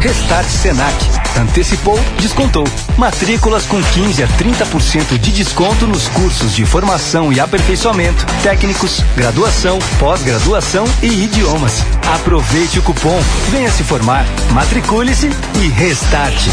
Restart 0.00 0.48
Senac. 0.48 0.96
Antecipou, 1.38 2.00
descontou. 2.20 2.64
Matrículas 2.96 3.66
com 3.66 3.82
15 3.82 4.22
a 4.22 4.28
30% 4.28 5.18
de 5.18 5.30
desconto 5.30 5.86
nos 5.86 6.08
cursos 6.08 6.54
de 6.54 6.64
formação 6.64 7.32
e 7.32 7.38
aperfeiçoamento, 7.38 8.24
técnicos, 8.42 9.04
graduação, 9.14 9.78
pós-graduação 9.98 10.86
e 11.02 11.24
idiomas. 11.24 11.84
Aproveite 12.14 12.78
o 12.78 12.82
cupom, 12.82 13.20
venha 13.50 13.70
se 13.70 13.84
formar, 13.84 14.24
matricule-se 14.52 15.30
e 15.62 15.68
restarte. 15.68 16.50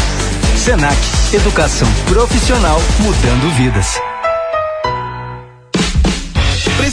Senac, 0.56 0.96
educação 1.32 1.88
profissional 2.06 2.80
mudando 3.00 3.54
vidas. 3.56 3.98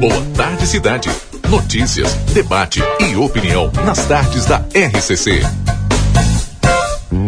Boa 0.00 0.24
tarde, 0.34 0.66
cidade. 0.66 1.10
Notícias, 1.50 2.14
debate 2.32 2.80
e 3.00 3.16
opinião 3.16 3.70
nas 3.84 4.06
tardes 4.06 4.46
da 4.46 4.64
RCC. 4.74 5.42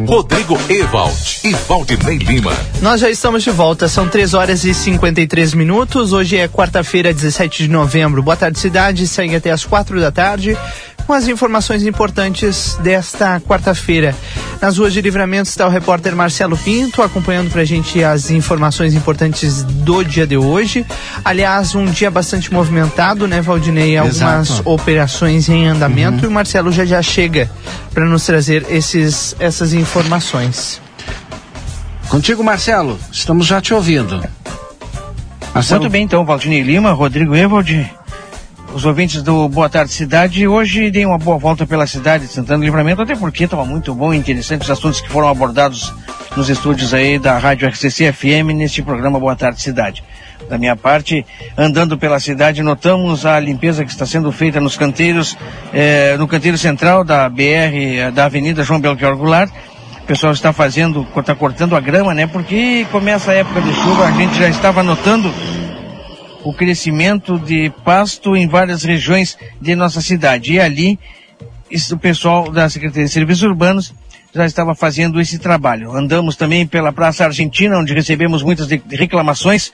Rodrigo 0.09 0.59
Ewald 0.70 1.40
e 1.44 1.53
Valdinei 1.53 2.16
Lima. 2.16 2.53
Nós 2.81 3.03
já 3.03 3.11
estamos 3.11 3.43
de 3.43 3.51
volta, 3.51 3.89
são 3.89 4.09
3 4.09 4.32
horas 4.32 4.65
e 4.65 4.73
53 4.73 5.53
minutos. 5.53 6.15
Hoje 6.15 6.39
é 6.39 6.49
quarta-feira, 6.49 7.12
17 7.12 7.65
de 7.65 7.69
novembro. 7.69 8.23
Boa 8.23 8.36
tarde, 8.36 8.59
cidade. 8.59 9.07
Segue 9.07 9.36
até 9.36 9.51
as 9.51 9.66
quatro 9.66 10.01
da 10.01 10.11
tarde 10.11 10.57
com 11.07 11.12
as 11.12 11.29
informações 11.29 11.83
importantes 11.85 12.77
desta 12.81 13.41
quarta-feira. 13.41 14.15
Nas 14.61 14.79
ruas 14.79 14.93
de 14.93 15.01
livramento 15.01 15.49
está 15.49 15.66
o 15.66 15.70
repórter 15.70 16.15
Marcelo 16.15 16.57
Pinto 16.57 17.03
acompanhando 17.03 17.51
para 17.51 17.62
a 17.62 17.65
gente 17.65 18.03
as 18.03 18.31
informações 18.31 18.95
importantes 18.95 19.65
do 19.65 20.05
dia 20.05 20.27
de 20.27 20.37
hoje. 20.37 20.87
Aliás, 21.24 21.74
um 21.74 21.85
dia 21.87 22.11
bastante 22.11 22.53
movimentado, 22.53 23.27
né, 23.27 23.41
Valdinei? 23.41 23.97
Algumas 23.97 24.51
Exato. 24.51 24.69
operações 24.69 25.49
em 25.49 25.66
andamento 25.66 26.24
e 26.24 26.29
o 26.29 26.31
Marcelo 26.31 26.70
já 26.70 26.85
já 26.85 27.03
chega 27.03 27.51
para 27.93 28.05
nos 28.05 28.24
trazer 28.24 28.66
esses, 28.70 29.35
essas 29.39 29.73
informações. 29.73 30.81
Contigo, 32.09 32.45
Marcelo, 32.45 32.99
estamos 33.11 33.47
já 33.47 33.61
te 33.61 33.74
ouvindo. 33.74 34.23
Marcelo, 35.55 35.81
Muito 35.81 35.93
bem, 35.93 36.05
então, 36.05 36.24
Valdinei 36.24 36.62
Lima, 36.62 36.93
Rodrigo 36.93 37.35
Evald, 37.35 37.91
os 38.74 38.85
ouvintes 38.85 39.23
do 39.23 39.49
Boa 39.49 39.69
Tarde 39.69 39.93
Cidade. 39.93 40.47
Hoje 40.47 40.90
dei 40.90 41.05
uma 41.05 41.19
boa 41.19 41.39
volta 41.39 41.66
pela 41.66 41.86
cidade 41.86 42.27
de 42.27 42.32
Santana 42.32 42.59
do 42.59 42.65
Livramento, 42.65 43.03
até 43.03 43.15
porque 43.15 43.44
estava 43.44 43.65
muito 43.65 43.94
bom 43.94 44.12
e 44.12 44.16
interessante 44.16 44.62
os 44.62 44.70
assuntos 44.70 45.01
que 45.01 45.09
foram 45.09 45.28
abordados 45.28 45.93
nos 46.36 46.49
estúdios 46.49 46.94
aí 46.94 47.19
da 47.19 47.39
Rádio 47.39 47.69
RCC 47.69 48.12
FM 48.12 48.55
neste 48.55 48.82
programa 48.82 49.20
Boa 49.20 49.36
Tarde 49.36 49.61
Cidade. 49.61 50.03
Da 50.49 50.59
minha 50.59 50.74
parte, 50.74 51.24
andando 51.57 51.97
pela 51.99 52.19
cidade, 52.19 52.62
notamos 52.62 53.24
a 53.27 53.39
limpeza 53.39 53.85
que 53.85 53.90
está 53.90 54.07
sendo 54.07 54.32
feita 54.32 54.61
nos 54.61 54.77
canteiros, 54.77 55.36
eh, 55.73 56.16
no 56.19 56.27
canteiro 56.27 56.59
central 56.59 57.05
da 57.05 57.28
BR, 57.28 57.43
eh, 57.43 58.11
da 58.11 58.24
Avenida 58.24 58.62
João 58.65 58.81
Belchior 58.81 59.16
Goulart. 59.16 59.51
O 60.03 60.07
pessoal 60.07 60.32
está 60.32 60.53
fazendo, 60.53 61.07
está 61.16 61.35
cortando 61.35 61.77
a 61.77 61.81
grama, 61.81 62.12
né? 62.12 62.27
Porque 62.27 62.86
começa 62.90 63.31
a 63.31 63.35
época 63.35 63.61
de 63.61 63.73
chuva, 63.73 64.07
a 64.07 64.11
gente 64.12 64.36
já 64.36 64.49
estava 64.49 64.82
notando 64.82 65.32
o 66.44 66.52
crescimento 66.52 67.39
de 67.39 67.70
pasto 67.85 68.36
em 68.36 68.47
várias 68.47 68.82
regiões 68.82 69.36
de 69.60 69.74
nossa 69.74 70.01
cidade. 70.01 70.55
E 70.55 70.60
ali, 70.60 70.98
o 71.90 71.97
pessoal 71.98 72.51
da 72.51 72.69
Secretaria 72.69 73.05
de 73.06 73.12
Serviços 73.12 73.43
Urbanos 73.44 73.94
já 74.35 74.47
estava 74.47 74.74
fazendo 74.74 75.20
esse 75.20 75.39
trabalho. 75.39 75.93
Andamos 75.93 76.36
também 76.36 76.66
pela 76.66 76.93
Praça 76.93 77.24
Argentina, 77.24 77.78
onde 77.78 77.94
recebemos 77.94 78.43
muitas 78.43 78.69
reclamações 78.90 79.73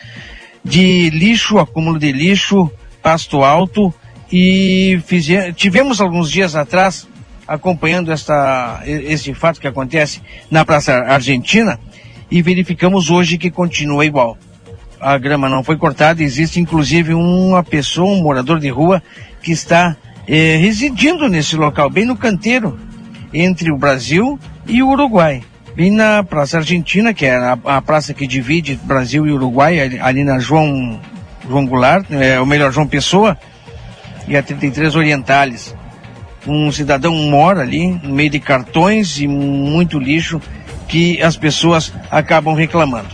de 0.65 1.11
lixo, 1.11 1.59
acúmulo 1.59 1.99
de 1.99 2.11
lixo, 2.13 2.71
pasto 3.03 3.45
alto 3.45 3.95
e 4.31 5.01
fize- 5.07 5.53
tivemos 5.55 6.01
alguns 6.01 6.31
dias 6.31 6.55
atrás 6.57 7.07
acompanhando 7.47 8.13
esta, 8.13 8.83
esse 8.85 9.33
fato 9.33 9.61
que 9.61 9.67
acontece 9.67 10.21
na 10.51 10.65
Praça 10.65 10.93
Argentina 11.05 11.79
e 12.31 12.43
verificamos 12.43 13.09
hoje 13.09 13.39
que 13.39 13.51
continua 13.51 14.05
igual 14.05 14.37
a 15.01 15.17
grama 15.19 15.49
não 15.49 15.63
foi 15.63 15.77
cortada, 15.77 16.23
existe 16.23 16.61
inclusive 16.61 17.15
uma 17.15 17.63
pessoa, 17.63 18.11
um 18.11 18.23
morador 18.23 18.59
de 18.59 18.69
rua, 18.69 19.03
que 19.43 19.53
está 19.53 19.97
eh, 20.27 20.57
residindo 20.57 21.29
nesse 21.29 21.57
local, 21.57 21.89
bem 21.89 22.05
no 22.05 22.17
canteiro, 22.17 22.79
entre 23.33 23.71
o 23.71 23.77
Brasil 23.77 24.39
e 24.67 24.83
o 24.83 24.89
Uruguai. 24.89 25.43
Bem 25.75 25.91
na 25.91 26.25
Praça 26.25 26.59
Argentina, 26.59 27.15
que 27.15 27.25
é 27.25 27.37
a, 27.37 27.59
a 27.65 27.83
praça 27.83 28.13
que 28.13 28.27
divide 28.27 28.79
Brasil 28.83 29.27
e 29.27 29.33
Uruguai, 29.33 29.79
ali, 29.79 30.01
ali 30.01 30.25
na 30.25 30.39
João, 30.39 31.01
João 31.49 31.67
Goulart, 31.67 32.07
é, 32.11 32.41
ou 32.41 32.47
melhor, 32.47 32.73
João 32.73 32.87
Pessoa, 32.87 33.39
e 34.27 34.37
a 34.37 34.43
33 34.43 34.97
Orientales. 34.97 35.75
Um 36.47 36.73
cidadão 36.73 37.15
mora 37.15 37.63
ali, 37.63 37.89
no 38.03 38.15
meio 38.15 38.31
de 38.31 38.41
cartões 38.41 39.21
e 39.21 39.29
muito 39.29 39.99
lixo, 39.99 40.41
que 40.89 41.23
as 41.23 41.37
pessoas 41.37 41.93
acabam 42.11 42.55
reclamando. 42.55 43.09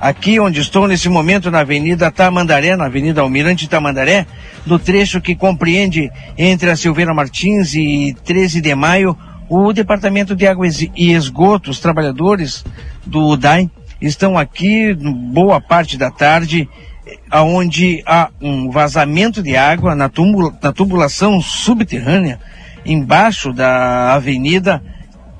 Aqui 0.00 0.40
onde 0.40 0.62
estou 0.62 0.88
nesse 0.88 1.10
momento 1.10 1.50
na 1.50 1.60
Avenida 1.60 2.10
Tamandaré, 2.10 2.74
na 2.74 2.86
Avenida 2.86 3.20
Almirante 3.20 3.68
Tamandaré, 3.68 4.26
no 4.64 4.78
trecho 4.78 5.20
que 5.20 5.36
compreende 5.36 6.10
entre 6.38 6.70
a 6.70 6.76
Silveira 6.76 7.12
Martins 7.12 7.74
e 7.74 8.16
13 8.24 8.62
de 8.62 8.74
Maio, 8.74 9.14
o 9.46 9.74
Departamento 9.74 10.34
de 10.34 10.46
Água 10.46 10.66
e 10.96 11.12
Esgoto, 11.12 11.70
os 11.70 11.80
trabalhadores 11.80 12.64
do 13.04 13.26
UDAI, 13.26 13.70
estão 14.00 14.38
aqui 14.38 14.94
boa 14.94 15.60
parte 15.60 15.98
da 15.98 16.10
tarde, 16.10 16.66
aonde 17.30 18.02
há 18.06 18.30
um 18.40 18.70
vazamento 18.70 19.42
de 19.42 19.54
água 19.54 19.94
na, 19.94 20.10
na 20.62 20.72
tubulação 20.72 21.42
subterrânea, 21.42 22.40
embaixo 22.86 23.52
da 23.52 24.14
avenida, 24.14 24.82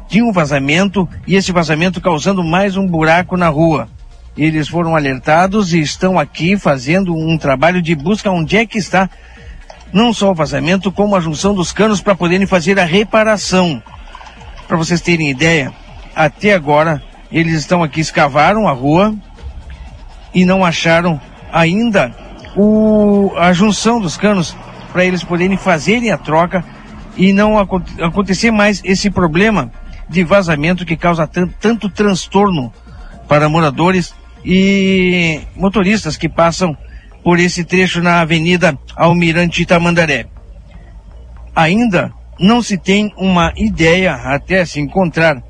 tinha 0.07 0.25
um 0.25 0.33
vazamento 0.33 1.09
e 1.27 1.35
esse 1.35 1.51
vazamento 1.51 1.99
causando 1.99 2.45
mais 2.45 2.77
um 2.77 2.87
buraco 2.87 3.39
na 3.39 3.49
rua. 3.49 3.89
Eles 4.37 4.69
foram 4.69 4.95
alertados 4.97 5.73
e 5.75 5.81
estão 5.81 6.19
aqui 6.19 6.57
fazendo 6.57 7.15
um 7.15 7.37
trabalho 7.37 7.83
de 7.83 7.95
busca 7.95 8.31
onde 8.31 8.57
é 8.57 8.65
que 8.65 8.79
está 8.79 9.09
não 9.93 10.13
só 10.13 10.31
o 10.31 10.35
vazamento, 10.35 10.93
como 10.93 11.17
a 11.17 11.21
junção 11.21 11.53
dos 11.53 11.73
canos 11.73 12.01
para 12.01 12.15
poderem 12.15 12.47
fazer 12.47 12.79
a 12.79 12.85
reparação. 12.85 13.83
Para 14.69 14.77
vocês 14.77 15.01
terem 15.01 15.29
ideia, 15.31 15.73
até 16.15 16.55
agora 16.55 17.03
eles 17.31 17.55
estão 17.55 17.83
aqui, 17.83 18.01
escavaram 18.01 18.69
a 18.69 18.73
rua 18.73 19.15
e 20.33 20.45
não 20.45 20.65
acharam 20.65 21.21
ainda 21.53 22.15
o, 22.57 23.33
a 23.37 23.53
junção 23.53 24.01
dos 24.01 24.17
canos 24.17 24.57
para 24.93 25.05
eles 25.05 25.25
poderem 25.25 25.57
fazerem 25.57 26.13
a 26.13 26.19
troca 26.19 26.65
e 27.17 27.33
não 27.33 27.59
acon- 27.59 27.83
acontecer 28.01 28.53
mais 28.53 28.81
esse 28.85 29.11
problema 29.11 29.71
de 30.09 30.23
vazamento 30.23 30.87
que 30.87 30.97
causa 30.97 31.27
tan- 31.27 31.49
tanto 31.61 31.89
transtorno 31.89 32.73
para 33.31 33.49
moradores 33.49 34.13
e 34.45 35.41
motoristas 35.55 36.17
que 36.17 36.29
passam 36.29 36.77
por 37.23 37.39
esse 37.39 37.63
trecho 37.63 38.03
na 38.03 38.21
Avenida 38.21 38.77
Almirante 38.97 39.65
Tamandaré. 39.65 40.27
Ainda 41.55 42.13
não 42.41 42.61
se 42.61 42.77
tem 42.77 43.15
uma 43.17 43.53
ideia 43.57 44.15
até 44.15 44.65
se 44.65 44.81
encontrar 44.81 45.41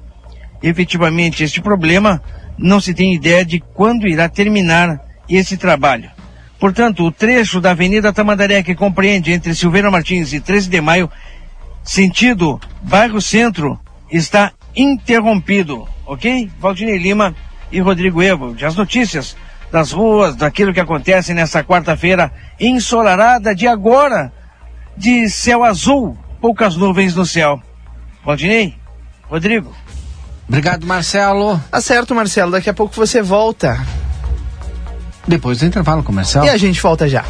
efetivamente 0.62 1.42
este 1.42 1.62
problema, 1.62 2.22
não 2.58 2.82
se 2.82 2.92
tem 2.92 3.14
ideia 3.14 3.46
de 3.46 3.60
quando 3.60 4.06
irá 4.06 4.28
terminar 4.28 5.00
esse 5.26 5.56
trabalho. 5.56 6.10
Portanto, 6.58 7.02
o 7.02 7.10
trecho 7.10 7.62
da 7.62 7.70
Avenida 7.70 8.12
Tamandaré 8.12 8.62
que 8.62 8.74
compreende 8.74 9.32
entre 9.32 9.54
Silveira 9.54 9.90
Martins 9.90 10.34
e 10.34 10.40
13 10.40 10.68
de 10.68 10.82
Maio, 10.82 11.10
sentido 11.82 12.60
bairro 12.82 13.22
Centro, 13.22 13.80
está 14.12 14.52
interrompido, 14.76 15.88
ok? 16.04 16.50
Valdinei 16.60 16.98
Lima 16.98 17.34
e 17.70 17.80
Rodrigo 17.80 18.22
Evo. 18.22 18.56
As 18.64 18.74
notícias 18.74 19.36
das 19.70 19.92
ruas, 19.92 20.36
daquilo 20.36 20.72
que 20.72 20.80
acontece 20.80 21.32
nessa 21.32 21.62
quarta-feira 21.62 22.32
ensolarada 22.58 23.54
de 23.54 23.68
agora, 23.68 24.32
de 24.96 25.28
céu 25.30 25.62
azul, 25.64 26.18
poucas 26.40 26.76
nuvens 26.76 27.14
no 27.14 27.24
céu. 27.24 27.62
Valdinei, 28.24 28.74
Rodrigo. 29.28 29.74
Obrigado, 30.48 30.84
Marcelo. 30.84 31.60
Tá 31.70 31.80
certo, 31.80 32.14
Marcelo. 32.14 32.50
Daqui 32.50 32.68
a 32.68 32.74
pouco 32.74 32.94
você 32.94 33.22
volta. 33.22 33.78
Depois 35.26 35.58
do 35.58 35.66
intervalo 35.66 36.02
comercial. 36.02 36.44
E 36.44 36.48
a 36.48 36.56
gente 36.56 36.80
volta 36.80 37.08
já. 37.08 37.24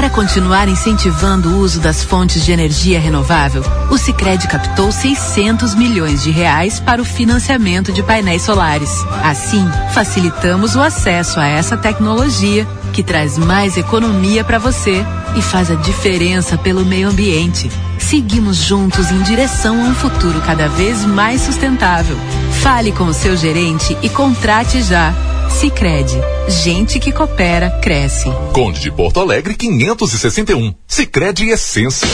Para 0.00 0.08
continuar 0.08 0.66
incentivando 0.66 1.50
o 1.50 1.58
uso 1.58 1.78
das 1.78 2.02
fontes 2.02 2.42
de 2.42 2.50
energia 2.50 2.98
renovável, 2.98 3.62
o 3.90 3.98
Sicredi 3.98 4.48
captou 4.48 4.90
600 4.90 5.74
milhões 5.74 6.22
de 6.22 6.30
reais 6.30 6.80
para 6.80 7.02
o 7.02 7.04
financiamento 7.04 7.92
de 7.92 8.02
painéis 8.02 8.40
solares. 8.40 8.90
Assim, 9.22 9.62
facilitamos 9.92 10.74
o 10.74 10.80
acesso 10.80 11.38
a 11.38 11.46
essa 11.46 11.76
tecnologia 11.76 12.66
que 12.94 13.02
traz 13.02 13.36
mais 13.36 13.76
economia 13.76 14.42
para 14.42 14.58
você 14.58 15.04
e 15.36 15.42
faz 15.42 15.70
a 15.70 15.74
diferença 15.74 16.56
pelo 16.56 16.82
meio 16.82 17.10
ambiente. 17.10 17.70
Seguimos 18.10 18.56
juntos 18.56 19.08
em 19.12 19.22
direção 19.22 19.86
a 19.86 19.88
um 19.88 19.94
futuro 19.94 20.40
cada 20.40 20.66
vez 20.66 21.04
mais 21.04 21.42
sustentável. 21.42 22.16
Fale 22.60 22.90
com 22.90 23.04
o 23.04 23.14
seu 23.14 23.36
gerente 23.36 23.96
e 24.02 24.08
contrate 24.08 24.82
já. 24.82 25.14
Sicredi, 25.48 26.18
gente 26.48 26.98
que 26.98 27.12
coopera 27.12 27.70
cresce. 27.80 28.28
Conde 28.52 28.80
de 28.80 28.90
Porto 28.90 29.20
Alegre 29.20 29.54
561. 29.54 30.74
Sicredi 30.88 31.50
Essência. 31.50 32.08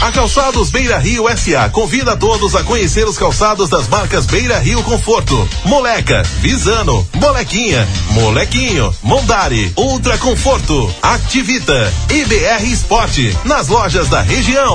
A 0.00 0.10
Calçados 0.10 0.70
Beira 0.70 0.98
Rio 0.98 1.24
SA 1.36 1.68
convida 1.68 2.16
todos 2.16 2.56
a 2.56 2.64
conhecer 2.64 3.06
os 3.06 3.18
calçados 3.18 3.68
das 3.68 3.86
marcas 3.86 4.24
Beira 4.24 4.58
Rio 4.58 4.82
Conforto, 4.82 5.46
Moleca, 5.64 6.22
Visano, 6.40 7.06
Molequinha, 7.14 7.86
Molequinho, 8.10 8.94
Mondari, 9.02 9.70
Ultra 9.76 10.16
Conforto, 10.16 10.92
Activita, 11.02 11.92
IBR 12.10 12.72
Esporte, 12.72 13.36
nas 13.44 13.68
lojas 13.68 14.08
da 14.08 14.22
região. 14.22 14.74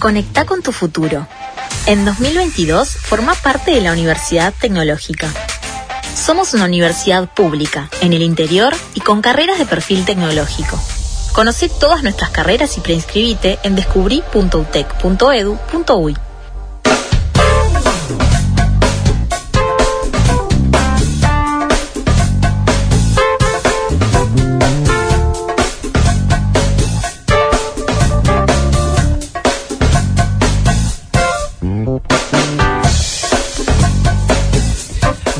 Conecta 0.00 0.44
con 0.46 0.62
tu 0.62 0.72
futuro. 0.72 1.28
En 1.84 2.06
2022 2.06 2.88
forma 2.88 3.34
parte 3.34 3.72
de 3.72 3.82
la 3.82 3.92
Universidad 3.92 4.54
Tecnológica. 4.58 5.28
Somos 6.14 6.54
una 6.54 6.64
universidad 6.64 7.28
pública, 7.28 7.90
en 8.00 8.14
el 8.14 8.22
interior 8.22 8.72
y 8.94 9.00
con 9.00 9.20
carreras 9.20 9.58
de 9.58 9.66
perfil 9.66 10.06
tecnológico. 10.06 10.80
Conoce 11.34 11.68
todas 11.68 12.02
nuestras 12.02 12.30
carreras 12.30 12.78
y 12.78 12.80
preinscribite 12.80 13.58
en 13.62 13.76
descubrí.utec.edu.uy. 13.76 16.16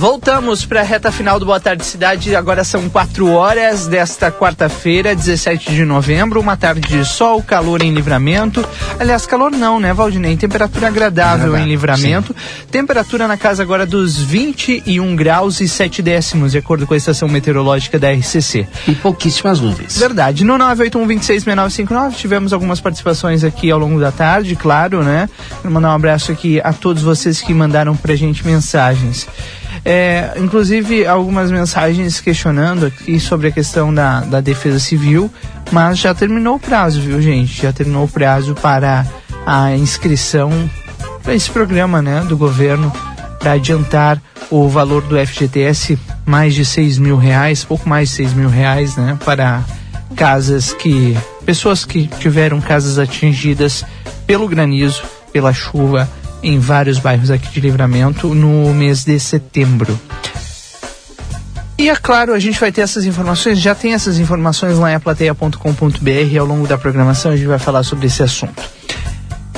Voltamos 0.01 0.64
para 0.64 0.81
a 0.81 0.82
reta 0.82 1.12
final 1.12 1.39
do 1.39 1.44
Boa 1.44 1.60
Tarde 1.60 1.85
Cidade. 1.85 2.35
Agora 2.35 2.64
são 2.64 2.89
4 2.89 3.32
horas 3.32 3.86
desta 3.86 4.32
quarta-feira, 4.32 5.14
17 5.14 5.74
de 5.74 5.85
novembro. 5.85 6.40
Uma 6.40 6.56
tarde 6.56 6.89
de 6.89 7.05
sol, 7.05 7.43
calor 7.43 7.82
em 7.82 7.93
livramento. 7.93 8.66
Aliás, 8.98 9.27
calor 9.27 9.51
não, 9.51 9.78
né, 9.78 9.93
Valdinei? 9.93 10.39
Temperatura 10.39 10.86
agradável, 10.86 11.55
em 11.55 11.66
livramento. 11.66 12.35
Temperatura 12.70 13.28
na 13.28 13.36
casa 13.36 13.62
agora 13.62 13.85
dos 13.85 14.16
21 14.16 15.14
graus 15.14 15.60
e 15.60 15.68
7 15.68 16.01
décimos, 16.01 16.52
de 16.52 16.59
acordo 16.59 16.86
com 16.86 16.94
a 16.94 16.97
estação 16.97 17.28
meteorológica 17.28 17.98
da 17.98 18.10
RCC. 18.10 18.66
E 18.89 18.94
pouquíssimas 18.94 19.60
nuvens. 19.60 19.98
Verdade. 19.98 20.44
No 20.44 20.55
981-266959 20.55 22.14
tivemos 22.14 22.55
algumas 22.55 22.81
participações 22.81 23.44
aqui 23.44 23.70
ao 23.70 23.78
longo 23.78 24.01
da 24.01 24.10
tarde, 24.10 24.56
claro, 24.56 25.02
né? 25.02 25.28
Quero 25.60 25.74
mandar 25.74 25.90
um 25.90 25.94
abraço 25.94 26.32
aqui 26.32 26.59
a 26.64 26.72
todos 26.72 27.02
vocês 27.02 27.43
que 27.43 27.52
mandaram 27.52 27.94
pra 27.94 28.16
gente 28.16 28.47
mensagens. 28.47 29.28
É, 29.85 30.32
inclusive 30.36 31.07
algumas 31.07 31.51
mensagens 31.51 32.20
questionando 32.20 32.86
aqui 32.86 33.19
sobre 33.19 33.48
a 33.48 33.51
questão 33.51 33.93
da, 33.93 34.20
da 34.20 34.40
defesa 34.40 34.78
civil, 34.78 35.31
mas 35.73 35.98
já 35.98 36.15
terminou 36.15 36.57
o 36.57 36.61
prazo, 36.61 37.01
viu, 37.01 37.20
gente? 37.20 37.62
Já 37.62 37.73
terminou 37.73 38.05
o 38.05 38.09
prazo 38.09 38.55
para 38.55 39.07
a 39.47 39.74
inscrição 39.74 40.51
para 41.23 41.35
esse 41.35 41.51
programa, 41.51 42.02
né, 42.02 42.24
do 42.28 42.36
governo 42.36 42.93
para 43.39 43.52
adiantar 43.52 44.20
o 44.51 44.69
valor 44.69 45.02
do 45.02 45.16
FGTS 45.16 45.98
mais 46.27 46.55
de 46.55 46.65
seis 46.65 46.98
mil 46.98 47.16
reais, 47.16 47.65
pouco 47.65 47.89
mais 47.89 48.11
de 48.11 48.16
seis 48.16 48.35
mil 48.35 48.48
reais, 48.48 48.97
né, 48.97 49.19
para 49.24 49.62
casas 50.15 50.73
que 50.74 51.16
pessoas 51.47 51.85
que 51.85 52.07
tiveram 52.19 52.61
casas 52.61 52.98
atingidas 52.98 53.85
pelo 54.27 54.47
granizo, 54.47 55.02
pela 55.32 55.52
chuva 55.52 56.09
em 56.42 56.58
vários 56.58 56.98
bairros 56.98 57.30
aqui 57.30 57.50
de 57.50 57.60
Livramento 57.60 58.34
no 58.34 58.72
mês 58.74 59.04
de 59.04 59.18
setembro. 59.18 59.98
E 61.78 61.88
é 61.88 61.96
claro, 61.96 62.34
a 62.34 62.38
gente 62.38 62.60
vai 62.60 62.70
ter 62.70 62.82
essas 62.82 63.06
informações, 63.06 63.58
já 63.58 63.74
tem 63.74 63.94
essas 63.94 64.18
informações 64.18 64.78
lá 64.78 64.92
em 64.92 64.94
aplateia.com.br 64.96 66.38
ao 66.38 66.46
longo 66.46 66.66
da 66.66 66.76
programação 66.76 67.32
a 67.32 67.36
gente 67.36 67.46
vai 67.46 67.58
falar 67.58 67.82
sobre 67.82 68.06
esse 68.06 68.22
assunto. 68.22 68.62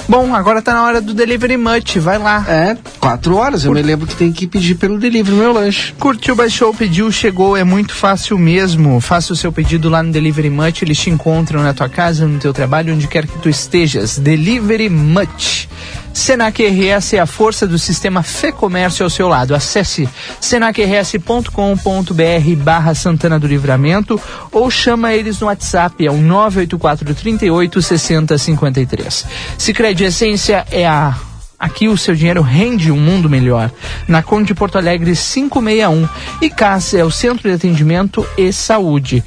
Bom, 0.09 0.35
agora 0.35 0.61
tá 0.61 0.73
na 0.73 0.85
hora 0.85 1.01
do 1.01 1.15
Delivery 1.15 1.57
Much, 1.57 1.97
vai 1.97 2.19
lá. 2.19 2.45
É, 2.49 2.77
quatro 3.01 3.37
horas, 3.37 3.65
eu 3.65 3.73
me 3.73 3.83
lembro 3.83 4.07
que 4.07 4.15
tem 4.15 4.33
que 4.33 4.47
pedir 4.47 4.75
pelo 4.75 4.99
delivery 4.99 5.37
meu 5.37 5.53
lanche. 5.53 5.93
Curtiu, 5.99 6.37
baixou, 6.37 6.75
pediu, 6.75 7.11
chegou, 7.11 7.57
é 7.57 7.65
muito 7.65 7.95
fácil 7.95 8.37
mesmo. 8.37 9.01
Faça 9.01 9.33
o 9.33 9.37
seu 9.37 9.53
pedido 9.53 9.89
lá 9.89 10.03
no 10.03 10.13
Delivery 10.13 10.51
Much, 10.51 10.83
eles 10.83 10.99
te 10.99 11.09
encontram 11.09 11.63
na 11.63 11.73
tua 11.73 11.89
casa, 11.89 12.27
no 12.27 12.39
teu 12.39 12.53
trabalho, 12.53 12.95
onde 12.95 13.07
quer 13.07 13.27
que 13.27 13.39
tu 13.39 13.49
estejas. 13.49 14.19
Delivery 14.19 14.89
Much. 14.89 15.69
Senac 16.13 16.65
RS 16.65 17.15
é 17.15 17.19
a 17.19 17.27
força 17.27 17.67
do 17.67 17.79
sistema 17.79 18.23
Fê 18.23 18.53
Comércio 18.53 19.05
ao 19.05 19.11
seu 19.11 19.29
lado. 19.29 19.55
Acesse 19.55 20.09
senacrs.com.br 20.41 22.57
barra 22.57 22.95
Santana 22.95 23.39
do 23.39 23.47
Livramento 23.47 24.21
ou 24.51 24.71
chama 24.71 25.15
eles 25.15 25.41
no 25.41 25.47
WhatsApp, 25.47 26.07
é 26.07 26.11
o 26.11 26.17
984 26.17 27.15
38 27.15 27.83
60 27.83 28.39
53. 28.39 29.27
Sicredi 29.59 30.05
Essência 30.05 30.67
é 30.71 30.87
a 30.87 31.17
Aqui 31.63 31.87
o 31.87 31.97
seu 31.97 32.13
dinheiro 32.13 32.43
rende 32.43 32.91
um 32.91 32.99
mundo 32.99 33.31
melhor. 33.31 33.71
Na 34.09 34.21
Conde 34.21 34.53
Porto 34.53 34.79
Alegre 34.79 35.15
561. 35.15 36.09
E 36.41 36.51
CAS 36.51 36.93
é 36.93 37.05
o 37.05 37.11
Centro 37.11 37.49
de 37.49 37.55
Atendimento 37.55 38.27
e 38.37 38.53
Saúde. 38.53 39.23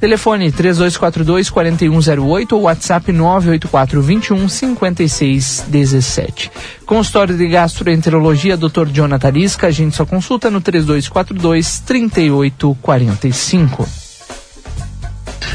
Telefone 0.00 0.50
3242 0.52 1.50
4108 1.50 2.56
ou 2.56 2.62
WhatsApp 2.62 3.12
984 3.12 4.02
21 4.02 4.48
56 4.48 5.64
17. 5.68 6.50
Consultório 6.84 7.36
de 7.36 7.46
Gastroenterologia 7.48 8.56
Dr. 8.56 8.88
Jonathan 8.92 9.30
Lisca, 9.30 9.68
a 9.68 9.70
gente 9.70 9.94
só 9.96 10.04
consulta 10.04 10.50
no 10.50 10.60
3242 10.60 11.80
3845. 11.80 13.88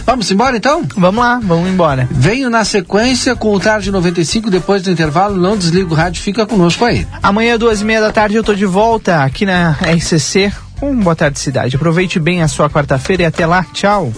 Vamos 0.05 0.31
embora 0.31 0.57
então? 0.57 0.83
Vamos 0.97 1.23
lá, 1.23 1.39
vamos 1.41 1.69
embora. 1.69 2.07
Venho 2.11 2.49
na 2.49 2.65
sequência 2.65 3.35
com 3.35 3.53
o 3.53 3.59
Tarde 3.59 3.91
95, 3.91 4.49
depois 4.49 4.81
do 4.81 4.91
intervalo, 4.91 5.39
não 5.39 5.55
desliga 5.55 5.91
o 5.91 5.95
rádio, 5.95 6.21
fica 6.21 6.45
conosco 6.45 6.83
aí. 6.83 7.07
Amanhã, 7.21 7.57
duas 7.57 7.81
e 7.81 7.85
meia 7.85 8.01
da 8.01 8.11
tarde, 8.11 8.35
eu 8.35 8.43
tô 8.43 8.53
de 8.53 8.65
volta 8.65 9.23
aqui 9.23 9.45
na 9.45 9.71
RCC 9.71 10.51
com 10.81 10.95
Boa 10.95 11.15
Tarde 11.15 11.37
Cidade. 11.37 11.75
Aproveite 11.75 12.19
bem 12.19 12.41
a 12.41 12.47
sua 12.47 12.67
quarta-feira 12.67 13.21
e 13.21 13.25
até 13.27 13.45
lá. 13.45 13.63
Tchau. 13.71 14.11